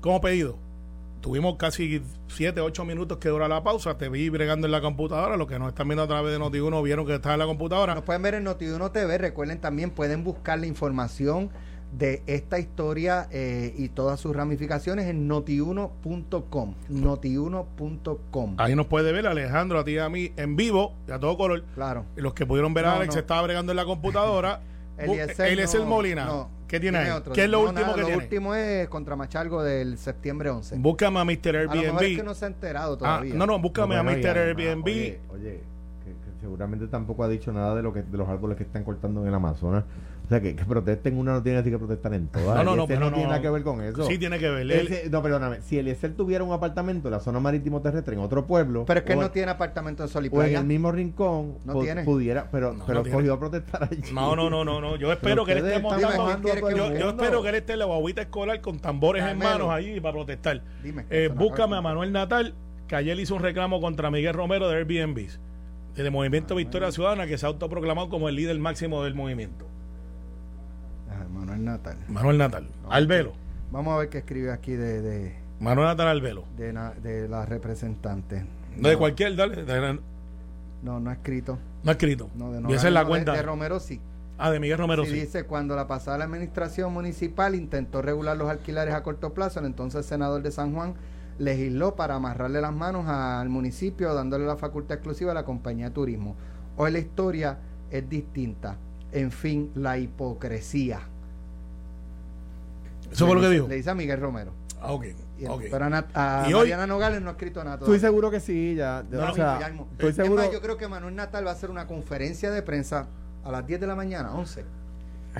como 0.00 0.20
pedido. 0.20 0.56
Tuvimos 1.20 1.56
casi 1.56 2.02
7, 2.28 2.60
8 2.60 2.84
minutos 2.84 3.18
que 3.18 3.28
dura 3.28 3.48
la 3.48 3.62
pausa. 3.62 3.98
Te 3.98 4.08
vi 4.08 4.28
bregando 4.28 4.66
en 4.66 4.72
la 4.72 4.80
computadora. 4.80 5.36
Los 5.36 5.48
que 5.48 5.58
nos 5.58 5.68
están 5.68 5.88
viendo 5.88 6.02
a 6.04 6.08
través 6.08 6.32
de 6.32 6.38
Noti1 6.38 6.82
vieron 6.82 7.06
que 7.06 7.14
estaba 7.14 7.34
en 7.34 7.40
la 7.40 7.46
computadora. 7.46 7.94
Nos 7.94 8.04
pueden 8.04 8.22
ver 8.22 8.34
en 8.34 8.44
Noti1 8.46 8.92
TV. 8.92 9.18
Recuerden 9.18 9.60
también, 9.60 9.90
pueden 9.90 10.22
buscar 10.24 10.58
la 10.58 10.66
información 10.66 11.50
de 11.92 12.22
esta 12.26 12.58
historia 12.58 13.28
eh, 13.30 13.74
y 13.76 13.88
todas 13.88 14.20
sus 14.20 14.36
ramificaciones 14.36 15.06
en 15.06 15.26
notiuno.com. 15.26 16.74
Notiuno.com. 16.88 18.54
Ahí 18.58 18.74
nos 18.76 18.86
puede 18.86 19.12
ver 19.12 19.26
Alejandro, 19.26 19.78
a 19.80 19.84
ti 19.84 19.92
y 19.92 19.98
a 19.98 20.08
mí 20.08 20.32
en 20.36 20.56
vivo, 20.56 20.94
y 21.08 21.12
a 21.12 21.18
todo 21.18 21.36
color. 21.36 21.64
Claro. 21.74 22.04
Y 22.16 22.20
los 22.20 22.34
que 22.34 22.46
pudieron 22.46 22.74
ver 22.74 22.84
a 22.86 22.90
No, 22.90 22.96
Alex 22.96 23.14
no. 23.14 23.20
estaba 23.20 23.42
bregando 23.42 23.72
en 23.72 23.76
la 23.76 23.84
computadora. 23.84 24.60
Eliezer, 24.98 25.46
Eliezer 25.48 25.80
no, 25.80 25.86
Molina. 25.86 26.24
no, 26.24 26.50
¿Qué 26.66 26.80
tiene 26.80 26.98
ahí? 26.98 27.10
otro. 27.10 27.32
¿Qué 27.32 27.44
es 27.44 27.50
lo 27.50 27.58
No, 27.62 27.68
último 27.68 27.80
nada, 27.82 27.94
que 27.94 28.00
lo 28.02 28.06
tiene? 28.08 28.22
último 28.22 28.54
es 28.54 28.88
contra 28.88 29.16
Machalgo 29.16 29.62
del 29.62 29.96
septiembre 29.98 30.50
11. 30.50 30.76
Búscame 30.78 31.20
a 31.20 31.24
Mr. 31.24 31.56
a 31.56 31.62
lo 31.64 31.70
mejor 31.70 31.76
es 31.76 31.90
que 32.00 32.04
Airbnb. 32.06 32.24
no 32.24 32.34
se 32.34 32.44
ha 32.44 32.48
enterado 32.48 32.94
Ah, 32.94 32.98
todavía. 32.98 33.34
no, 33.34 33.46
no, 33.46 33.58
búscame 33.58 33.94
No, 33.94 34.00
a 34.00 34.04
bueno, 34.04 34.18
Mr. 34.18 34.24
y 34.24 34.28
además, 34.28 34.58
Airbnb. 34.58 34.84
Oye, 34.86 35.20
oye, 35.30 35.60
que, 36.04 36.10
que 36.10 36.40
seguramente 36.40 36.86
tampoco 36.88 37.24
ha 37.24 37.28
dicho 37.28 37.52
nada 37.52 37.74
de 37.74 37.82
lo 37.82 37.92
que 37.92 38.02
de 38.02 38.18
los 38.18 38.28
árboles 38.28 38.56
que 38.56 38.64
están 38.64 38.84
cortando 38.84 39.22
en 39.22 39.28
el 39.28 39.34
Amazonas. 39.34 39.84
O 40.28 40.30
sea, 40.30 40.42
que, 40.42 40.54
que 40.54 40.62
protesten 40.66 41.16
una 41.16 41.32
no 41.32 41.42
tiene 41.42 41.58
así 41.60 41.70
que 41.70 41.78
protestar 41.78 42.12
en 42.12 42.28
todas. 42.28 42.54
No, 42.62 42.76
no, 42.76 42.76
no, 42.76 42.86
no 42.86 43.00
no. 43.08 43.12
tiene 43.16 43.28
nada 43.30 43.40
que 43.40 43.48
ver 43.48 43.62
con 43.62 43.80
eso. 43.80 44.04
Sí, 44.04 44.18
tiene 44.18 44.38
que 44.38 44.50
ver. 44.50 44.60
Él- 44.60 44.70
Ese- 44.72 45.08
no, 45.08 45.22
perdóname. 45.22 45.62
Si 45.62 45.78
Eliezer 45.78 46.12
tuviera 46.12 46.44
un 46.44 46.52
apartamento 46.52 47.08
en 47.08 47.12
la 47.12 47.20
zona 47.20 47.40
marítimo 47.40 47.80
terrestre 47.80 48.12
en 48.14 48.20
otro 48.20 48.46
pueblo. 48.46 48.84
Pero 48.84 49.00
es 49.00 49.06
que 49.06 49.14
o, 49.14 49.20
no 49.22 49.30
tiene 49.30 49.52
apartamento 49.52 50.02
en 50.02 50.10
Sol 50.10 50.26
y 50.26 50.28
o 50.30 50.42
en 50.42 50.54
el 50.54 50.64
mismo 50.66 50.92
rincón, 50.92 51.54
No 51.64 51.80
tiene. 51.80 52.04
pudiera, 52.04 52.50
pero, 52.52 52.74
No, 52.74 52.84
pero 52.84 52.98
no 52.98 53.02
tiene. 53.04 53.16
cogió 53.16 53.32
a 53.32 53.38
protestar 53.38 53.84
allí. 53.90 54.02
No, 54.12 54.36
no, 54.36 54.50
no, 54.50 54.66
no, 54.66 54.82
no. 54.82 54.96
Yo 54.96 55.10
espero 55.10 55.46
que 55.46 55.52
él 55.52 55.66
esté 55.66 55.80
montando. 55.80 56.30
el 56.30 56.76
Yo, 56.76 56.94
yo 56.94 57.08
espero 57.08 57.42
que 57.42 57.48
él 57.48 57.54
esté 57.54 57.72
en 57.72 57.78
la 57.78 57.84
guaguita 57.86 58.20
escolar 58.20 58.60
con 58.60 58.80
tambores 58.80 59.24
en 59.24 59.38
manos 59.38 59.70
allí 59.70 59.98
para 59.98 60.12
protestar. 60.12 60.62
Dime. 60.84 61.06
Eh, 61.08 61.30
búscame 61.34 61.76
a. 61.76 61.80
Manuel 61.80 62.12
Natal, 62.12 62.52
que 62.86 62.96
ayer 62.96 63.18
hizo 63.18 63.34
un 63.34 63.42
reclamo 63.42 63.80
contra 63.80 64.10
Miguel 64.10 64.34
Romero 64.34 64.68
de 64.68 64.76
Airbnb. 64.76 65.26
Del 65.94 66.10
movimiento 66.10 66.54
Victoria 66.54 66.92
Ciudadana, 66.92 67.26
que 67.26 67.38
se 67.38 67.46
ha 67.46 67.48
autoproclamado 67.48 68.10
como 68.10 68.28
el 68.28 68.34
líder 68.36 68.58
máximo 68.58 69.02
del 69.04 69.14
movimiento. 69.14 69.66
Manuel 72.08 72.38
Natal. 72.38 72.64
Natal. 72.64 72.92
Albelo. 72.92 73.32
Vamos 73.70 73.94
a 73.94 73.98
ver 73.98 74.08
qué 74.08 74.18
escribe 74.18 74.50
aquí 74.52 74.72
de, 74.72 75.02
de, 75.02 75.36
Manuel 75.60 75.88
Natal 75.88 76.08
Albelo. 76.08 76.44
de, 76.56 76.72
na- 76.72 76.92
de 76.94 77.28
la 77.28 77.44
representante. 77.46 78.44
No, 78.76 78.88
de 78.88 78.96
cualquier, 78.96 79.36
dale. 79.36 79.64
de- 79.64 79.98
No, 80.82 81.00
no 81.00 81.10
ha 81.10 81.12
escrito. 81.14 81.58
no 81.82 81.90
ha 81.90 81.92
escrito. 81.92 82.30
No, 82.36 82.52
de 82.52 82.60
y 82.70 82.74
esa 82.74 82.88
es 82.88 82.94
la 82.94 83.02
no, 83.02 83.08
cuenta. 83.08 83.32
De, 83.32 83.42
Romero 83.42 83.80
sí. 83.80 84.00
ah, 84.38 84.50
de 84.50 84.60
Miguel 84.60 84.78
Romero, 84.78 85.04
Sí, 85.04 85.10
sí. 85.10 85.20
dice, 85.20 85.44
cuando 85.44 85.74
la 85.76 85.86
pasada 85.86 86.22
administración 86.24 86.92
municipal 86.92 87.54
intentó 87.54 88.00
regular 88.02 88.36
los 88.36 88.48
alquileres 88.48 88.94
a 88.94 89.02
corto 89.02 89.34
plazo, 89.34 89.60
el 89.60 89.66
entonces 89.66 90.06
senador 90.06 90.42
de 90.42 90.50
San 90.50 90.72
Juan 90.74 90.94
legisló 91.38 91.94
para 91.94 92.14
amarrarle 92.16 92.60
las 92.60 92.72
manos 92.72 93.06
al 93.06 93.48
municipio, 93.48 94.12
dándole 94.14 94.46
la 94.46 94.56
facultad 94.56 94.94
exclusiva 94.96 95.32
a 95.32 95.34
la 95.34 95.44
compañía 95.44 95.86
de 95.86 95.90
turismo. 95.92 96.36
Hoy 96.76 96.92
la 96.92 96.98
historia 97.00 97.58
es 97.90 98.08
distinta. 98.08 98.76
En 99.12 99.30
fin, 99.32 99.70
la 99.74 99.98
hipocresía. 99.98 101.00
Eso 103.12 103.26
fue 103.26 103.34
lo 103.36 103.40
que 103.40 103.50
dijo. 103.50 103.68
Le 103.68 103.76
dice 103.76 103.90
a 103.90 103.94
Miguel 103.94 104.20
Romero. 104.20 104.52
Ah, 104.80 104.92
ok. 104.92 105.06
Y- 105.38 105.46
ok. 105.46 105.62
Pero 105.70 105.84
a, 105.84 105.88
Nat- 105.90 106.10
a 106.14 106.46
Y 106.48 106.52
hoy- 106.52 106.60
Mariana 106.60 106.86
Nogales 106.86 107.20
no 107.22 107.28
ha 107.30 107.32
escrito 107.32 107.62
nada 107.64 107.74
Estoy 107.76 107.86
todavía. 107.86 108.08
seguro 108.08 108.30
que 108.30 108.40
sí, 108.40 108.74
ya. 108.76 109.04
ya, 109.10 109.18
No, 109.18 109.32
o 109.32 109.34
sea, 109.34 109.58
ya 109.60 109.66
estoy 109.68 110.10
Es 110.10 110.16
seguro. 110.16 110.42
más, 110.42 110.52
yo 110.52 110.60
creo 110.60 110.76
que 110.76 110.86
Manuel 110.88 111.14
Natal 111.16 111.44
va 111.46 111.50
a 111.50 111.54
hacer 111.54 111.70
una 111.70 111.86
conferencia 111.86 112.50
de 112.50 112.62
prensa 112.62 113.06
a 113.44 113.50
las 113.50 113.66
10 113.66 113.80
de 113.80 113.86
la 113.86 113.94
mañana, 113.96 114.32
11, 114.34 114.64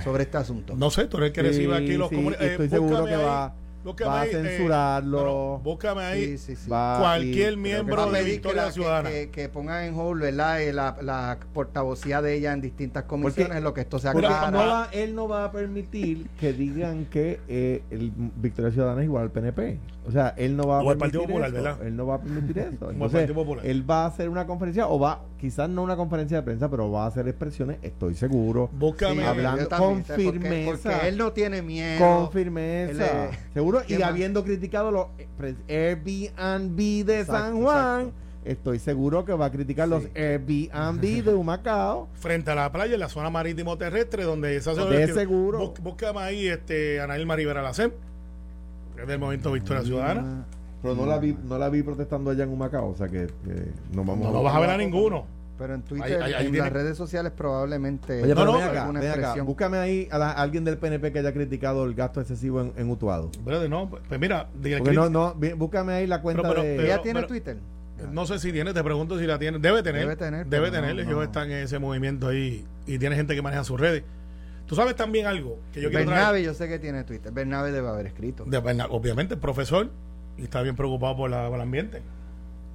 sobre 0.03 0.25
este 0.25 0.37
asunto. 0.39 0.75
No 0.77 0.91
sé, 0.91 1.07
tú 1.07 1.19
eres 1.19 1.29
el 1.29 1.33
que 1.35 1.41
Sí, 1.43 1.47
recibe 1.49 1.77
aquí 1.77 1.97
los 1.97 2.09
sí, 2.11 2.29
estoy 2.41 2.69
seguro 2.69 2.91
búscame 3.03 3.09
que 3.11 3.15
ahí, 3.17 3.25
va- 3.25 3.55
búscame 3.85 4.11
va 4.11 4.19
a 4.19 4.23
ahí, 4.23 4.29
eh, 4.31 4.33
censurarlo. 4.33 5.19
bueno, 5.19 5.61
búscame 5.65 6.03
ahí 6.03 6.25
Sí, 6.25 6.39
sí, 6.39 6.57
sí. 6.57 6.71
va- 6.71 6.99
cualquier 6.99 7.57
miembro 7.57 8.11
de 8.11 8.23
Victoria 8.25 8.63
la- 8.63 8.69
que- 8.69 8.75
Ciudadana. 8.75 9.11
que- 9.11 9.31
que 9.31 9.49
pongan 9.49 9.85
en 9.85 9.95
hold 9.95 10.21
¿verdad? 10.23 10.63
Eh, 10.63 10.73
la, 10.73 10.97
la 11.01 11.39
portavocía 11.55 12.21
de 12.23 12.35
ella 12.35 12.53
en 12.53 12.61
distintas 12.61 13.05
comisiones, 13.05 13.57
en 13.57 13.65
lo 13.65 13.73
que 13.75 13.83
esto 13.83 13.99
se 13.99 14.11
Porque 14.11 14.27
Mira, 14.29 14.47
aclara. 14.47 14.65
no 14.65 14.71
va- 14.71 14.89
él 14.93 15.15
no 15.15 15.29
va 15.29 15.45
a 15.45 15.53
permitir 15.53 16.27
que 16.39 16.53
digan 16.53 17.07
que 17.07 17.41
eh, 17.49 17.83
el 17.91 18.13
Victoria 18.37 18.71
Ciudadana 18.71 19.01
es 19.03 19.07
igual 19.07 19.25
al 19.25 19.31
PNP. 19.31 19.79
O 20.09 20.11
sea, 20.11 20.33
él 20.39 20.57
no 20.57 20.67
va 20.67 20.79
a 20.79 20.83
O 20.83 20.87
permitir 20.87 20.99
Partido 21.01 21.23
Popular, 21.25 21.49
eso. 21.51 21.63
¿verdad? 21.63 21.87
Él 21.87 21.95
no 21.97 22.07
va 22.07 22.15
a 22.15 22.21
permitir 22.23 22.59
eso. 22.59 22.91
Entonces, 22.91 23.31
él 23.65 23.91
va 23.91 24.05
a 24.05 24.07
hacer 24.07 24.29
una 24.31 24.47
conferencia 24.47 24.89
o 24.89 24.99
va, 24.99 25.21
quizás 25.39 25.69
no 25.69 25.83
una 25.83 25.97
conferencia 25.97 26.39
de 26.39 26.43
prensa, 26.43 26.71
pero 26.71 26.91
va 26.91 27.05
a 27.05 27.09
hacer 27.09 27.29
expresiones, 27.29 27.77
estoy 27.83 28.15
seguro. 28.15 28.71
Búscame 28.73 29.17
Sí, 29.21 29.23
hablando 29.23 29.67
también 29.69 29.91
con 29.95 30.03
porque- 30.05 30.23
firmeza. 30.23 30.91
Porque, 30.93 31.09
él 31.09 31.19
no 31.19 31.33
tiene 31.33 31.61
miedo. 31.63 31.99
Con 31.99 32.33
firmeza. 32.33 33.27
Él 33.27 33.37
Seguro. 33.53 33.83
¿Qué 33.87 33.95
Y 33.95 33.99
más? 33.99 34.09
habiendo 34.09 34.43
criticado 34.45 34.91
los 34.91 35.07
pre- 35.37 35.57
Airbnb 35.69 37.05
de 37.05 37.21
Exacto, 37.21 37.33
San 37.33 37.63
Juan, 37.63 38.01
exacto. 38.01 38.21
estoy 38.45 38.79
seguro 38.79 39.25
que 39.25 39.33
va 39.35 39.47
a 39.47 39.51
criticar 39.51 39.89
los 39.89 40.05
Sí. 40.05 40.11
Airbnb 40.15 41.01
de 41.25 41.35
Humacao. 41.35 42.09
frente 42.15 42.51
a 42.51 42.55
la 42.55 42.73
playa 42.73 42.95
en 42.95 43.01
la 43.01 43.09
zona 43.09 43.31
marítimo 43.31 43.77
terrestre 43.77 44.25
donde 44.25 44.59
se 44.61 44.71
hace 44.71 44.81
De 44.85 45.13
seguro. 45.13 45.75
Bú- 45.75 45.81
búscame 45.83 46.21
ahí 46.21 46.49
este 46.49 47.01
Anaíl 47.01 47.29
Rivera 47.31 47.63
Lacem 47.63 47.91
que 47.91 47.97
es 49.03 49.07
del 49.09 49.19
movimiento 49.19 49.53
Victoria 49.53 49.83
Ciudadana 49.83 50.47
Pero 50.83 50.95
no 50.95 51.07
la 51.07 51.19
vi, 51.19 51.37
no 51.45 51.59
la 51.59 51.69
vi 51.69 51.83
protestando 51.83 52.31
allá 52.31 52.45
en 52.45 52.51
Humacao, 52.51 52.89
o 52.91 52.97
sea 52.97 53.09
que, 53.09 53.27
que 53.27 53.73
no 53.93 54.05
vamos 54.05 54.19
no, 54.27 54.33
no 54.33 54.43
vas 54.43 54.55
a 54.55 54.61
ver 54.61 54.71
a 54.71 54.77
ninguno 54.77 55.27
Pero 55.59 55.75
en 55.75 55.83
Twitter, 55.83 56.07
Ahí- 56.23 56.23
ahí- 56.23 56.33
ahí 56.35 56.47
en 56.47 56.53
tiene- 56.53 56.65
las 56.67 56.73
redes 56.73 56.97
sociales 56.97 57.33
probablemente 57.37 58.23
Oye, 58.23 58.35
No, 58.35 58.41
pero 58.41 58.53
no, 58.53 58.59
ven 58.59 58.69
acá, 58.69 58.81
alguna 58.83 59.01
ven 59.01 59.09
acá, 59.11 59.19
expresión. 59.21 59.47
búscame 59.47 59.79
ahí 59.79 60.09
a, 60.11 60.19
la- 60.19 60.31
a 60.31 60.43
alguien 60.43 60.65
del 60.65 60.79
PNP 60.79 61.11
que 61.13 61.19
haya 61.19 61.33
criticado 61.33 61.85
el 61.85 61.95
gasto 61.95 62.21
excesivo 62.21 62.61
en, 62.61 62.73
en 62.77 62.91
Utuado. 62.91 63.31
Brother, 63.45 63.69
no 63.69 63.89
pues 63.91 64.21
mira 64.21 64.49
de- 64.55 64.79
Porque 64.79 64.93
no, 64.93 65.11
no, 65.11 65.35
vi- 65.35 65.53
búscame 65.55 65.95
ahí 65.95 66.07
la 66.07 66.23
cuenta 66.23 66.43
Pero- 66.43 66.55
pero- 66.55 66.65
de... 66.67 66.77
pero- 66.77 66.87
¿Ella 66.89 67.03
tiene 67.03 67.23
Twitter? 67.25 67.59
no 68.13 68.27
sé 68.27 68.39
si 68.39 68.53
tiene 68.53 68.73
te 68.73 68.85
pregunto 68.85 69.19
si 69.19 69.27
la 69.27 69.41
tiene 69.41 69.59
debe 69.59 69.83
tener 69.83 70.03
Debe 70.03 70.15
tener, 70.15 70.47
debe 70.47 70.71
pero 70.71 70.81
tener 70.87 70.95
no. 70.95 71.03
ellos 71.11 71.25
están 71.25 71.51
en 71.51 71.65
ese 71.65 71.81
movimiento 71.81 72.29
ahí 72.29 72.65
y 72.87 72.97
tiene 72.97 73.17
gente 73.17 73.35
que 73.35 73.43
maneja 73.43 73.65
sus 73.65 73.81
redes 73.81 74.05
tú 74.69 74.77
sabes 74.77 74.95
también 74.95 75.27
algo 75.27 75.59
que 75.73 75.81
yo 75.81 75.89
quiero 75.91 76.05
traer 76.05 76.19
Bernabe, 76.21 76.43
yo 76.45 76.55
sé 76.55 76.69
que 76.69 76.79
tiene 76.79 77.03
Twitter. 77.03 77.33
Bernabe 77.33 77.73
debe 77.73 77.89
haber 77.89 78.07
escrito. 78.07 78.45
de 78.45 78.61
Berna- 78.61 78.87
obviamente 78.91 79.35
el 79.35 79.41
profesor 79.41 79.91
y 80.37 80.45
está 80.45 80.63
bien 80.63 80.77
preocupado 80.77 81.17
por, 81.17 81.31
la- 81.31 81.47
por 81.49 81.57
el 81.57 81.63
ambiente 81.63 82.03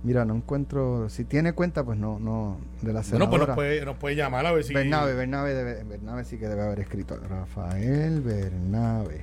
Mira, 0.06 0.26
no 0.26 0.36
encuentro. 0.36 1.08
Si 1.08 1.24
tiene 1.24 1.54
cuenta, 1.54 1.86
pues 1.86 1.98
no, 1.98 2.20
no. 2.20 2.58
De 2.82 2.88
la 2.88 3.00
bueno 3.00 3.04
senadora. 3.04 3.30
pues 3.30 3.48
nos 3.48 3.56
puede, 3.56 3.86
nos 3.86 3.96
puede 3.96 4.16
llamar 4.18 4.46
a 4.46 4.52
ver 4.52 4.66
si 4.66 4.74
Bernabe, 4.74 5.14
Bernabe, 5.14 5.54
debe, 5.54 5.82
Bernabe 5.86 6.26
sí 6.26 6.38
que 6.38 6.50
debe 6.50 6.62
haber 6.62 6.82
escrito. 6.82 7.18
Rafael 7.30 8.20
Bernabe. 8.20 9.22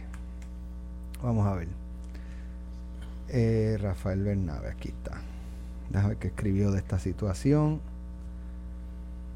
Vamos 1.22 1.46
a 1.46 1.54
ver. 1.54 1.68
Eh, 3.28 3.76
Rafael 3.78 4.22
Bernabe, 4.22 4.68
aquí 4.70 4.88
está. 4.88 5.20
Déjame 5.90 6.08
ver 6.10 6.16
qué 6.16 6.28
escribió 6.28 6.70
de 6.70 6.78
esta 6.78 6.98
situación. 6.98 7.80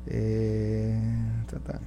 Eh, 0.06 0.98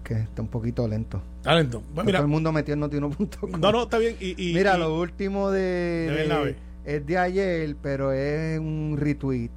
que 0.04 0.14
está 0.16 0.42
un 0.42 0.48
poquito 0.48 0.88
lento. 0.88 1.22
talento 1.44 1.84
Pues 1.94 2.06
mira 2.06 2.20
Todo 2.20 2.26
el 2.26 2.32
mundo 2.32 2.52
metió 2.52 2.74
en 2.74 2.80
notiuno.com. 2.80 3.52
no 3.60 3.72
no 3.72 3.84
está 3.84 3.98
bien 3.98 4.16
y, 4.20 4.30
y- 4.50 4.54
Mira, 4.54 4.76
y- 4.76 4.80
lo 4.80 5.00
último 5.00 5.52
de, 5.52 6.10
de 6.10 6.56
es 6.86 7.06
de 7.06 7.18
ayer, 7.18 7.76
pero 7.82 8.14
es 8.14 8.60
un 8.60 8.96
retweet. 9.00 9.50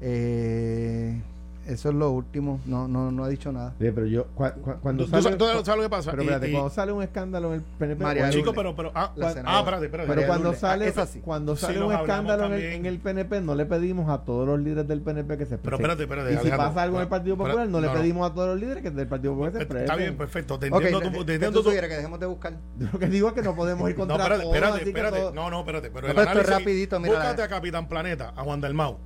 Eh, 0.00 1.20
eso 1.68 1.88
es 1.90 1.94
lo 1.94 2.10
último. 2.10 2.60
No, 2.66 2.88
no, 2.88 3.10
no 3.12 3.24
ha 3.24 3.28
dicho 3.28 3.52
nada. 3.52 3.74
Sí, 3.78 3.90
pero 3.94 4.06
yo, 4.06 4.26
cua- 4.36 4.54
cua- 4.56 4.78
cuando 4.80 5.04
¿Tú, 5.04 5.10
tú 5.10 5.22
sale... 5.22 5.22
sabes, 5.38 5.38
tú 5.38 5.64
sabes 5.64 5.76
lo 5.76 5.82
que 5.82 5.90
pasa 5.90 6.10
pero 6.10 6.22
espérate, 6.22 6.48
y- 6.48 6.52
cuando 6.52 6.70
sale 6.70 6.92
un 6.92 7.02
escándalo 7.02 7.48
en 7.48 7.54
el 7.54 7.62
PNP... 7.62 8.02
María 8.02 8.22
cuando- 8.22 8.36
chico 8.38 8.52
pero 8.54 8.74
pero 8.74 8.92
ah, 8.94 9.12
La 9.16 9.26
cuan- 9.26 9.34
senadora. 9.34 9.56
ah 9.56 9.58
espérate 9.60 9.84
espérate 9.86 10.08
Pero 10.14 10.26
cuando 10.26 10.44
Lourdes. 10.44 10.60
sale, 10.60 10.92
Ah, 10.96 11.06
sí. 11.06 11.20
cuando 11.20 11.56
Sí, 11.56 11.66
sale 11.66 11.78
nos 11.78 11.88
un 11.88 11.94
escándalo 11.94 12.46
en 12.46 12.52
el, 12.54 12.62
en 12.62 12.86
el 12.86 12.98
PNP, 12.98 13.40
no 13.40 13.54
le 13.54 13.66
pedimos 13.66 14.08
a 14.10 14.24
todos 14.24 14.46
los 14.46 14.58
líderes 14.60 14.88
del 14.88 15.00
PNP 15.02 15.36
que 15.38 15.46
se 15.46 15.58
Pero 15.58 15.76
expresen. 15.76 15.84
espérate, 15.84 16.02
espérate, 16.02 16.28
Y 16.30 16.32
si 16.34 16.40
Alejandro, 16.40 16.68
pasa 16.68 16.82
algo 16.82 16.96
en 16.96 17.02
el 17.02 17.08
Partido 17.08 17.36
pero- 17.36 17.46
Popular, 17.48 17.66
no, 17.68 17.72
no, 17.72 17.80
le 17.80 17.86
no. 17.86 17.92
pedimos 17.94 18.30
a 18.30 18.34
todos 18.34 18.48
los 18.48 18.60
líderes 18.60 18.82
que 18.82 18.90
del 18.90 19.06
Partido 19.06 19.32
Popular 19.34 19.52
se 19.52 19.58
expresen. 19.58 19.84
está 19.84 19.96
bien 19.96 20.16
perfecto 20.16 20.58
te 20.58 20.66
entiendo 20.68 21.00
¿qué- 21.00 21.06
tu- 21.10 21.18
te 21.20 21.24
¿qué 21.26 21.34
entiendo 21.34 21.62
tú 21.62 21.70
que 21.70 21.80
dejemos 21.82 22.18
de 22.20 22.26
buscar. 22.26 22.52
Lo 22.92 22.98
que 22.98 23.06
digo 23.08 23.28
es 23.28 23.34
que 23.34 23.42
no 23.42 23.54
podemos 23.54 23.88
ir 23.90 23.96
No, 23.96 24.00
contra 24.06 24.16
espérate, 24.16 24.42
todos, 24.42 24.54
espérate, 24.56 24.88
espérate. 24.88 25.34
No, 25.34 25.50
no, 25.50 25.60
espérate. 25.60 25.90
Pero 25.90 26.02
No, 26.02 26.08
el 26.08 26.14
pero 26.16 26.22
esto 26.28 26.40
es 26.40 26.46
análisis- 26.48 26.58
rapidito, 26.58 27.00
mira, 27.00 27.14
Búscate 27.14 27.42
a 27.42 27.48
Capitán 27.48 27.88
Planeta, 27.88 28.32
a 28.36 28.42
Juan 28.42 28.60
Dalmau. 28.60 28.98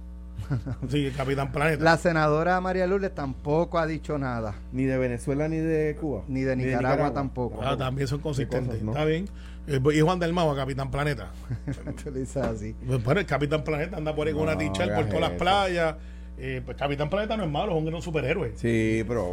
Sí, 0.89 1.13
Capitán 1.17 1.53
Planeta. 1.53 1.83
La 1.83 1.97
senadora 1.97 2.61
María 2.61 2.87
Lourdes 2.87 3.15
tampoco 3.15 3.79
ha 3.79 3.87
dicho 3.87 4.19
nada. 4.19 4.55
Ni 4.73 4.85
de 4.85 4.99
Venezuela 4.99 5.49
ni 5.49 5.57
de 5.59 5.97
Cuba. 6.01 6.23
Ni 6.29 6.43
de 6.43 6.57
Nicaragua 6.57 7.13
tampoco. 7.13 7.61
Ah, 7.63 7.77
también 7.77 8.09
son 8.09 8.21
consistentes. 8.21 8.69
cosas, 8.69 8.83
¿no? 8.83 8.93
Está 8.93 9.05
bien. 9.05 9.29
Eh, 9.69 9.81
y 9.95 10.01
Juan 10.01 10.19
del 10.19 10.33
Mago, 10.33 10.57
Capitán 10.57 10.91
Planeta. 10.91 11.31
Tú 12.05 12.11
le 12.11 12.21
dices 12.21 12.37
así. 12.43 12.75
Pues, 12.87 13.03
Bueno, 13.05 13.21
el 13.21 13.27
Capitán 13.27 13.63
Planeta 13.63 13.97
anda 13.97 14.15
por 14.15 14.27
ahí 14.27 14.33
con 14.33 14.45
No, 14.47 14.53
una 14.53 14.59
tichel 14.59 14.91
por 14.93 15.05
todas 15.07 15.21
las 15.21 15.31
playas. 15.33 15.95
Eh, 16.39 16.61
pues 16.65 16.77
Capitán 16.77 17.09
Planeta 17.11 17.37
no 17.37 17.45
es 17.45 17.51
malo, 17.51 17.73
es 17.73 17.79
un 17.79 17.85
gran 17.85 18.03
superhéroe. 18.03 18.55
Sí, 18.57 19.05
pero. 19.07 19.25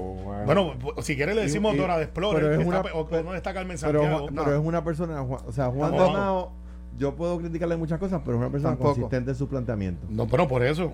Bueno, 0.45 0.75
pues, 0.79 1.05
si 1.05 1.15
quieres 1.15 1.33
le 1.35 1.43
decimos 1.43 1.73
Y- 1.73 1.77
y- 1.77 1.79
Dora 1.79 1.97
de 1.97 2.03
Explorer, 2.03 2.41
pero 2.43 2.51
es 2.53 2.59
que 2.59 2.65
una- 2.67 2.77
está- 2.81 2.93
o 2.93 3.07
que 3.07 3.23
no 3.23 3.33
está 3.33 3.53
Carmen 3.53 3.77
Pero, 3.81 3.99
Santiago. 4.01 4.19
Juan- 4.27 4.35
pero 4.45 4.59
es 4.59 4.65
una 4.65 4.83
persona, 4.83 5.21
Juan- 5.23 5.41
o 5.47 5.51
sea, 5.51 5.67
Juan. 5.67 5.91
Dalmao, 5.95 6.51
yo 6.99 7.15
puedo 7.15 7.39
criticarle 7.39 7.77
muchas 7.77 7.97
cosas, 7.97 8.21
pero 8.23 8.37
es 8.37 8.41
una 8.41 8.51
persona 8.51 8.71
Tampoco. 8.73 8.89
consistente 8.95 9.31
en 9.31 9.37
su 9.37 9.47
planteamiento. 9.47 10.05
No, 10.09 10.27
pero 10.27 10.47
por 10.47 10.61
eso. 10.63 10.93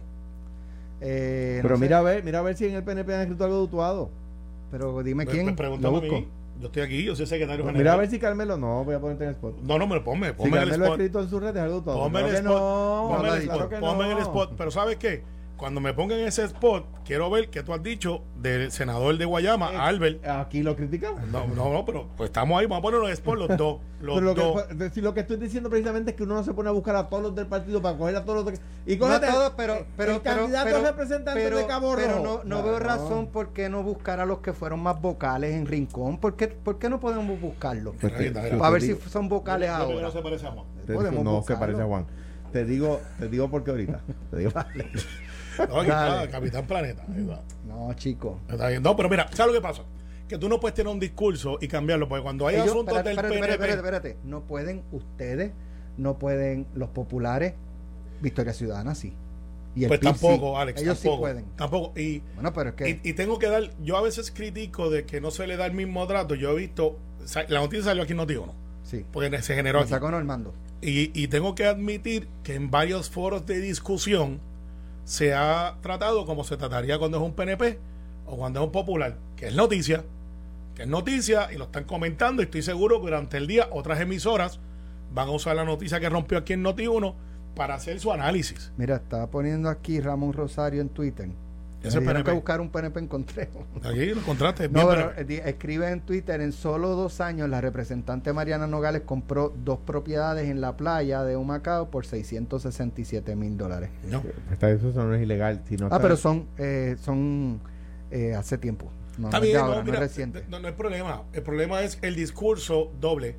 Eh, 1.01 1.55
no 1.57 1.63
Pero 1.63 1.75
sé, 1.75 1.81
mira 1.81 1.97
a 1.99 2.01
ver, 2.01 2.23
mira 2.23 2.39
a 2.39 2.41
ver 2.41 2.55
si 2.55 2.65
en 2.67 2.75
el 2.75 2.83
PNP 2.83 3.13
han 3.13 3.21
escrito 3.21 3.43
algo 3.43 3.57
de 3.57 3.63
Utuado. 3.63 4.09
Pero 4.71 5.03
dime 5.03 5.25
Me, 5.25 5.31
quién. 5.31 5.45
me 5.45 5.51
Lo 5.51 5.57
preguntan 5.57 5.87
a 5.93 5.99
busco. 5.99 6.15
mí. 6.15 6.27
Yo 6.61 6.67
estoy 6.67 6.83
aquí, 6.83 7.03
yo 7.03 7.15
soy 7.17 7.25
secretario 7.25 7.65
general. 7.65 7.77
Mira 7.77 7.93
a 7.93 7.97
ver 7.97 8.09
si 8.09 8.17
Carmelo, 8.17 8.55
no, 8.57 8.85
voy 8.85 8.95
a 8.95 8.99
ponerte 9.01 9.25
en 9.25 9.29
el 9.31 9.35
spot. 9.35 9.57
No, 9.61 9.77
no, 9.77 9.87
me 9.87 9.95
lo 9.95 10.03
ponme, 10.05 10.27
Si 10.29 10.33
ponme 10.35 10.55
en 10.55 10.63
el 10.63 10.69
Carmelo 10.69 10.83
ha 10.83 10.87
spot. 10.87 10.99
escrito 11.01 11.19
en 11.21 11.29
sus 11.29 11.41
redes 11.41 11.61
algo 11.61 11.73
de 11.73 11.79
Utuado. 11.81 11.99
Ponme 11.99 12.19
Claro 12.19 12.27
el 12.29 12.35
spot. 12.35 12.45
no, 12.53 13.07
ponme 13.09 13.27
en 13.29 13.35
el 13.35 13.43
claro 13.43 13.63
spot. 13.65 13.79
ponme 13.81 14.05
el 14.07 14.13
no. 14.13 14.19
spot. 14.21 14.53
Pero 14.57 14.71
¿sabes 14.71 14.95
qué? 14.95 15.23
Cuando 15.57 15.79
me 15.79 15.93
pongan 15.93 16.19
ese 16.19 16.43
spot, 16.43 16.85
quiero 17.05 17.29
ver 17.29 17.49
qué 17.49 17.63
tú 17.63 17.73
has 17.73 17.81
dicho 17.81 18.23
del 18.35 18.71
senador 18.73 19.17
de 19.17 19.23
Guayama, 19.23 19.71
Eh, 19.71 19.77
Albert. 19.77 20.27
Aquí 20.27 20.61
lo 20.61 20.75
criticamos. 20.75 21.25
No, 21.29 21.47
no, 21.47 21.71
no, 21.71 21.85
pero 21.85 22.09
pues 22.17 22.27
estamos 22.29 22.59
ahí, 22.59 22.65
vamos 22.65 22.79
a 22.79 22.81
poner 22.81 22.99
los 22.99 23.09
spot 23.11 23.37
los 23.37 23.47
dos. 23.57 23.79
Los 24.01 24.15
Pero 24.19 24.21
lo 24.21 24.33
dos. 24.35 24.63
que, 24.63 24.89
si 24.89 24.99
lo 24.99 25.13
que 25.13 25.21
estoy 25.21 25.37
diciendo 25.37 25.69
precisamente 25.69 26.11
es 26.11 26.17
que 26.17 26.23
uno 26.23 26.35
no 26.35 26.43
se 26.43 26.53
pone 26.53 26.67
a 26.67 26.73
buscar 26.73 26.97
a 26.97 27.07
todos 27.07 27.23
los 27.23 27.35
del 27.35 27.47
partido 27.47 27.81
para 27.81 27.97
coger 27.97 28.17
a 28.17 28.25
todos 28.25 28.43
los 28.43 28.53
de, 28.53 28.59
y 28.85 28.97
No 28.97 29.05
cógete 29.07 29.27
todo, 29.27 29.53
pero, 29.55 29.73
el- 29.75 29.85
pero, 29.95 30.11
el 30.15 30.21
pero- 30.21 30.35
candidato 30.41 30.65
pero- 30.65 30.81
representante 30.83 31.41
pero- 31.41 31.57
de 31.57 31.65
Cabo 31.67 31.95
pero 31.95 32.11
Rojo. 32.17 32.23
no, 32.23 32.33
no 32.43 32.43
Claro. 32.43 32.63
veo 32.63 32.79
razón 32.79 33.27
por 33.27 33.53
qué 33.53 33.69
no 33.69 33.81
buscar 33.81 34.19
a 34.19 34.25
los 34.25 34.39
que 34.39 34.51
fueron 34.51 34.81
más 34.83 35.01
vocales 35.01 35.53
en 35.55 35.65
Rincón. 35.67 36.17
¿Por 36.19 36.35
qué, 36.35 36.49
por 36.49 36.79
qué 36.79 36.89
no 36.89 36.99
podemos 36.99 37.39
buscarlos? 37.39 37.95
Para 37.95 38.69
ver 38.71 38.81
si 38.81 38.93
son 39.09 39.29
vocales 39.29 39.69
ahora. 39.69 40.01
no 40.01 40.11
se 40.11 40.21
parece 40.21 40.47
a 40.47 40.51
Juan. 40.51 40.65
no 41.23 41.43
se 41.43 41.55
parece 41.55 41.81
a 41.81 41.85
Juan. 41.85 42.05
Te 42.51 42.63
digo, 42.63 42.99
te 43.19 43.27
digo 43.29 43.49
porque 43.49 43.71
ahorita. 43.71 44.01
Te 44.31 44.37
digo. 44.37 44.51
No, 45.57 45.79
aquí 45.81 45.89
está, 45.89 46.27
Capitán 46.31 46.65
Planeta. 46.67 47.03
No, 47.67 47.93
chico. 47.95 48.39
Está 48.49 48.69
bien. 48.69 48.83
No, 48.83 48.95
pero 48.95 49.09
mira, 49.09 49.27
¿sabes 49.33 49.53
lo 49.53 49.59
que 49.61 49.65
pasa? 49.67 49.83
Que 50.27 50.37
tú 50.37 50.49
no 50.49 50.59
puedes 50.59 50.73
tener 50.75 50.91
un 50.91 50.99
discurso 50.99 51.57
y 51.61 51.67
cambiarlo, 51.67 52.07
porque 52.09 52.23
cuando 52.23 52.47
hay 52.47 52.55
Ellos- 52.55 52.67
asuntos 52.69 52.97
espérate, 52.97 53.09
del 53.09 53.17
espérate, 53.17 53.35
PNP... 53.35 53.51
espérate, 53.53 53.77
espérate, 53.79 54.07
espérate. 54.09 54.27
No 54.29 54.41
pueden 54.41 54.83
ustedes, 54.91 55.51
no 55.97 56.17
pueden 56.17 56.65
los 56.73 56.89
populares, 56.89 57.53
Victoria 58.21 58.53
Ciudadana 58.53 58.95
sí. 58.95 59.13
Y 59.75 59.83
el 59.83 59.89
Pues 59.89 59.99
PIB 59.99 60.09
tampoco, 60.11 60.55
sí. 60.55 60.61
Alex, 60.61 60.81
Ellos 60.81 60.95
tampoco. 61.01 61.15
sí 61.15 61.19
pueden. 61.21 61.45
Tampoco. 61.57 61.99
Y, 61.99 62.21
Bueno, 62.35 62.53
pero 62.53 62.69
es 62.69 62.75
que 62.75 62.89
y, 62.89 63.01
y 63.09 63.13
tengo 63.13 63.37
que 63.39 63.47
dar, 63.49 63.71
yo 63.83 63.97
a 63.97 64.01
veces 64.01 64.31
critico 64.31 64.89
de 64.89 65.05
que 65.05 65.19
no 65.21 65.31
se 65.31 65.45
le 65.47 65.57
da 65.57 65.65
el 65.65 65.73
mismo 65.73 66.07
trato. 66.07 66.33
Yo 66.33 66.51
he 66.51 66.55
visto, 66.55 66.97
la 67.49 67.59
noticia 67.59 67.83
salió 67.85 68.03
aquí 68.03 68.13
en 68.13 68.19
Noti1, 68.19 68.51
sí. 68.83 69.05
porque 69.11 69.41
se 69.41 69.53
generó 69.53 69.79
Me 69.79 69.83
aquí. 69.83 69.91
sacó 69.91 70.09
Normando. 70.09 70.53
Y, 70.81 71.11
y 71.19 71.27
tengo 71.27 71.55
que 71.55 71.65
admitir 71.65 72.27
que 72.43 72.55
en 72.55 72.71
varios 72.71 73.09
foros 73.09 73.45
de 73.45 73.59
discusión 73.59 74.39
se 75.05 75.33
ha 75.33 75.77
tratado 75.81 76.25
como 76.25 76.43
se 76.43 76.57
trataría 76.57 76.99
cuando 76.99 77.17
es 77.17 77.23
un 77.23 77.33
PNP 77.33 77.79
o 78.25 78.35
cuando 78.35 78.59
es 78.59 78.65
un 78.65 78.71
popular, 78.71 79.17
que 79.37 79.47
es 79.47 79.55
noticia, 79.55 80.03
que 80.75 80.83
es 80.83 80.87
noticia 80.87 81.53
y 81.53 81.57
lo 81.57 81.65
están 81.65 81.85
comentando 81.85 82.41
y 82.41 82.45
estoy 82.45 82.63
seguro 82.63 82.99
que 82.99 83.05
durante 83.05 83.37
el 83.37 83.47
día 83.47 83.69
otras 83.71 84.01
emisoras 84.01 84.59
van 85.13 85.29
a 85.29 85.31
usar 85.31 85.55
la 85.55 85.63
noticia 85.63 85.99
que 85.99 86.09
rompió 86.09 86.39
aquí 86.39 86.53
en 86.53 86.63
Noti1 86.63 87.13
para 87.55 87.75
hacer 87.75 87.99
su 87.99 88.11
análisis. 88.11 88.73
Mira, 88.77 88.97
estaba 88.97 89.27
poniendo 89.27 89.69
aquí 89.69 90.01
Ramón 90.01 90.33
Rosario 90.33 90.81
en 90.81 90.89
Twitter. 90.89 91.29
Ese 91.87 92.01
Me 92.01 92.23
que 92.23 92.31
buscar 92.31 92.61
un 92.61 92.69
PNP 92.69 92.99
encontré. 92.99 93.49
Aquí 93.83 94.05
lo 94.07 94.21
contraste. 94.21 94.69
No, 94.69 94.87
pero 94.87 95.11
eh, 95.17 95.43
escribe 95.45 95.89
en 95.91 96.01
Twitter, 96.01 96.41
en 96.41 96.51
solo 96.51 96.89
dos 96.95 97.21
años 97.21 97.49
la 97.49 97.61
representante 97.61 98.33
Mariana 98.33 98.67
Nogales 98.67 99.03
compró 99.05 99.53
dos 99.63 99.79
propiedades 99.79 100.49
en 100.49 100.61
la 100.61 100.77
playa 100.77 101.23
de 101.23 101.37
Humacao 101.37 101.89
por 101.91 102.05
667 102.05 103.35
mil 103.35 103.57
dólares. 103.57 103.89
No. 104.09 104.23
Está, 104.51 104.69
eso 104.69 104.91
no 104.91 105.13
es 105.13 105.21
ilegal. 105.21 105.61
Si 105.67 105.77
no 105.77 105.87
Ah, 105.91 105.99
pero 105.99 106.17
son, 106.17 106.47
eh, 106.57 106.95
son 107.01 107.59
eh, 108.11 108.33
hace 108.35 108.57
tiempo. 108.57 108.91
No, 109.17 109.27
Está 109.27 109.37
no 109.39 109.43
es 109.45 109.47
de 109.47 109.47
bien, 109.53 109.61
ahora, 109.61 109.75
no, 109.75 109.79
no 109.79 109.85
mira, 109.85 109.97
es 109.97 110.01
reciente. 110.09 110.43
no, 110.49 110.59
no 110.59 110.67
hay 110.67 110.73
problema. 110.73 111.23
El 111.33 111.43
problema 111.43 111.81
es 111.81 111.97
el 112.01 112.15
discurso 112.15 112.91
doble, 112.99 113.37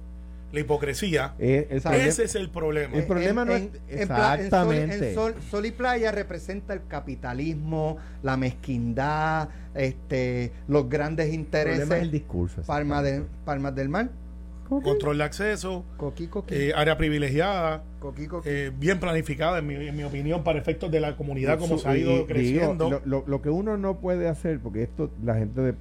la 0.53 0.61
hipocresía. 0.61 1.35
Eh, 1.39 1.67
el 1.71 1.79
Ese 1.95 2.25
es 2.25 2.35
el 2.35 2.49
problema. 2.51 2.97
El 2.97 3.05
problema 3.05 3.45
no 3.45 3.53
es- 3.53 3.63
en 3.63 3.71
exactamente. 3.89 5.15
sol, 5.15 5.33
en 5.33 5.35
sol- 5.35 5.43
Sol 5.51 5.67
y 5.67 5.73
Playa 5.73 6.13
representa 6.13 6.73
el 6.75 6.87
capitalismo, 6.87 7.99
la 8.23 8.37
mezquindad, 8.37 9.49
este, 9.75 10.53
los 10.69 10.89
grandes 10.89 11.33
el 11.35 11.45
problema 11.45 11.73
es 11.75 11.81
el 11.81 11.87
intereses. 11.87 12.13
discurso. 12.13 12.63
Palma 12.63 13.03
del, 13.03 13.25
Palmas 13.45 13.75
del 13.75 13.89
Mar, 13.89 14.09
Control 14.69 15.19
de 15.19 15.23
acceso, 15.23 15.85
coqui, 15.97 16.27
coqui, 16.27 16.53
eh, 16.57 16.73
área 16.75 16.97
privilegiada, 16.97 17.85
coqui, 18.01 18.27
coqui. 18.27 18.49
eh, 18.51 18.73
bien 18.77 18.99
planificada, 18.99 19.61
en 19.61 19.67
mi, 19.69 19.75
en 19.77 19.97
mi 19.97 20.03
opinión, 20.03 20.43
para 20.43 20.59
efectos 20.59 20.91
de 20.91 20.99
la 20.99 21.17
comunidad, 21.17 21.57
como 21.61 21.77
Su- 21.77 21.85
se 21.85 21.89
ha 21.89 21.97
y- 21.97 22.01
ido 22.01 22.11
digo, 22.15 22.27
creciendo. 22.27 22.91
lo, 22.91 23.01
lo- 23.05 23.25
lo 23.29 23.43
que 23.43 23.49
uno 23.49 23.77
no 23.77 23.99
puede 24.01 24.27
hacer, 24.27 24.59
porque 24.59 24.83
esto, 24.83 25.09
la 25.25 25.37
gente 25.37 25.61
de 25.61 25.75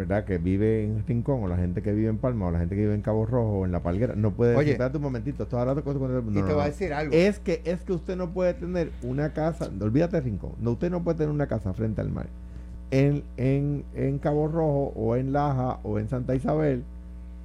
verdad 0.00 0.24
que 0.24 0.38
vive 0.38 0.84
en 0.84 1.04
Rincón, 1.06 1.42
o 1.44 1.48
la 1.48 1.56
gente 1.56 1.82
que 1.82 1.92
vive 1.92 2.08
en 2.08 2.18
Palma, 2.18 2.46
o 2.48 2.50
la 2.50 2.58
gente 2.58 2.74
que 2.74 2.82
vive 2.82 2.94
en 2.94 3.02
Cabo 3.02 3.24
Rojo, 3.26 3.60
o 3.60 3.64
en 3.64 3.72
La 3.72 3.82
Palguera, 3.82 4.14
no 4.16 4.32
puede 4.32 4.56
Oye. 4.56 4.72
espérate 4.72 4.96
un 4.96 5.02
momentito, 5.04 5.44
esto 5.44 5.58
ahora 5.58 5.74
te 5.74 5.82
cuento 5.82 6.00
con 6.00 6.10
el- 6.14 6.24
no, 6.24 6.30
y 6.32 6.42
no, 6.42 6.46
te 6.46 6.52
voy 6.52 6.62
a 6.62 6.64
no. 6.64 6.70
decir 6.70 6.92
algo. 6.92 7.14
Es 7.14 7.38
que, 7.38 7.62
es 7.64 7.82
que 7.82 7.92
usted 7.92 8.16
no 8.16 8.30
puede 8.30 8.54
tener 8.54 8.90
una 9.02 9.32
casa, 9.32 9.70
olvídate 9.80 10.16
de 10.16 10.22
Rincón, 10.22 10.52
no, 10.60 10.72
usted 10.72 10.90
no 10.90 11.02
puede 11.02 11.18
tener 11.18 11.30
una 11.32 11.46
casa 11.46 11.72
frente 11.72 12.00
al 12.00 12.10
mar. 12.10 12.26
En, 12.90 13.22
en, 13.36 13.84
en 13.94 14.18
Cabo 14.18 14.48
Rojo, 14.48 14.92
o 14.96 15.14
en 15.16 15.32
Laja, 15.32 15.78
o 15.84 15.98
en 16.00 16.08
Santa 16.08 16.34
Isabel, 16.34 16.82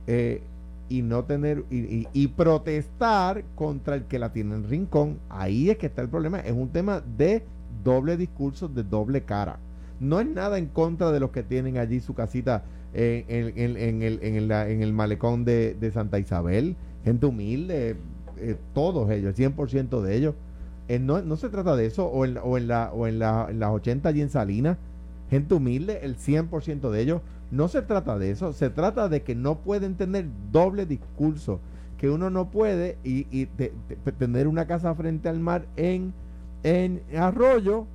eh, 0.08 0.42
y 0.90 1.02
no 1.02 1.24
tener 1.24 1.64
y, 1.72 1.78
y- 1.78 2.08
y 2.14 2.28
protestar 2.28 3.44
contra 3.56 3.96
el 3.96 4.04
que 4.06 4.20
la 4.20 4.32
tiene 4.34 4.54
en 4.56 4.70
rincón 4.70 5.18
ahí 5.30 5.72
es 5.72 5.78
que 5.78 5.88
está 5.88 6.04
el 6.04 6.10
problema 6.10 6.40
es 6.42 6.52
un 6.52 6.70
tema 6.70 7.02
de 7.18 7.44
doble 7.84 8.18
discurso 8.18 8.68
de 8.68 8.84
doble 8.84 9.22
cara 9.22 9.58
no 10.00 10.20
es 10.20 10.28
nada 10.28 10.58
en 10.58 10.68
contra 10.68 11.12
de 11.12 11.20
los 11.20 11.32
que 11.32 11.44
tienen 11.44 11.78
allí 11.78 12.00
su 12.00 12.14
casita 12.14 12.64
en, 12.94 13.26
en- 13.28 13.58
en- 13.58 13.78
en 13.78 14.02
el, 14.04 14.20
en, 14.24 14.36
el, 14.36 14.52
en 14.52 14.82
el 14.82 14.94
malecón 14.94 15.46
de, 15.46 15.74
de 15.76 15.92
Santa 15.92 16.20
Isabel. 16.20 16.76
Gente 17.04 17.26
humilde 17.26 17.98
eh, 18.38 18.58
todos 18.74 19.10
ellos 19.12 19.36
100% 19.36 20.02
de 20.02 20.16
ellos. 20.16 20.36
Eh, 20.88 21.00
no, 21.00 21.22
no 21.22 21.36
se 21.38 21.50
trata 21.50 21.76
de 21.76 21.86
eso. 21.88 22.06
O 22.08 22.26
en, 22.26 22.38
o 22.44 22.58
en, 22.58 22.68
la, 22.68 22.92
o 22.94 23.08
en, 23.08 23.20
la, 23.20 23.48
en 23.50 23.60
las 23.60 23.72
80 23.72 24.10
allí 24.10 24.22
en 24.22 24.30
Salinas. 24.30 24.78
Gente 25.30 25.56
humilde, 25.56 26.00
el 26.04 26.18
100% 26.18 26.90
de 26.92 27.02
ellos. 27.02 27.22
No 27.52 27.68
se 27.68 27.82
trata 27.84 28.18
de 28.18 28.32
eso, 28.32 28.54
se 28.54 28.70
trata 28.72 29.08
de 29.08 29.22
que 29.22 29.36
no 29.36 29.60
pueden 29.60 29.96
tener 29.96 30.26
doble 30.52 30.86
discurso, 30.88 31.60
que 31.98 32.10
uno 32.10 32.30
no 32.32 32.50
puede 32.50 32.98
y, 33.04 33.28
y 33.30 33.46
te- 33.46 33.72
tener 34.18 34.48
una 34.48 34.66
casa 34.66 34.94
frente 34.96 35.30
al 35.30 35.40
mar 35.40 35.66
en, 35.76 36.12
en 36.64 37.02
Arroyo 37.16 37.86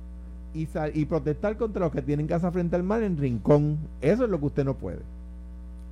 y, 0.53 0.65
sal- 0.67 0.91
y 0.93 1.05
protestar 1.05 1.57
contra 1.57 1.81
los 1.81 1.91
que 1.91 2.01
tienen 2.01 2.27
casa 2.27 2.51
frente 2.51 2.75
al 2.75 2.83
mar 2.83 3.03
en 3.03 3.17
Rincón. 3.17 3.77
Eso 4.01 4.23
es 4.25 4.29
lo 4.29 4.39
que 4.39 4.45
usted 4.45 4.65
no 4.65 4.75
puede. 4.75 4.99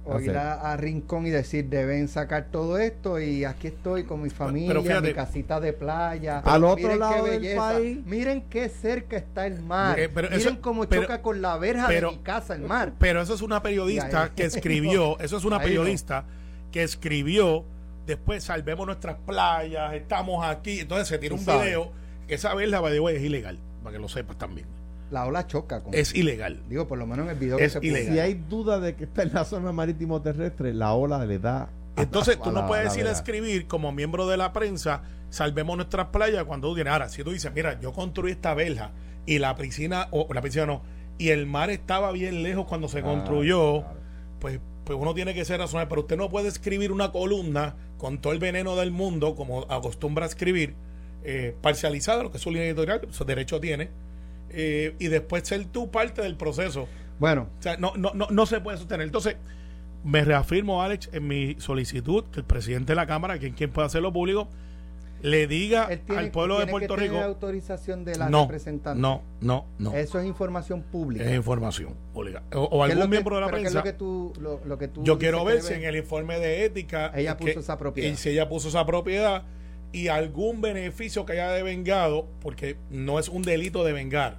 o 0.06 0.20
ir 0.20 0.36
a, 0.36 0.72
a 0.72 0.76
Rincón 0.78 1.28
y 1.28 1.30
decir, 1.30 1.66
deben 1.70 2.08
sacar 2.08 2.46
todo 2.52 2.80
esto 2.80 3.20
y 3.20 3.46
aquí 3.46 3.68
estoy 3.68 4.06
con 4.06 4.24
mi 4.24 4.32
familia, 4.32 4.82
fíjate- 4.82 5.08
mi 5.10 5.14
casita 5.14 5.60
de 5.60 5.72
playa. 5.74 6.40
Al 6.40 6.64
otro 6.64 6.78
Miren 6.78 6.92
qué 6.94 6.98
lado 6.98 7.26
del 7.26 7.56
país. 7.56 7.98
Miren 8.08 8.42
qué 8.50 8.70
cerca 8.70 9.18
está 9.18 9.46
el 9.46 9.62
mar. 9.62 10.00
Eh, 10.00 10.10
pero 10.12 10.30
Miren 10.30 10.48
eso- 10.54 10.62
cómo 10.62 10.86
pero- 10.88 11.04
choca 11.04 11.22
con 11.22 11.42
la 11.44 11.58
verja 11.58 11.86
pero- 11.88 12.10
de 12.10 12.18
mi 12.18 12.24
casa 12.24 12.56
el 12.56 12.62
mar. 12.62 12.94
Pero 12.98 13.22
eso 13.22 13.36
es 13.36 13.42
una 13.44 13.62
periodista 13.62 14.24
ahí- 14.24 14.30
que 14.36 14.46
escribió, 14.46 15.20
eso 15.20 15.38
es 15.38 15.46
una 15.46 15.58
no. 15.58 15.64
periodista 15.64 16.24
que 16.72 16.82
escribió, 16.82 17.64
después 18.08 18.44
salvemos 18.44 18.88
nuestras 18.88 19.18
playas, 19.28 19.94
estamos 19.94 20.44
aquí, 20.44 20.80
entonces 20.80 21.08
se 21.08 21.20
tira 21.20 21.36
un 21.36 21.42
sabes. 21.42 21.66
video, 21.68 21.92
esa 22.28 22.54
by 22.56 22.66
the 22.92 23.00
way, 23.00 23.16
es 23.18 23.22
ilegal, 23.22 23.60
para 23.84 23.96
que 23.96 24.02
lo 24.02 24.08
sepas 24.10 24.38
también. 24.38 24.68
La 25.12 25.26
ola 25.26 25.48
choca 25.48 25.82
con... 25.82 25.94
Es 25.96 26.14
ilegal. 26.14 26.62
Digo, 26.70 26.88
por 26.88 26.98
lo 27.00 27.08
menos 27.08 27.26
en 27.26 27.32
el 27.32 27.38
video 27.40 27.58
Es 27.58 27.74
que 27.74 27.80
se 27.80 27.86
ilegal. 27.88 28.02
puso. 28.04 28.14
Si 28.14 28.20
hay 28.20 28.34
duda 28.36 28.80
de 28.80 28.96
que 28.96 29.06
está 29.06 29.24
en 29.24 29.34
la 29.34 29.44
zona 29.44 29.72
marítimo 29.72 30.22
terrestre, 30.22 30.74
la 30.74 30.94
ola 30.94 31.26
le 31.26 31.40
da. 31.40 31.64
a- 31.96 32.02
Entonces 32.02 32.38
a 32.38 32.42
tú 32.44 32.52
la- 32.52 32.62
no 32.62 32.68
puedes 32.68 32.96
ir 32.96 33.08
a 33.08 33.12
escribir 33.12 33.66
como 33.68 33.92
miembro 33.92 34.28
de 34.28 34.38
la 34.38 34.54
prensa, 34.54 35.02
salvemos 35.32 35.76
nuestras 35.78 36.08
playas 36.08 36.44
cuando 36.44 36.70
tú 36.70 36.76
tienes. 36.76 36.94
Ahora, 36.94 37.10
si 37.10 37.24
tú 37.24 37.32
dices, 37.32 37.52
mira, 37.54 37.80
yo 37.82 37.92
construí 37.92 38.32
esta 38.32 38.54
verja 38.54 38.92
y 39.26 39.40
la 39.40 39.56
piscina, 39.56 40.08
o 40.12 40.32
la 40.34 40.42
piscina 40.44 40.68
no, 40.68 40.82
y 41.18 41.30
el 41.30 41.48
mar 41.48 41.70
estaba 41.72 42.12
bien 42.12 42.44
lejos 42.44 42.66
cuando 42.68 42.88
se 42.88 43.02
Claro, 43.02 43.16
construyó, 43.18 43.80
claro. 43.82 44.00
pues, 44.40 44.60
pues 44.84 44.98
uno 45.02 45.14
tiene 45.16 45.34
que 45.34 45.44
ser 45.44 45.60
razonable. 45.60 45.90
Pero 45.90 46.02
usted 46.02 46.18
no 46.18 46.30
puede 46.30 46.48
escribir 46.50 46.92
una 46.92 47.12
columna 47.12 47.76
con 47.98 48.20
todo 48.20 48.32
el 48.34 48.40
veneno 48.40 48.76
del 48.76 48.92
mundo, 48.92 49.36
como 49.36 49.66
acostumbra 49.72 50.26
a 50.26 50.30
escribir, 50.30 50.76
eh, 51.24 51.56
parcializada, 51.62 52.24
lo 52.24 52.32
que 52.32 52.38
es 52.38 52.44
su 52.44 52.52
línea 52.52 52.68
editorial, 52.68 53.02
su 53.12 53.26
derecho 53.26 53.60
tiene, 53.60 53.90
eh, 54.52 54.96
y 55.00 55.08
después 55.08 55.48
ser 55.48 55.66
tú 55.66 55.92
parte 55.92 56.22
del 56.22 56.36
proceso. 56.36 56.88
Bueno, 57.20 57.50
O 57.60 57.62
sea, 57.62 57.78
no, 57.78 57.94
no, 57.98 58.12
no, 58.14 58.28
no 58.30 58.46
se 58.46 58.60
puede 58.62 58.78
sostener. 58.78 59.06
Entonces, 59.06 59.36
me 60.04 60.24
reafirmo, 60.24 60.82
Alex, 60.82 61.10
en 61.12 61.28
mi 61.28 61.56
solicitud 61.60 62.24
que 62.32 62.40
el 62.40 62.46
presidente 62.46 62.94
de 62.94 62.96
la 62.96 63.06
Cámara, 63.06 63.38
quien, 63.38 63.54
quien 63.54 63.70
pueda 63.72 63.88
hacerlo 63.88 64.14
público, 64.14 64.48
le 65.22 65.48
diga 65.48 65.90
tiene- 66.06 66.22
al 66.22 66.32
pueblo 66.32 66.58
de 66.60 66.68
Puerto 66.68 66.96
que 66.96 67.02
tener 67.02 67.12
Rico. 67.18 67.22
autorización 67.26 68.06
de 68.06 68.16
la 68.16 68.30
No, 68.30 68.44
representante. 68.44 69.02
no, 69.02 69.22
no, 69.42 69.66
no. 69.78 69.94
Eso 69.94 70.18
es 70.18 70.26
información 70.26 70.82
pública. 70.82 71.26
Es 71.26 71.36
información 71.36 71.94
pública. 72.14 72.42
O, 72.54 72.62
o 72.62 72.86
¿Qué 72.86 72.92
es 72.92 72.96
lo 72.98 73.02
algún 73.02 73.02
que- 73.02 73.08
miembro 73.10 73.36
de 73.36 73.42
la 73.42 73.48
prensa. 73.50 73.74
lo 73.80 73.84
que 73.84 73.92
tú, 73.92 74.32
lo, 74.40 74.62
lo 74.66 74.78
que 74.78 74.88
tú 74.88 75.04
Yo 75.04 75.20
quiero 75.20 75.44
ver 75.44 75.62
si 75.62 75.74
en 75.74 75.84
el 75.84 75.98
informe 75.98 76.40
de 76.40 76.64
ética. 76.64 77.12
Ella 77.14 77.36
puso 77.36 77.60
esa 77.60 77.78
propiedad. 77.78 78.10
y 78.10 78.16
si 78.16 78.30
ella 78.30 78.48
puso 78.48 78.70
esa 78.70 78.86
propiedad 78.86 79.44
y 79.92 80.08
algún 80.08 80.62
beneficio 80.62 81.26
que 81.26 81.34
haya 81.34 81.50
devengado, 81.52 82.28
porque 82.42 82.78
no 82.90 83.20
es 83.20 83.28
un 83.30 83.42
delito 83.42 83.84
de 83.84 83.94
vengar, 83.94 84.38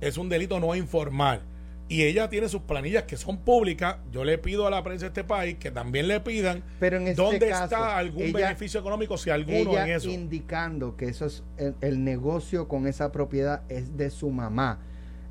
es 0.00 0.16
un 0.18 0.28
delito 0.28 0.58
no 0.60 0.74
informar. 0.74 1.42
Y 1.88 2.04
ella 2.04 2.30
tiene 2.30 2.48
sus 2.48 2.62
planillas 2.62 3.02
que 3.02 3.16
son 3.16 3.38
públicas. 3.38 3.96
Yo 4.12 4.22
le 4.22 4.38
pido 4.38 4.64
a 4.64 4.70
la 4.70 4.80
prensa 4.84 5.06
de 5.06 5.08
este 5.08 5.24
país 5.24 5.56
que 5.58 5.72
también 5.72 6.06
le 6.06 6.20
pidan 6.20 6.62
Pero 6.78 6.98
en 6.98 7.08
este 7.08 7.20
dónde 7.20 7.48
caso, 7.48 7.64
está 7.64 7.96
algún 7.98 8.22
ella- 8.26 8.38
beneficio 8.46 8.78
económico, 8.78 9.18
si 9.18 9.30
alguno 9.30 9.72
ella 9.72 9.84
en 9.86 9.90
eso. 9.96 10.08
indicando 10.08 10.96
que 10.96 11.06
eso 11.06 11.26
es 11.26 11.42
el, 11.58 11.74
el 11.80 12.04
negocio 12.04 12.68
con 12.68 12.86
esa 12.86 13.10
propiedad 13.10 13.62
es 13.68 13.96
de 13.96 14.10
su 14.10 14.30
mamá. 14.30 14.78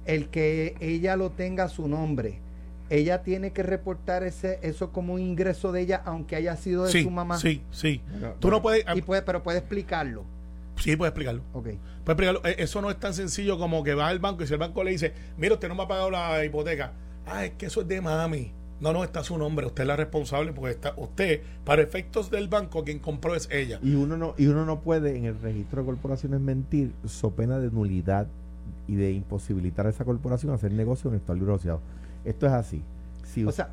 El 0.06 0.28
que 0.28 0.76
ella 0.82 1.16
lo 1.16 1.32
tenga 1.32 1.64
a 1.64 1.70
su 1.70 1.88
nombre, 1.88 2.42
ella 2.90 3.22
tiene 3.24 3.52
que 3.52 3.64
reportar 3.64 4.24
ese 4.24 4.60
eso 4.62 4.92
como 4.92 5.14
un 5.14 5.22
ingreso 5.22 5.72
de 5.72 5.82
ella, 5.82 6.02
aunque 6.06 6.36
haya 6.36 6.56
sido 6.58 6.86
de 6.86 6.92
Sí, 6.92 7.04
su 7.04 7.12
mamá. 7.12 7.38
sí, 7.38 7.62
sí. 7.72 8.02
Bueno, 8.12 8.34
Tú 8.40 8.50
no 8.50 8.62
puedes. 8.62 8.84
Y 8.96 9.02
puede, 9.02 9.22
pero 9.22 9.44
puede 9.44 9.60
explicarlo. 9.60 10.24
sí, 10.78 10.96
puedes 10.96 11.12
explicarlo. 11.12 11.42
Ok. 11.54 11.64
Puedes 11.64 11.80
explicarlo. 12.08 12.42
Eh, 12.46 12.56
Eso 12.60 12.82
no 12.82 12.90
es 12.90 12.98
tan 13.00 13.14
sencillo 13.14 13.58
como 13.60 13.84
que 13.84 13.94
va 13.94 14.08
al 14.08 14.20
banco 14.20 14.44
y 14.44 14.48
si 14.48 14.54
el 14.54 14.60
banco 14.60 14.84
le 14.84 14.92
dice, 14.92 15.14
mira, 15.38 15.54
usted 15.54 15.68
no 15.68 15.76
me 15.76 15.84
ha 15.84 15.88
pagado 15.88 16.10
la 16.10 16.44
hipoteca. 16.46 16.94
Ah, 17.26 17.46
es 17.46 17.52
que 17.52 17.68
eso 17.68 17.82
es 17.82 17.88
de 17.88 18.02
mami. 18.02 18.52
No, 18.80 18.94
no, 18.94 19.04
está 19.04 19.24
su 19.26 19.38
nombre. 19.38 19.66
Usted 19.68 19.84
es 19.84 19.88
la 19.88 19.98
responsable 19.98 20.54
porque 20.54 20.72
está 20.72 20.94
usted, 20.96 21.42
para 21.66 21.82
efectos 21.82 22.32
del 22.32 22.48
banco, 22.48 22.86
quien 22.86 23.00
compró 23.00 23.36
es 23.36 23.50
ella. 23.52 23.78
Y 23.84 23.94
uno 23.96 24.16
no 24.16 24.36
y 24.38 24.48
uno 24.48 24.66
no 24.66 24.80
puede 24.80 25.18
en 25.18 25.26
el 25.26 25.38
registro 25.42 25.82
de 25.82 25.86
corporaciones 25.88 26.40
mentir 26.40 26.94
so 27.06 27.32
pena 27.32 27.60
de 27.60 27.70
nulidad 27.72 28.28
y 28.88 28.96
de 28.96 29.12
imposibilitar 29.12 29.86
a 29.86 29.90
esa 29.90 30.06
corporación 30.06 30.54
hacer 30.54 30.72
negocio 30.72 31.10
en 31.10 31.16
el 31.16 31.20
estado 31.20 31.38
libre 31.38 31.54
asociado. 31.54 31.82
Esto 32.26 32.46
es 32.48 32.52
así. 32.54 32.82
Si 33.24 33.46
O 33.46 33.52
sea, 33.52 33.70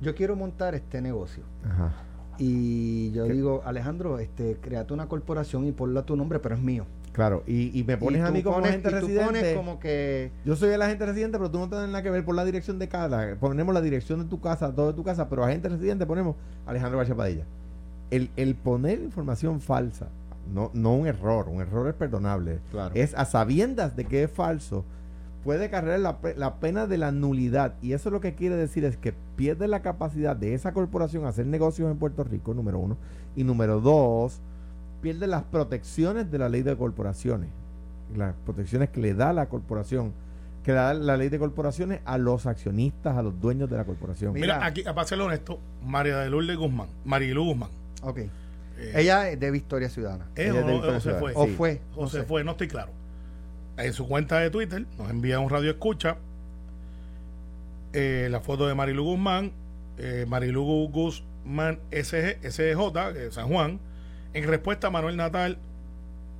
yo 0.00 0.14
quiero 0.14 0.36
montar 0.36 0.74
este 0.74 1.00
negocio. 1.00 1.42
Ajá. 1.64 1.92
Y 2.38 3.10
yo 3.12 3.26
¿Qué? 3.26 3.34
digo, 3.34 3.62
Alejandro, 3.66 4.18
este, 4.18 4.56
créate 4.60 4.94
una 4.94 5.06
corporación 5.08 5.66
y 5.66 5.72
ponla 5.72 6.02
tu 6.04 6.16
nombre, 6.16 6.38
pero 6.38 6.54
es 6.54 6.60
mío. 6.60 6.86
claro, 7.12 7.42
y, 7.46 7.78
y 7.78 7.84
me 7.84 7.96
pones 7.98 8.22
Y 8.22 8.24
a 8.24 8.30
mí 8.30 8.42
como 8.42 8.56
pones- 8.56 8.70
agente 8.70 8.88
y 8.88 8.92
tú 8.92 8.96
residente. 9.00 9.24
pones 9.26 9.56
como 9.56 9.78
que 9.80 10.30
Yo 10.44 10.56
soy 10.56 10.70
el 10.70 10.80
agente 10.80 11.04
residente, 11.04 11.36
pero 11.38 11.50
tú 11.50 11.58
no 11.58 11.68
tienes 11.68 11.88
nada 11.88 12.02
que 12.02 12.10
ver 12.10 12.24
por 12.24 12.34
la 12.34 12.44
dirección 12.44 12.78
de 12.78 12.88
cada. 12.88 13.34
Ponemos 13.36 13.74
la 13.74 13.80
dirección 13.82 14.20
de 14.20 14.24
tu 14.26 14.40
casa, 14.40 14.72
todo 14.74 14.86
de 14.88 14.94
tu 14.94 15.02
casa, 15.04 15.28
pero 15.28 15.44
agente 15.44 15.68
residente 15.68 16.06
ponemos 16.06 16.36
Alejandro 16.66 16.96
García 16.98 17.16
Padilla. 17.16 17.44
El, 18.10 18.30
el 18.36 18.54
poner 18.54 19.00
información 19.00 19.60
falsa, 19.60 20.08
no, 20.54 20.70
no 20.72 20.94
un 20.94 21.06
error, 21.06 21.48
un 21.48 21.60
error 21.60 21.88
es 21.88 21.94
perdonable, 21.94 22.60
Claro. 22.70 22.94
es 22.94 23.12
a 23.14 23.24
sabiendas 23.26 23.96
de 23.96 24.04
que 24.06 24.22
es 24.22 24.30
falso, 24.30 24.84
puede 25.44 25.70
cargar 25.70 25.98
la, 26.00 26.18
pe- 26.18 26.34
la 26.36 26.56
pena 26.56 26.86
de 26.86 26.98
la 26.98 27.12
nulidad. 27.12 27.74
Y 27.82 27.92
eso 27.92 28.10
lo 28.10 28.20
que 28.20 28.34
quiere 28.34 28.56
decir 28.56 28.84
es 28.84 28.96
que 28.96 29.14
pierde 29.36 29.68
la 29.68 29.80
capacidad 29.80 30.36
de 30.36 30.54
esa 30.54 30.72
corporación 30.72 31.24
a 31.24 31.28
hacer 31.28 31.46
negocios 31.46 31.90
en 31.90 31.96
Puerto 31.98 32.24
Rico, 32.24 32.54
número 32.54 32.78
uno. 32.78 32.96
Y 33.36 33.44
número 33.44 33.80
dos, 33.80 34.40
pierde 35.00 35.26
las 35.26 35.42
protecciones 35.44 36.30
de 36.30 36.38
la 36.38 36.48
ley 36.48 36.62
de 36.62 36.76
corporaciones. 36.76 37.48
Las 38.16 38.34
protecciones 38.44 38.90
que 38.90 39.00
le 39.00 39.14
da 39.14 39.32
la 39.32 39.46
corporación, 39.48 40.12
que 40.64 40.72
le 40.72 40.78
da 40.78 40.94
la 40.94 41.16
ley 41.16 41.28
de 41.28 41.38
corporaciones 41.38 42.00
a 42.04 42.18
los 42.18 42.46
accionistas, 42.46 43.16
a 43.16 43.22
los 43.22 43.40
dueños 43.40 43.70
de 43.70 43.76
la 43.76 43.84
corporación. 43.84 44.32
Mira, 44.34 44.56
Mira. 44.56 44.66
aquí, 44.66 44.82
para 44.82 45.04
ser 45.06 45.20
honesto, 45.20 45.58
María 45.86 46.18
de 46.18 46.28
Lourdes 46.28 46.56
Guzmán, 46.56 46.88
Marilu 47.04 47.44
Guzmán. 47.44 47.70
Ok. 48.02 48.18
eh, 48.18 48.30
Ella 48.96 49.30
es 49.30 49.38
de 49.38 49.50
Victoria 49.50 49.88
Ciudadana. 49.88 50.26
¿es 50.34 50.46
ella 50.50 50.54
o, 50.54 50.58
es 50.60 50.66
de 50.66 50.66
no- 50.66 50.72
Victoria 50.72 50.96
o 50.96 51.00
se 51.00 51.02
Ciudadana. 51.10 51.32
fue? 51.32 51.42
O 51.42 51.46
Sí. 51.46 51.52
fue. 51.54 51.80
O 51.96 52.02
no 52.02 52.08
se 52.08 52.18
sé. 52.20 52.24
fue, 52.24 52.44
no 52.44 52.50
estoy 52.50 52.68
claro. 52.68 52.90
En 53.82 53.92
su 53.92 54.06
cuenta 54.06 54.38
de 54.38 54.50
Twitter 54.50 54.84
nos 54.98 55.10
envía 55.10 55.40
un 55.40 55.50
radio 55.50 55.70
escucha 55.70 56.16
eh, 57.92 58.28
la 58.30 58.40
foto 58.40 58.66
de 58.66 58.74
Marilu 58.74 59.04
Guzmán, 59.04 59.52
eh, 59.98 60.24
Marilu 60.28 60.88
Guzmán 60.90 61.80
SG, 61.90 62.38
SJ, 62.48 63.12
de 63.12 63.30
San 63.32 63.48
Juan, 63.48 63.80
en 64.32 64.46
respuesta 64.48 64.88
a 64.88 64.90
Manuel 64.90 65.16
Natal, 65.16 65.58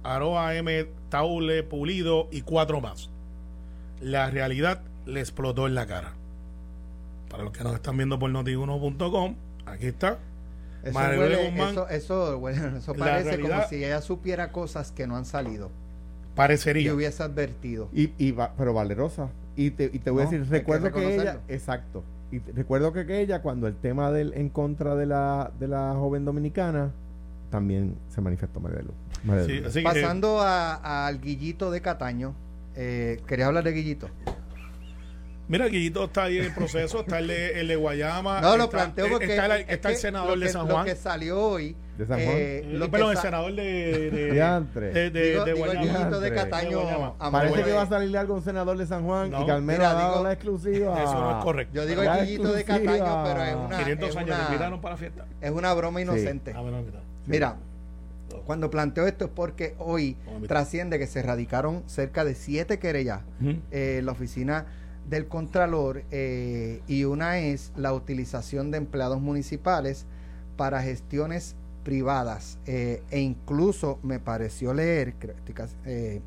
Aroa 0.05 0.55
M, 0.55 0.87
Taule, 1.09 1.62
Pulido 1.62 2.29
y 2.31 2.42
cuatro 2.42 2.81
más. 2.81 3.11
La 4.00 4.31
realidad 4.31 4.81
le 5.07 5.20
explotó 5.20 5.66
en 5.66 5.74
la 5.74 5.87
cara. 5.87 6.12
Para 7.29 7.42
los 7.44 7.53
que 7.53 7.64
nos 7.64 7.74
están 7.74 7.96
viendo 7.96 8.18
por 8.18 8.31
notiuno.com, 8.31 9.35
aquí 9.66 9.87
está. 9.87 10.18
Eso, 10.83 10.98
huele- 10.98 11.16
Lourdes 11.16 11.50
Guzmán, 11.50 11.68
eso, 11.70 11.88
eso, 11.88 12.38
bueno, 12.38 12.76
eso 12.79 12.94
la 12.94 13.05
parece 13.05 13.40
como 13.40 13.62
si 13.68 13.85
ella 13.85 14.00
supiera 14.00 14.53
cosas 14.53 14.92
que 14.92 15.07
no 15.07 15.16
han 15.16 15.24
salido 15.26 15.70
Parecería. 16.35 16.95
hubiese 16.95 17.23
advertido. 17.23 17.88
Y, 17.93 18.12
y 18.19 18.33
va- 18.33 18.53
pero 18.57 18.73
valerosa. 18.75 19.29
Y 19.57 19.71
te, 19.71 19.90
y 19.93 19.99
te 19.99 20.11
voy 20.11 20.23
No, 20.23 20.29
a 20.29 20.33
decir, 20.33 20.47
que 20.49 20.59
recuerdo 20.59 20.93
que, 20.93 21.14
ella, 21.16 21.40
exacto. 21.49 22.03
Y 22.31 22.40
te- 22.40 22.53
recuerdo 22.53 22.93
que, 22.93 23.05
que 23.07 23.21
ella, 23.21 23.43
cuando 23.43 23.66
el 23.66 23.75
tema 23.75 24.11
del 24.12 24.33
en 24.35 24.49
contra 24.49 24.95
de 24.95 25.07
la, 25.07 25.51
de 25.59 25.69
la 25.69 25.93
joven 25.95 26.25
dominicana, 26.25 26.93
también 27.51 27.97
se 28.09 28.21
manifestó 28.21 28.61
María 28.61 28.79
de 28.79 28.85
Luz. 28.85 28.95
María 29.25 29.43
de 29.43 29.49
Sí, 29.49 29.57
Luz. 29.59 29.66
así 29.69 29.79
que- 29.81 29.85
Pasando 29.85 30.40
a- 30.40 31.07
al 31.07 31.21
Guillito 31.21 31.71
de 31.71 31.81
Cataño, 31.81 32.35
eh, 32.77 33.21
¿querías 33.27 33.49
hablar 33.49 33.64
de 33.64 33.73
Guillito? 33.73 34.09
Mira, 35.51 35.67
Guillito 35.67 36.05
está 36.05 36.23
ahí 36.25 36.39
en 36.39 36.45
el 36.45 36.55
proceso, 36.55 37.01
está 37.01 37.19
el 37.19 37.27
de, 37.27 37.61
el 37.61 37.67
de 37.67 37.75
Guayama. 37.75 38.41
No, 38.41 38.57
lo 38.57 38.65
está, 38.65 38.77
planteo 38.77 39.07
eh, 39.07 39.11
porque 39.11 39.25
Está, 39.27 39.47
el, 39.47 39.53
es 39.63 39.69
está 39.69 39.89
el 39.89 39.95
que 39.97 40.01
senador 40.01 40.39
lo 40.39 40.41
de 40.41 40.47
que- 40.47 40.53
San 40.53 40.69
Lo 40.69 40.75
Juan. 40.75 40.87
que 40.87 40.95
salió 40.95 41.41
hoy, 41.45 41.77
¿De 41.99 42.07
San 42.07 42.21
Juan? 42.21 42.29
eh, 42.39 42.65
lo 42.71 42.85
que 42.87 42.91
perdón, 42.93 43.11
el 43.11 43.17
senador 43.19 43.55
de, 43.57 43.63
de, 43.63 44.11
de, 44.81 45.11
de- 45.11 45.31
digo, 45.33 45.45
de 45.45 45.53
digo 45.53 45.67
el 45.67 45.73
Guayama. 45.77 45.99
Guillito 45.99 46.21
de 46.21 46.31
De 46.31 46.37
Cataño. 46.37 47.15
Parece 47.33 47.55
que 47.57 47.65
de- 47.65 47.73
va 47.73 47.83
a 47.83 47.87
salirle 47.89 48.19
algo 48.19 48.35
a 48.35 48.37
un 48.37 48.45
senador 48.45 48.79
de 48.79 48.87
San 48.87 49.05
Juan 49.05 49.31
No. 49.33 49.43
y 49.43 49.47
Carmelo 49.47 49.79
Mira, 49.79 49.91
ha 49.91 49.95
dado 49.95 50.13
digo- 50.13 50.25
la 50.25 50.33
exclusiva. 50.35 51.03
Eso 51.03 51.15
no 51.21 51.39
es 51.39 51.45
correcto. 51.45 51.75
Yo 51.75 51.87
digo 51.87 52.03
el 52.05 52.27
Guillito 52.27 52.53
de. 52.53 52.65
Cataño, 52.65 53.25
pero 53.25 53.43
es 53.43 53.55
una, 53.57 53.79
500 53.79 54.09
es 54.09 54.17
años, 54.17 54.29
una- 54.29 54.37
te 54.39 54.45
invitaron 54.53 54.81
para 54.81 54.95
la 54.95 54.99
fiesta. 54.99 55.27
es 55.41 55.51
una 55.51 55.75
broma 55.75 56.01
inocente. 56.01 56.53
Ah, 56.55 56.61
bueno. 56.61 56.79
Mira, 57.27 57.57
cuando 58.47 58.71
planteo 58.71 59.09
esto 59.09 59.25
es 59.25 59.31
porque 59.35 59.75
hoy 59.79 60.17
trasciende 60.47 60.99
que 61.01 61.09
se 61.09 61.23
radicaron 61.23 61.83
cerca 61.87 62.25
de 62.25 62.37
siete 62.37 62.79
querellas 62.79 63.23
eh, 63.73 63.97
en 63.99 64.07
la 64.07 64.13
oficina 64.13 64.67
del 65.11 65.27
Contralor 65.27 66.05
eh, 66.12 66.81
y 66.88 67.05
una 67.05 67.38
es 67.40 67.73
la 67.77 67.92
utilización 67.92 68.70
de 68.70 68.79
empleados 68.79 69.20
municipales 69.20 70.07
para 70.57 70.83
gestiones 70.83 71.57
privadas 71.85 72.59
eh, 72.66 73.03
e 73.11 73.20
incluso 73.20 73.99
me 74.03 74.20
pareció 74.20 74.73
leer 74.73 75.14
eh, 75.85 76.20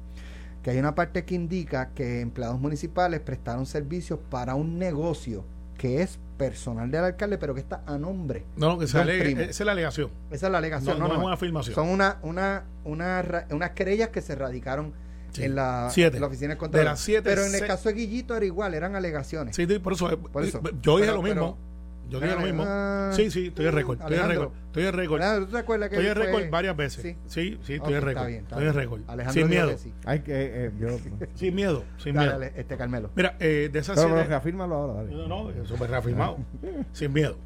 que 0.61 0.69
hay 0.71 0.77
una 0.79 0.95
parte 0.95 1.23
que 1.25 1.35
indica 1.35 1.89
que 1.95 2.21
empleados 2.21 2.59
municipales 2.59 3.19
prestaron 3.21 3.65
servicios 3.65 4.19
para 4.29 4.55
un 4.55 4.77
negocio 4.77 5.45
que 5.77 6.01
es 6.01 6.19
personal 6.37 6.89
del 6.91 7.03
alcalde 7.05 7.37
pero 7.37 7.53
que 7.53 7.59
está 7.61 7.83
a 7.85 7.97
nombre 7.97 8.43
No, 8.57 8.77
que 8.77 8.87
se 8.87 8.97
alegue- 8.97 9.49
esa 9.49 9.63
es 9.63 9.65
la 9.65 9.71
alegación. 9.71 10.09
esa 10.31 10.47
es 10.47 10.51
la 10.51 10.57
alegación 10.57 10.99
No, 10.99 11.07
no, 11.07 11.13
no 11.13 11.19
es 11.19 11.25
una 11.25 11.33
afirmación. 11.35 11.75
son 11.75 11.89
una, 11.89 12.17
una, 12.23 12.63
una, 12.83 13.45
unas 13.51 13.71
querellas 13.71 14.09
que 14.09 14.21
se 14.21 14.35
radicaron 14.35 14.91
Sí. 15.33 15.43
en, 15.43 15.55
la, 15.55 15.89
Siete. 15.91 16.17
en 16.17 16.21
la 16.21 16.27
oficina 16.27 16.49
del 16.49 16.57
Contralor. 16.57 16.85
De 16.85 16.91
las 16.91 16.99
siete, 16.99 17.23
pero 17.29 17.43
en 17.45 17.53
el 17.55 17.65
caso 17.67 17.89
de 17.89 17.95
Guillito 17.95 18.35
era 18.35 18.45
igual, 18.45 18.73
eran 18.73 18.95
alegaciones. 18.95 19.55
Sí, 19.55 19.65
sí, 19.67 19.79
por 19.79 19.93
eso, 19.93 20.09
eh, 20.11 20.17
Por 20.17 20.43
eso. 20.43 20.61
Yo 20.81 20.97
dije 20.97 21.07
Pero- 21.09 21.15
lo 21.17 21.21
mismo. 21.23 21.57
pero- 21.57 21.73
yo 22.09 22.19
dije 22.19 22.31
lo 22.33 22.37
Espérame, 22.39 22.45
mismo. 22.57 22.63
ah, 22.67 23.11
sí, 23.15 23.31
sí, 23.31 23.47
estoy 23.47 23.65
en 23.65 23.71
récord. 23.71 23.97
Estoy 23.99 24.13
Alejandro. 24.17 24.39
récord. 24.41 24.57
Estoy 24.67 24.83
en 24.85 24.93
récord. 24.93 25.21
¿tú 25.39 25.51
te 25.51 25.57
acuerdas 25.57 25.89
que 25.89 25.95
Estoy 25.95 26.13
fue- 26.13 26.25
récord 26.25 26.49
varias 26.51 26.77
veces. 26.77 27.01
Sí. 27.01 27.15
Sí, 27.27 27.59
sí, 27.63 27.73
estoy 27.73 27.93
está 27.95 28.05
récord. 28.05 28.27
bien, 28.27 28.39
está 28.41 28.55
Estoy 28.55 28.63
bien. 28.63 28.75
récord. 28.75 29.31
Sin 29.33 29.49
miedo. 29.49 29.75
Hay 30.05 30.19
que, 30.19 30.33
eh, 30.35 30.71
yo, 30.79 30.87
Sin 31.35 31.55
miedo. 31.55 31.83
Sin 31.97 32.13
Dale, 32.13 32.27
miedo. 32.27 32.39
dale, 32.39 32.53
este 32.61 32.77
Carmelo. 32.77 33.09
Mira, 33.15 33.35
eh, 33.39 33.69
de 33.73 33.79
esas 33.79 33.99
pero, 33.99 34.23
reafírmalo 34.23 34.75
ahora, 34.75 34.93
dale. 35.03 35.15
No, 35.27 35.51
no, 35.51 35.65
súper 35.65 35.89
reafirmado. 35.89 36.37
sin 36.91 37.11
miedo. 37.13 37.37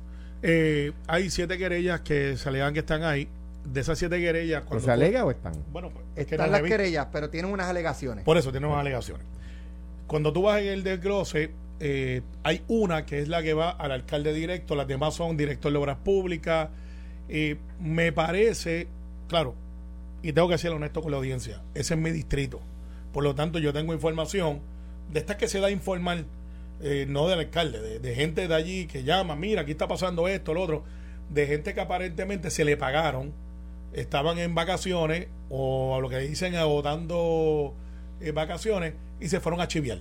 Eh, 0.41 0.91
hay 1.07 1.29
siete 1.29 1.57
querellas 1.57 2.01
que 2.01 2.35
se 2.35 2.49
alegan 2.49 2.73
que 2.73 2.79
están 2.81 3.03
ahí. 3.03 3.29
De 3.71 3.81
esas 3.81 3.97
siete 3.99 4.19
querellas. 4.19 4.61
¿Pero 4.61 4.69
cuando 4.69 4.81
se 4.81 4.87
tú- 4.87 4.91
alega 4.93 5.25
o 5.25 5.31
están? 5.31 5.53
Bueno, 5.71 5.89
pues, 5.89 6.05
es 6.15 6.25
que 6.25 6.35
Están 6.35 6.47
no 6.47 6.51
las 6.53 6.61
revi- 6.61 6.67
querellas, 6.69 7.07
pero 7.11 7.29
tienen 7.29 7.51
unas 7.51 7.67
alegaciones. 7.67 8.23
Por 8.23 8.37
eso 8.37 8.51
tenemos 8.51 8.77
alegaciones. 8.79 9.25
Cuando 10.07 10.31
tú 10.31 10.43
vas 10.43 10.61
en 10.61 10.67
el 10.67 10.83
desglose, 10.83 11.51
eh, 11.79 12.21
hay 12.43 12.63
una 12.69 13.05
que 13.05 13.19
es 13.19 13.27
la 13.27 13.43
que 13.43 13.53
va 13.53 13.71
al 13.71 13.91
alcalde 13.91 14.33
directo, 14.33 14.75
las 14.75 14.87
demás 14.87 15.13
son 15.15 15.35
director 15.35 15.71
de 15.71 15.77
obras 15.77 15.97
públicas. 15.97 16.69
Eh, 17.29 17.57
me 17.81 18.11
parece, 18.13 18.87
claro, 19.27 19.53
y 20.23 20.31
tengo 20.31 20.47
que 20.47 20.57
ser 20.57 20.71
honesto 20.71 21.01
con 21.01 21.11
la 21.11 21.17
audiencia, 21.17 21.61
ese 21.75 21.93
es 21.95 21.99
mi 21.99 22.11
distrito. 22.11 22.61
Por 23.11 23.23
lo 23.23 23.35
tanto, 23.35 23.59
yo 23.59 23.73
tengo 23.73 23.93
información 23.93 24.61
de 25.11 25.19
estas 25.19 25.35
que 25.35 25.47
se 25.49 25.59
da 25.59 25.67
a 25.67 25.71
informar, 25.71 26.23
eh, 26.81 27.05
no 27.09 27.27
del 27.27 27.39
alcalde, 27.39 27.81
de, 27.81 27.99
de 27.99 28.15
gente 28.15 28.47
de 28.47 28.55
allí 28.55 28.87
que 28.87 29.03
llama, 29.03 29.35
mira, 29.35 29.61
aquí 29.63 29.71
está 29.71 29.87
pasando 29.89 30.27
esto, 30.29 30.53
lo 30.53 30.61
otro, 30.63 30.83
de 31.29 31.47
gente 31.47 31.73
que 31.73 31.81
aparentemente 31.81 32.49
se 32.49 32.63
le 32.63 32.77
pagaron, 32.77 33.33
estaban 33.93 34.37
en 34.37 34.55
vacaciones 34.55 35.27
o 35.49 35.95
a 35.95 35.99
lo 35.99 36.09
que 36.09 36.19
dicen 36.19 36.55
agotando 36.55 37.73
eh, 38.19 38.31
vacaciones 38.31 38.93
y 39.19 39.29
se 39.29 39.39
fueron 39.39 39.61
a 39.61 39.67
chiviar. 39.67 39.99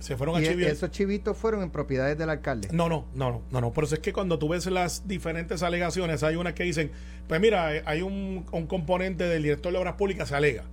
Se 0.00 0.16
fueron 0.16 0.36
a 0.36 0.42
chiviar. 0.42 0.72
esos 0.72 0.90
chivitos 0.90 1.36
fueron 1.36 1.62
en 1.62 1.70
propiedades 1.70 2.18
del 2.18 2.28
alcalde. 2.28 2.68
No, 2.72 2.88
no, 2.88 3.04
no, 3.14 3.30
no, 3.30 3.42
no, 3.52 3.60
no. 3.60 3.72
Por 3.72 3.84
eso 3.84 3.94
es 3.94 4.00
que 4.00 4.12
cuando 4.12 4.36
tú 4.38 4.48
ves 4.48 4.66
las 4.66 5.06
diferentes 5.06 5.62
alegaciones, 5.62 6.24
hay 6.24 6.34
unas 6.34 6.54
que 6.54 6.64
dicen, 6.64 6.90
pues 7.28 7.40
mira, 7.40 7.76
eh, 7.76 7.82
hay 7.86 8.02
un, 8.02 8.44
un 8.50 8.66
componente 8.66 9.24
del 9.24 9.44
director 9.44 9.72
de 9.72 9.78
obras 9.78 9.94
públicas, 9.94 10.28
se 10.28 10.34
alega, 10.34 10.64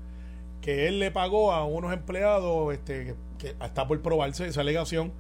que 0.62 0.88
él 0.88 0.98
le 0.98 1.12
pagó 1.12 1.52
a 1.52 1.64
unos 1.66 1.94
empleados, 1.94 2.74
este, 2.74 3.06
que, 3.06 3.16
que 3.38 3.66
está 3.66 3.88
por 3.88 4.02
probarse 4.02 4.48
esa 4.48 4.62
alegación, 4.62 5.14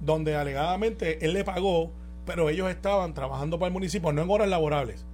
donde 0.00 0.36
alegadamente 0.36 1.22
él 1.24 1.34
le 1.34 1.44
pagó, 1.44 1.92
pero 2.24 2.48
ellos 2.48 2.70
estaban 2.70 3.12
trabajando 3.12 3.58
para 3.58 3.68
el 3.68 3.74
municipio, 3.74 4.10
no 4.12 4.22
en 4.22 4.30
horas 4.30 4.48
laborables, 4.48 5.04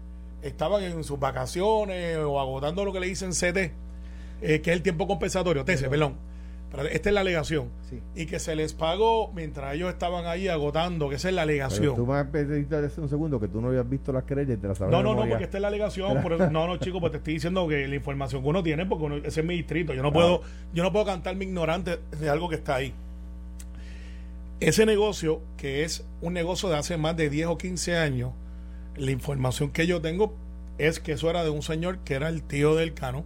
estaban 0.43 0.83
en 0.83 1.03
sus 1.05 1.19
vacaciones 1.19 2.19
o 2.19 2.41
agotando 2.41 2.85
lo 2.85 2.93
que 2.93 3.01
le 3.01 3.07
dicen 3.09 3.31
CT, 3.33 3.57
eh, 4.43 4.61
que 4.61 4.71
es 4.71 4.77
el 4.77 4.83
tiempo 4.83 5.07
compensatorio, 5.07 5.65
TC, 5.65 5.89
perdón. 5.89 6.15
Pero 6.71 6.89
Esta 6.89 7.09
es 7.11 7.15
la 7.15 7.21
alegación. 7.21 7.69
Sí. 7.89 8.01
Y 8.17 8.27
que 8.27 8.39
se 8.41 8.55
les 8.57 8.75
pagó 8.75 9.33
mientras 9.33 9.75
ellos 9.75 9.89
estaban 9.89 10.27
ahí 10.27 10.49
agotando, 10.49 11.09
que 11.09 11.15
esa 11.15 11.29
es 11.29 11.35
la 11.35 11.43
Pero 11.43 11.53
alegación. 11.53 11.95
tú 11.97 12.05
me 12.07 12.15
hace 12.19 13.01
un 13.01 13.09
segundo 13.09 13.39
que 13.41 13.47
tú 13.49 13.61
no 13.61 13.69
habías 13.69 13.89
visto 13.89 14.13
las 14.13 14.25
querellas 14.25 14.59
y 14.59 14.61
te 14.61 14.67
las 14.69 14.81
No, 14.81 15.03
no, 15.03 15.15
no, 15.15 15.27
porque 15.29 15.45
esta 15.45 15.59
es 15.59 15.63
la 15.63 15.69
alegación. 15.69 16.21
por 16.23 16.33
eso- 16.35 16.51
no, 16.51 16.67
no, 16.67 16.77
chico, 16.79 16.99
pues 17.01 17.13
te 17.13 17.19
estoy 17.19 17.35
diciendo 17.35 17.67
que 17.69 17.87
la 17.87 17.95
información 17.95 18.43
que 18.43 18.49
uno 18.49 18.63
tiene, 18.65 18.85
porque 18.85 19.05
uno- 19.05 19.17
ese 19.17 19.41
es 19.41 19.47
mi 19.47 19.55
distrito. 19.55 19.95
Yo 19.95 20.03
no 20.03 20.13
puedo, 20.13 20.43
yo 20.75 20.83
no 20.83 20.93
puedo 20.93 21.07
cantarme 21.07 21.45
ignorante 21.45 21.99
de 22.21 22.29
algo 22.29 22.49
que 22.49 22.57
está 22.57 22.75
ahí. 22.75 22.93
Ese 24.59 24.87
negocio, 24.87 25.41
que 25.57 25.85
es 25.85 26.05
un 26.21 26.33
negocio 26.33 26.69
de 26.69 26.77
hace 26.77 26.97
más 26.97 27.17
de 27.17 27.29
10 27.31 27.47
o 27.47 27.59
15 27.59 27.97
años, 27.97 28.33
la 28.97 29.11
información 29.11 29.71
que 29.71 29.87
yo 29.87 30.01
tengo 30.01 30.35
es 30.79 31.01
que 31.01 31.13
eso 31.13 31.31
era 31.31 31.45
de 31.45 31.51
un 31.51 31.63
señor 31.63 31.99
que 32.01 32.15
era 32.15 32.29
el 32.29 32.43
tío 32.43 32.75
del 32.75 32.95
cano, 32.95 33.25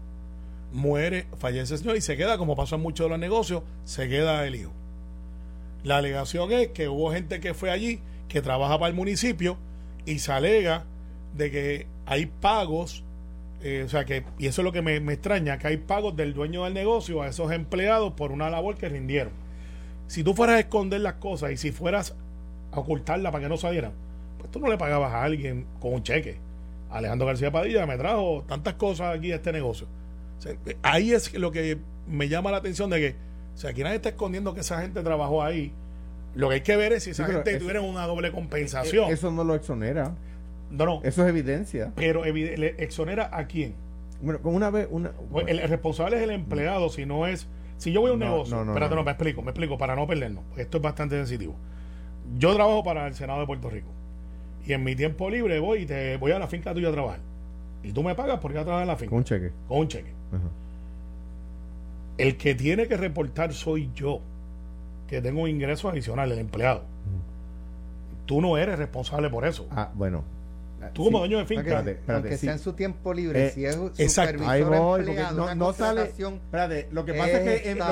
muere, 0.72 1.26
fallece 1.38 1.74
el 1.74 1.80
señor 1.80 1.96
y 1.96 2.00
se 2.00 2.16
queda, 2.16 2.38
como 2.38 2.56
pasa 2.56 2.76
en 2.76 2.82
muchos 2.82 3.06
de 3.06 3.10
los 3.10 3.18
negocios, 3.18 3.62
se 3.84 4.08
queda 4.08 4.46
el 4.46 4.54
hijo. 4.54 4.72
La 5.82 5.96
alegación 5.96 6.52
es 6.52 6.68
que 6.68 6.88
hubo 6.88 7.12
gente 7.12 7.40
que 7.40 7.54
fue 7.54 7.70
allí, 7.70 8.00
que 8.28 8.42
trabaja 8.42 8.78
para 8.78 8.88
el 8.88 8.94
municipio, 8.94 9.56
y 10.04 10.18
se 10.18 10.32
alega 10.32 10.84
de 11.36 11.50
que 11.50 11.86
hay 12.06 12.26
pagos, 12.26 13.04
eh, 13.62 13.82
o 13.84 13.88
sea 13.88 14.04
que, 14.04 14.24
y 14.38 14.46
eso 14.46 14.62
es 14.62 14.64
lo 14.64 14.72
que 14.72 14.82
me, 14.82 15.00
me 15.00 15.14
extraña, 15.14 15.58
que 15.58 15.68
hay 15.68 15.76
pagos 15.78 16.16
del 16.16 16.34
dueño 16.34 16.64
del 16.64 16.74
negocio 16.74 17.22
a 17.22 17.28
esos 17.28 17.52
empleados 17.52 18.12
por 18.12 18.32
una 18.32 18.50
labor 18.50 18.76
que 18.76 18.88
rindieron. 18.88 19.32
Si 20.06 20.24
tú 20.24 20.34
fueras 20.34 20.56
a 20.56 20.60
esconder 20.60 21.00
las 21.00 21.14
cosas 21.14 21.52
y 21.52 21.56
si 21.56 21.72
fueras 21.72 22.14
a 22.72 22.80
ocultarlas 22.80 23.32
para 23.32 23.44
que 23.44 23.48
no 23.48 23.56
salieran, 23.56 23.92
tú 24.50 24.60
no 24.60 24.68
le 24.68 24.76
pagabas 24.78 25.12
a 25.12 25.22
alguien 25.24 25.66
con 25.80 25.94
un 25.94 26.02
cheque. 26.02 26.38
Alejandro 26.90 27.26
García 27.26 27.50
Padilla 27.52 27.86
me 27.86 27.96
trajo 27.96 28.44
tantas 28.48 28.74
cosas 28.74 29.16
aquí 29.16 29.30
a 29.32 29.36
este 29.36 29.52
negocio. 29.52 29.86
O 30.38 30.42
sea, 30.42 30.52
eh, 30.66 30.76
ahí 30.82 31.12
es 31.12 31.32
lo 31.34 31.52
que 31.52 31.78
me 32.08 32.28
llama 32.28 32.50
la 32.50 32.56
atención 32.56 32.90
de 32.90 32.98
que, 33.00 33.16
o 33.54 33.56
sea, 33.58 33.70
aquí 33.70 33.82
nadie 33.82 33.96
está 33.96 34.08
escondiendo 34.08 34.54
que 34.54 34.60
esa 34.60 34.80
gente 34.80 35.02
trabajó 35.02 35.42
ahí. 35.42 35.72
Lo 36.34 36.48
que 36.48 36.56
hay 36.56 36.60
que 36.62 36.76
ver 36.76 36.92
es 36.92 37.04
si 37.04 37.10
esa 37.10 37.26
Sí, 37.26 37.32
gente 37.32 37.50
eso- 37.50 37.60
tuviera 37.60 37.80
una 37.80 38.06
doble 38.06 38.32
compensación. 38.32 39.10
Eh, 39.10 39.12
Eso 39.14 39.30
no 39.30 39.44
lo 39.44 39.54
exonera. 39.54 40.14
no, 40.70 40.84
no. 40.86 41.00
Eso 41.04 41.22
es 41.22 41.28
evidencia. 41.28 41.92
Pero 41.96 42.24
le 42.24 42.74
exonera 42.82 43.30
a 43.32 43.46
quién. 43.46 43.74
Bueno, 44.22 44.40
con 44.40 44.54
una 44.54 44.70
vez. 44.70 44.86
Una, 44.90 45.12
Pues 45.30 45.46
el, 45.48 45.58
el 45.60 45.68
responsable 45.68 46.16
es 46.16 46.22
el 46.22 46.30
empleado, 46.30 46.88
si 46.88 47.06
no 47.06 47.26
es. 47.26 47.48
Si 47.78 47.92
yo 47.92 48.00
voy 48.02 48.10
a 48.10 48.12
un 48.14 48.18
No, 48.20 48.26
negocio, 48.26 48.56
no, 48.56 48.64
no, 48.66 48.72
espérate, 48.72 48.94
no. 48.94 49.02
me 49.04 49.10
explico, 49.12 49.42
me 49.42 49.50
explico, 49.50 49.78
para 49.78 49.96
no 49.96 50.06
perdernos. 50.06 50.44
Esto 50.56 50.76
es 50.76 50.82
bastante 50.82 51.16
sensitivo. 51.16 51.54
Yo 52.36 52.54
trabajo 52.54 52.84
para 52.84 53.06
el 53.06 53.14
Senado 53.14 53.40
de 53.40 53.46
Puerto 53.46 53.70
Rico. 53.70 53.88
Y 54.66 54.72
en 54.72 54.84
mi 54.84 54.94
tiempo 54.94 55.28
libre 55.30 55.58
voy 55.58 55.80
y 55.82 55.86
te 55.86 56.16
voy 56.18 56.32
a 56.32 56.38
la 56.38 56.46
finca 56.46 56.72
tuya 56.74 56.88
a 56.88 56.92
trabajar. 56.92 57.20
Y 57.82 57.92
tú 57.92 58.02
me 58.02 58.14
pagas 58.14 58.38
por 58.40 58.50
ir 58.50 58.58
a 58.58 58.62
trabajar 58.62 58.82
en 58.82 58.88
la 58.88 58.96
finca. 58.96 59.10
con 59.10 59.18
un 59.18 59.24
cheque. 59.24 59.52
Con 59.68 59.78
un 59.78 59.88
cheque. 59.88 60.10
Ajá. 60.32 60.48
El 62.18 62.36
que 62.36 62.54
tiene 62.54 62.86
que 62.86 62.96
reportar 62.96 63.52
soy 63.54 63.90
yo, 63.94 64.20
que 65.08 65.22
tengo 65.22 65.48
ingresos 65.48 65.90
adicionales, 65.90 66.34
el 66.34 66.40
empleado. 66.44 66.82
Tú 68.26 68.40
no 68.40 68.58
eres 68.58 68.78
responsable 68.78 69.30
por 69.30 69.46
eso. 69.46 69.66
Ah, 69.70 69.90
bueno. 69.94 70.22
Tú 70.94 71.04
como 71.04 71.18
Sí. 71.18 71.22
dueño 71.28 71.38
de 71.38 71.46
finca. 71.46 71.60
Espérate, 71.62 71.90
espérate, 71.92 72.12
Aunque 72.28 72.36
sí. 72.38 72.46
sea 72.46 72.52
en 72.54 72.58
su 72.58 72.72
tiempo 72.72 73.12
libre, 73.12 73.46
Eh, 73.46 73.50
si 73.50 73.64
es 73.66 73.76
exacto. 73.98 74.38
supervisor 74.38 74.48
Ahí 74.50 74.62
voy, 74.62 74.98
porque 75.00 75.10
empleado, 75.10 75.36
no, 75.36 75.42
una 75.44 75.54
no 75.54 75.72
sale. 75.72 76.02
Espérate, 76.04 76.88
lo 76.90 77.04
que 77.04 77.12
pasa 77.14 77.32
es 77.32 77.40
que. 77.62 77.70
en- 77.70 77.78
lo, 77.78 77.84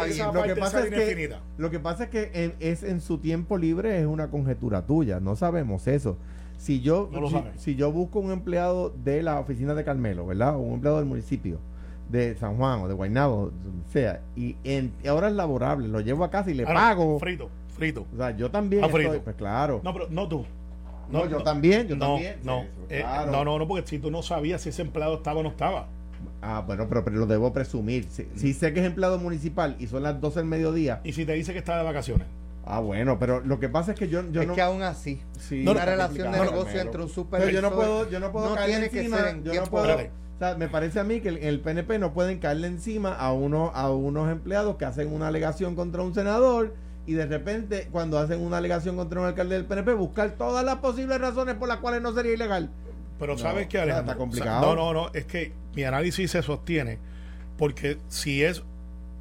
que- 0.42 0.56
pasa 0.56 0.80
es 0.84 0.88
que. 0.90 0.94
indefinida. 0.96 1.40
Lo 1.58 1.70
que 1.70 1.78
pasa 1.80 2.04
es 2.04 2.10
que 2.10 2.30
en- 2.32 2.54
es 2.60 2.82
en 2.82 3.00
su 3.02 3.18
tiempo 3.18 3.58
libre 3.58 4.00
es 4.00 4.06
una 4.06 4.28
conjetura 4.28 4.82
tuya. 4.86 5.20
No 5.20 5.36
sabemos 5.36 5.86
eso. 5.86 6.16
Si 6.59 6.80
yo, 6.80 7.09
No 7.12 7.28
si, 7.56 7.76
yo 7.76 7.92
busco 7.92 8.18
un 8.18 8.32
empleado 8.32 8.90
de 8.90 9.22
la 9.22 9.38
oficina 9.38 9.74
de 9.74 9.84
Carmelo, 9.84 10.26
¿verdad? 10.26 10.56
O 10.56 10.59
un 10.59 10.74
empleado 10.74 10.98
del 10.98 11.06
municipio 11.06 11.59
de 12.11 12.34
San 12.34 12.56
Juan 12.56 12.80
o 12.80 12.88
de 12.88 12.94
Guaynabo, 12.94 13.52
sea, 13.92 14.22
y 14.34 14.56
en 14.64 14.92
horas 15.09 15.32
laborables 15.32 15.88
lo 15.90 16.00
llevo 16.00 16.24
a 16.24 16.30
casa 16.30 16.50
y 16.50 16.54
le 16.54 16.64
Ahora, 16.64 16.80
pago. 16.80 17.18
Frito, 17.20 17.48
frito. 17.68 18.06
O 18.12 18.16
sea, 18.16 18.36
yo 18.36 18.50
también. 18.50 18.82
Ah, 18.82 18.88
frito. 18.88 19.11
estoy- 19.12 19.20
pues 19.24 19.36
claro. 19.36 19.80
No, 19.84 19.92
pero 19.92 20.09
no 20.11 20.28
tú. 20.28 20.44
No, 21.11 21.26
yo 21.28 21.42
también, 21.42 21.86
yo 21.88 21.96
no, 21.96 22.14
también. 22.14 22.36
No, 22.42 22.59
Eso, 22.61 22.68
eh, 22.90 23.00
claro. 23.00 23.32
no, 23.32 23.44
no, 23.44 23.59
no, 23.61 23.68
porque 23.68 23.86
si 23.86 23.98
tú 23.98 24.11
no 24.11 24.22
sabías 24.22 24.61
si 24.61 24.68
ese 24.70 24.82
empleado 24.82 25.14
estaba 25.14 25.40
o 25.40 25.42
no 25.42 25.48
estaba. 25.50 25.86
Ah, 26.42 26.62
bueno, 26.66 26.86
pero, 26.88 27.04
pero 27.04 27.16
lo 27.16 27.26
debo 27.26 27.52
presumir. 27.52 28.04
Si, 28.11 28.26
si 28.34 28.52
sé 28.52 28.72
que 28.72 28.80
es 28.80 28.86
empleado 28.86 29.18
municipal 29.18 29.76
y 29.78 29.86
son 29.86 30.02
las 30.02 30.20
12 30.20 30.40
del 30.40 30.48
mediodía. 30.48 31.00
Y 31.04 31.12
si 31.12 31.24
te 31.24 31.32
dice 31.32 31.52
que 31.52 31.59
está 31.61 31.78
de 31.78 31.84
vacaciones. 31.84 32.26
Ah, 32.70 32.80
bueno, 32.80 33.18
pero 33.18 33.40
lo 33.40 33.58
que 33.58 33.68
pasa 33.68 33.92
es 33.92 33.98
que 33.98 34.08
yo, 34.08 34.22
yo 34.30 34.42
es 34.42 34.48
no. 34.48 34.54
que 34.54 34.60
aún 34.62 34.82
así, 34.82 35.22
Sí, 35.38 35.62
No, 35.64 35.70
una 35.72 35.80
no, 35.80 35.86
relación 35.86 36.30
de 36.32 36.38
complicado, 36.38 36.52
negocio 36.52 36.80
entre 36.80 37.00
un 37.02 37.06
Pero 37.08 37.14
supervisor 37.14 37.52
yo 37.52 37.62
no 37.62 37.72
puedo, 37.74 38.10
yo 38.10 38.20
no 38.20 38.30
puedo 38.32 38.48
no 38.50 38.54
caerle 38.56 38.74
tiene 38.74 38.90
que 38.90 38.98
encima, 39.00 39.16
ser 39.18 39.28
en 39.28 39.44
yo 39.44 39.54
no 39.54 39.64
puedo, 39.64 39.84
Espérate. 39.86 40.10
o 40.34 40.38
sea, 40.38 40.54
me 40.56 40.68
parece 40.68 41.00
a 41.00 41.04
mí 41.04 41.20
que 41.20 41.28
el, 41.30 41.38
el 41.38 41.60
PNP 41.60 41.98
no 41.98 42.12
pueden 42.12 42.38
caerle 42.38 42.66
encima 42.68 43.14
a 43.14 43.32
uno, 43.32 43.72
a 43.74 43.90
unos 43.90 44.30
empleados 44.30 44.76
que 44.76 44.84
hacen 44.84 45.12
una 45.12 45.28
alegación 45.28 45.74
contra 45.74 46.02
un 46.02 46.14
senador 46.14 46.74
y 47.06 47.14
de 47.14 47.24
repente 47.26 47.88
cuando 47.90 48.18
hacen 48.18 48.40
una 48.42 48.58
alegación 48.58 48.96
contra 48.96 49.18
un 49.20 49.26
alcalde 49.26 49.54
del 49.54 49.64
PNP 49.64 49.94
buscar 49.94 50.32
todas 50.32 50.62
las 50.64 50.76
posibles 50.76 51.18
razones 51.20 51.54
por 51.54 51.68
las 51.68 51.78
cuales 51.78 52.02
no 52.02 52.12
sería 52.12 52.34
ilegal. 52.34 52.68
Pero 53.18 53.32
No, 53.32 53.38
sabes 53.38 53.66
que 53.66 53.78
está 53.78 53.82
Alejandro. 53.84 54.16
complicado. 54.18 54.58
O 54.58 54.60
sea, 54.60 54.74
no, 54.76 54.92
no, 54.92 54.92
no. 55.06 55.10
Es 55.14 55.24
que 55.24 55.52
mi 55.74 55.84
análisis 55.84 56.30
se 56.30 56.42
sostiene 56.42 56.98
porque 57.56 57.96
si 58.08 58.44
es 58.44 58.62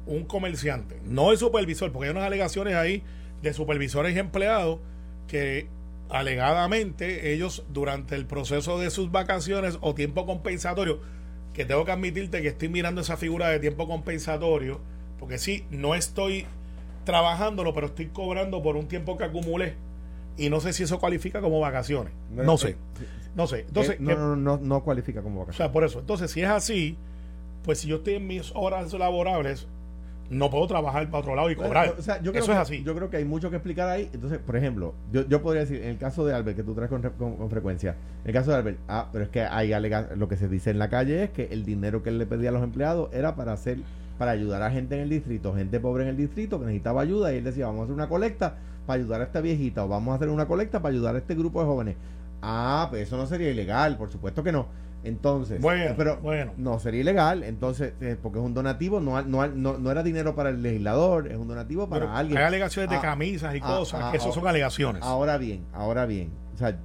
un 0.06 0.24
comerciante, 0.24 1.00
no 1.04 1.32
el 1.32 1.38
supervisor, 1.38 1.90
porque 1.92 2.06
hay 2.08 2.12
unas 2.12 2.24
alegaciones 2.24 2.74
ahí 2.74 3.02
de 3.42 3.52
supervisores 3.52 4.14
y 4.14 4.18
empleados 4.18 4.78
que 5.26 5.68
alegadamente 6.10 7.32
ellos 7.32 7.64
durante 7.72 8.14
el 8.14 8.26
proceso 8.26 8.78
de 8.78 8.90
sus 8.90 9.10
vacaciones 9.10 9.78
o 9.80 9.94
tiempo 9.94 10.26
compensatorio, 10.26 11.00
que 11.52 11.64
tengo 11.64 11.84
que 11.84 11.92
admitirte 11.92 12.42
que 12.42 12.48
estoy 12.48 12.68
mirando 12.68 13.00
esa 13.00 13.16
figura 13.16 13.48
de 13.48 13.58
tiempo 13.58 13.86
compensatorio, 13.88 14.80
porque 15.18 15.38
sí, 15.38 15.64
no 15.70 15.94
estoy 15.94 16.46
trabajándolo, 17.04 17.74
pero 17.74 17.86
estoy 17.88 18.06
cobrando 18.06 18.62
por 18.62 18.76
un 18.76 18.86
tiempo 18.88 19.16
que 19.16 19.24
acumulé 19.24 19.74
y 20.36 20.50
no 20.50 20.60
sé 20.60 20.72
si 20.72 20.82
eso 20.84 20.98
cualifica 20.98 21.40
como 21.40 21.58
vacaciones. 21.60 22.12
No 22.30 22.56
sé, 22.58 22.76
no 23.34 23.46
sé. 23.46 23.60
Entonces, 23.60 23.94
Eh, 23.94 23.98
no, 24.00 24.08
¿qué- 24.10 24.16
no, 24.16 24.36
no, 24.36 24.56
no 24.58 24.82
cualifica 24.84 25.22
como 25.22 25.36
o 25.36 25.40
vacación. 25.40 25.66
sea, 25.66 25.72
por 25.72 25.84
eso. 25.84 25.98
Entonces, 26.00 26.30
si 26.30 26.42
es 26.42 26.48
así, 26.48 26.96
pues 27.64 27.80
si 27.80 27.88
yo 27.88 27.96
estoy 27.96 28.14
en 28.14 28.26
mis 28.26 28.52
horas 28.54 28.92
laborables, 28.92 29.66
no 30.30 30.50
puedo 30.50 30.66
trabajar 30.66 31.06
para 31.06 31.18
otro 31.20 31.34
lado 31.34 31.50
y 31.50 31.56
cobrar. 31.56 31.94
O 31.98 32.02
sea, 32.02 32.20
yo 32.20 32.32
creo 32.32 32.42
eso 32.44 32.52
que, 32.52 32.56
es 32.58 32.62
así. 32.62 32.82
Yo 32.84 32.94
creo 32.94 33.08
que 33.10 33.16
hay 33.16 33.24
mucho 33.24 33.48
que 33.50 33.56
explicar 33.56 33.88
ahí. 33.88 34.10
Entonces, 34.12 34.38
por 34.38 34.56
ejemplo, 34.56 34.94
yo, 35.12 35.26
yo 35.26 35.40
podría 35.42 35.62
decir, 35.62 35.82
en 35.82 35.90
el 35.90 35.98
caso 35.98 36.26
de 36.26 36.34
Albert, 36.34 36.56
que 36.56 36.62
tú 36.62 36.74
traes 36.74 36.90
con, 36.90 37.00
con- 37.02 37.36
con 37.36 37.50
frecuencia, 37.50 37.96
en 38.24 38.28
el 38.28 38.32
caso 38.34 38.50
de 38.50 38.56
Albert, 38.58 38.78
ah, 38.88 39.08
pero 39.12 39.24
es 39.24 39.30
que 39.30 39.42
hay 39.42 39.72
lo 40.16 40.28
que 40.28 40.36
se 40.36 40.48
dice 40.48 40.70
en 40.70 40.78
la 40.78 40.88
calle 40.90 41.24
es 41.24 41.30
que 41.30 41.48
el 41.50 41.64
dinero 41.64 42.02
que 42.02 42.10
él 42.10 42.18
le 42.18 42.26
pedía 42.26 42.50
a 42.50 42.52
los 42.52 42.62
empleados 42.62 43.08
era 43.12 43.36
para 43.36 43.52
hacer, 43.52 43.78
para 44.18 44.32
ayudar 44.32 44.62
a 44.62 44.70
gente 44.70 44.96
en 44.96 45.02
el 45.02 45.08
distrito, 45.08 45.54
gente 45.54 45.80
pobre 45.80 46.02
en 46.04 46.10
el 46.10 46.16
distrito 46.16 46.58
que 46.58 46.66
necesitaba 46.66 47.00
ayuda, 47.02 47.32
y 47.32 47.38
él 47.38 47.44
decía, 47.44 47.66
vamos 47.66 47.80
a 47.80 47.84
hacer 47.84 47.94
una 47.94 48.08
colecta 48.08 48.56
para 48.86 49.00
ayudar 49.00 49.20
a 49.20 49.24
esta 49.24 49.40
viejita, 49.40 49.84
o 49.84 49.88
vamos 49.88 50.12
a 50.12 50.16
hacer 50.16 50.28
una 50.28 50.46
colecta 50.46 50.80
para 50.82 50.92
ayudar 50.92 51.14
a 51.14 51.18
este 51.18 51.34
grupo 51.34 51.60
de 51.60 51.66
jóvenes. 51.66 51.96
Ah, 52.42 52.86
pues 52.90 53.02
eso 53.02 53.16
no 53.16 53.26
sería 53.26 53.50
ilegal, 53.50 53.96
por 53.96 54.10
supuesto 54.10 54.42
que 54.42 54.52
no. 54.52 54.66
Entonces, 55.04 55.60
Bueno, 55.60 55.94
pero 55.96 56.18
bueno. 56.18 56.52
no 56.56 56.78
sería 56.80 57.00
ilegal, 57.00 57.44
entonces, 57.44 57.94
eh, 58.00 58.16
porque 58.20 58.38
es 58.40 58.44
un 58.44 58.52
donativo, 58.52 59.00
no, 59.00 59.22
no, 59.22 59.46
no, 59.46 59.78
no 59.78 59.90
era 59.90 60.02
dinero 60.02 60.34
para 60.34 60.50
el 60.50 60.60
legislador, 60.60 61.28
es 61.28 61.36
un 61.36 61.46
donativo 61.46 61.88
para 61.88 62.06
Pero 62.06 62.16
alguien. 62.16 62.38
Hay 62.38 62.44
alegaciones 62.44 62.90
de 62.90 62.96
Ah, 62.96 63.00
camisas 63.00 63.54
y 63.54 63.60
ah, 63.62 63.66
cosas, 63.66 64.00
ah, 64.04 64.10
que 64.10 64.16
eso 64.16 64.30
ah, 64.30 64.32
son 64.32 64.46
alegaciones. 64.48 65.02
Ahora 65.04 65.38
bien, 65.38 65.64
ahora 65.72 66.04
bien, 66.04 66.30
o 66.54 66.58
sea, 66.58 66.76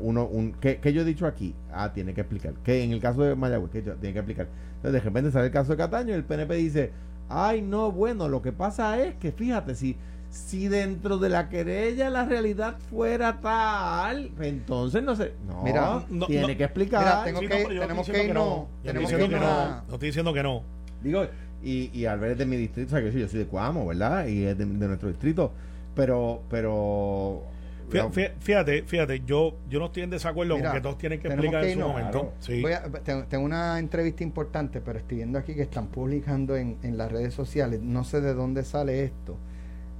uno, 0.00 0.26
un, 0.26 0.52
¿qué, 0.54 0.78
qué 0.80 0.92
yo 0.92 1.02
he 1.02 1.04
dicho 1.04 1.26
aquí? 1.26 1.54
Ah, 1.72 1.92
tiene 1.92 2.12
que 2.14 2.22
explicar. 2.22 2.54
Que 2.64 2.82
en 2.82 2.90
el 2.92 3.00
caso 3.00 3.22
de 3.22 3.36
Mayagüez, 3.36 3.70
que 3.70 3.82
tiene 3.82 4.12
que 4.12 4.18
explicar. 4.18 4.48
Entonces, 4.76 4.92
de 4.92 5.00
repente 5.00 5.30
sale 5.30 5.46
el 5.46 5.52
caso 5.52 5.70
de 5.72 5.78
Cataño 5.78 6.10
y 6.10 6.14
el 6.14 6.24
PNP 6.24 6.54
dice, 6.56 6.90
ay, 7.28 7.62
no, 7.62 7.92
bueno, 7.92 8.28
lo 8.28 8.42
que 8.42 8.50
pasa 8.52 9.00
es 9.00 9.14
que 9.14 9.30
fíjate, 9.30 9.76
si, 9.76 9.96
si 10.32 10.66
dentro 10.66 11.18
de 11.18 11.28
la 11.28 11.48
querella 11.50 12.08
la 12.10 12.24
realidad 12.24 12.76
fuera 12.90 13.38
tal, 13.40 14.30
entonces 14.40 15.02
no 15.02 15.14
sé. 15.14 15.32
No, 15.46 15.62
Mira, 15.62 16.04
no, 16.08 16.26
tiene 16.26 16.48
no. 16.48 16.56
que 16.56 16.64
explicar. 16.64 17.00
Mira, 17.02 17.24
tengo 17.24 17.40
Sí, 17.40 17.46
que- 17.48 17.62
no, 17.74 17.80
tenemos 17.80 18.08
estoy 18.08 18.20
que 18.26 18.32
irnos- 18.32 18.66
tenemos 18.82 19.12
irnos 19.12 19.30
no. 19.30 19.82
No 19.88 19.92
estoy 19.94 20.08
diciendo 20.08 20.32
que 20.32 20.42
no. 20.42 20.62
Digo, 21.02 21.26
y, 21.62 21.90
y 21.96 22.06
Albert 22.06 22.32
es 22.32 22.38
de 22.38 22.46
mi 22.46 22.56
distrito, 22.56 22.88
o 22.96 22.98
sea, 22.98 23.10
que 23.12 23.16
yo 23.18 23.28
soy 23.28 23.40
de 23.40 23.46
Cuamo, 23.46 23.86
¿verdad? 23.86 24.26
Y 24.26 24.44
es 24.44 24.56
de, 24.56 24.64
de 24.64 24.86
nuestro 24.88 25.08
distrito. 25.10 25.52
Pero, 25.94 26.42
pero. 26.48 27.42
Fí- 27.90 28.10
fí- 28.10 28.30
Fíjate, 28.40 28.84
fíjate, 28.84 29.20
yo, 29.26 29.54
yo 29.68 29.78
no 29.78 29.86
estoy 29.86 30.04
en 30.04 30.10
desacuerdo 30.10 30.56
Mira, 30.56 30.70
con 30.70 30.76
que 30.78 30.82
todos 30.82 30.96
tienen 30.96 31.20
que 31.20 31.28
explicar 31.28 31.62
que 31.62 31.72
en 31.72 31.78
su 31.80 31.86
momento. 31.86 32.10
Claro. 32.20 32.32
Sí. 32.40 32.62
Voy 32.62 32.72
a- 32.72 32.82
tengo, 32.84 33.24
tengo 33.24 33.44
una 33.44 33.78
entrevista 33.78 34.22
importante, 34.22 34.80
pero 34.80 34.98
estoy 34.98 35.18
viendo 35.18 35.38
aquí 35.38 35.54
que 35.54 35.60
están 35.62 35.88
publicando 35.88 36.56
en, 36.56 36.78
en 36.82 36.96
las 36.96 37.12
redes 37.12 37.34
sociales. 37.34 37.82
No 37.82 38.02
sé 38.04 38.22
de 38.22 38.32
dónde 38.32 38.64
sale 38.64 39.04
esto. 39.04 39.36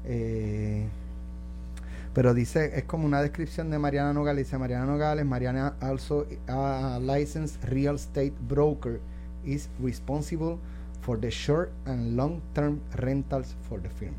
Eh, 0.05 0.87
pero 2.15 2.35
dice, 2.35 2.77
es 2.79 2.85
como 2.85 3.07
una 3.07 3.23
descripción 3.23 3.71
de 3.71 3.79
Mariana 3.79 4.13
Nogales. 4.13 4.47
Dice 4.47 4.59
Mariana 4.59 4.85
Nogales, 4.87 5.25
Mariana 5.25 5.75
also 5.81 6.27
a 6.49 6.99
licensed 7.01 7.63
real 7.65 7.95
estate 7.95 8.35
broker 8.49 9.01
is 9.45 9.69
responsible 9.83 10.59
for 11.01 11.19
the 11.19 11.31
short 11.31 11.71
and 11.87 12.17
long 12.17 12.41
term 12.55 12.81
rentals 12.97 13.57
for 13.69 13.81
the 13.81 13.89
firm. 13.89 14.15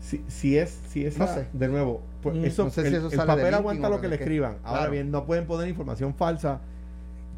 Si, 0.00 0.22
si 0.28 0.56
es, 0.56 0.78
si 0.88 1.04
es 1.04 1.18
No 1.18 1.26
sé. 1.26 1.46
de 1.52 1.66
nuevo, 1.68 2.00
pues 2.22 2.36
Mm, 2.36 2.44
eso, 2.44 2.64
no 2.64 2.70
sé 2.70 2.82
si 2.82 2.88
el, 2.88 2.94
eso 2.94 3.06
el 3.08 3.16
sale 3.16 3.26
papel 3.26 3.54
aguanta 3.54 3.88
lo 3.88 4.00
que 4.00 4.06
le 4.08 4.14
escriban. 4.14 4.58
Ahora 4.62 4.88
bien, 4.88 5.10
no 5.10 5.26
pueden 5.26 5.46
poner 5.46 5.66
información 5.68 6.14
falsa 6.14 6.60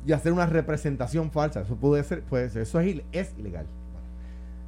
y 0.07 0.13
hacer 0.13 0.33
una 0.33 0.45
representación 0.45 1.31
falsa. 1.31 1.63
Eso 1.63 1.77
puede 1.77 2.05
ser, 2.05 2.23
pues 2.23 2.55
eso 2.57 2.79
es, 2.81 3.01
es 3.13 3.33
ilegal. 3.39 3.67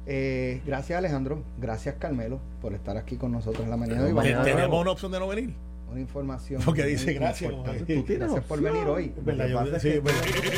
Eh, 0.05 0.61
gracias 0.65 0.97
Alejandro, 0.97 1.43
gracias 1.59 1.95
Carmelo 1.99 2.39
por 2.59 2.73
estar 2.73 2.97
aquí 2.97 3.17
con 3.17 3.31
nosotros 3.31 3.63
en 3.63 3.69
la 3.69 3.77
mañana 3.77 4.03
hoy. 4.03 4.33
A 4.33 4.43
Tenemos 4.43 4.81
una 4.81 4.91
opción 4.91 5.11
de 5.11 5.19
no 5.19 5.27
venir. 5.27 5.53
una 5.89 5.99
información. 5.99 6.61
Porque 6.65 6.85
dice 6.85 7.13
gracias, 7.13 7.51
Tú 7.51 7.63
Gracias 8.07 8.43
por 8.45 8.61
venir 8.61 8.83
hoy. 8.87 9.13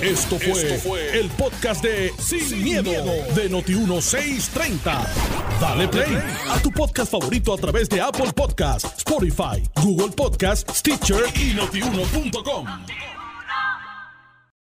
Esto 0.02 0.38
fue, 0.40 1.20
el 1.20 1.30
podcast 1.32 1.84
de 1.84 2.12
Sin, 2.20 2.64
miedo, 2.64 2.92
de 3.36 3.50
Noti1630. 3.50 5.08
Dale 5.60 5.88
play 5.88 6.18
a 6.50 6.60
tu 6.62 6.72
podcast 6.72 7.12
favorito 7.12 7.54
a 7.54 7.58
través 7.58 7.90
de 7.90 8.02
Apple 8.02 8.32
Podcasts, 8.36 8.98
Spotify, 8.98 9.64
Google 9.82 10.14
Podcasts, 10.16 10.80
Stitcher 10.80 11.24
y 11.36 11.54
notiuno.com. 11.54 13.13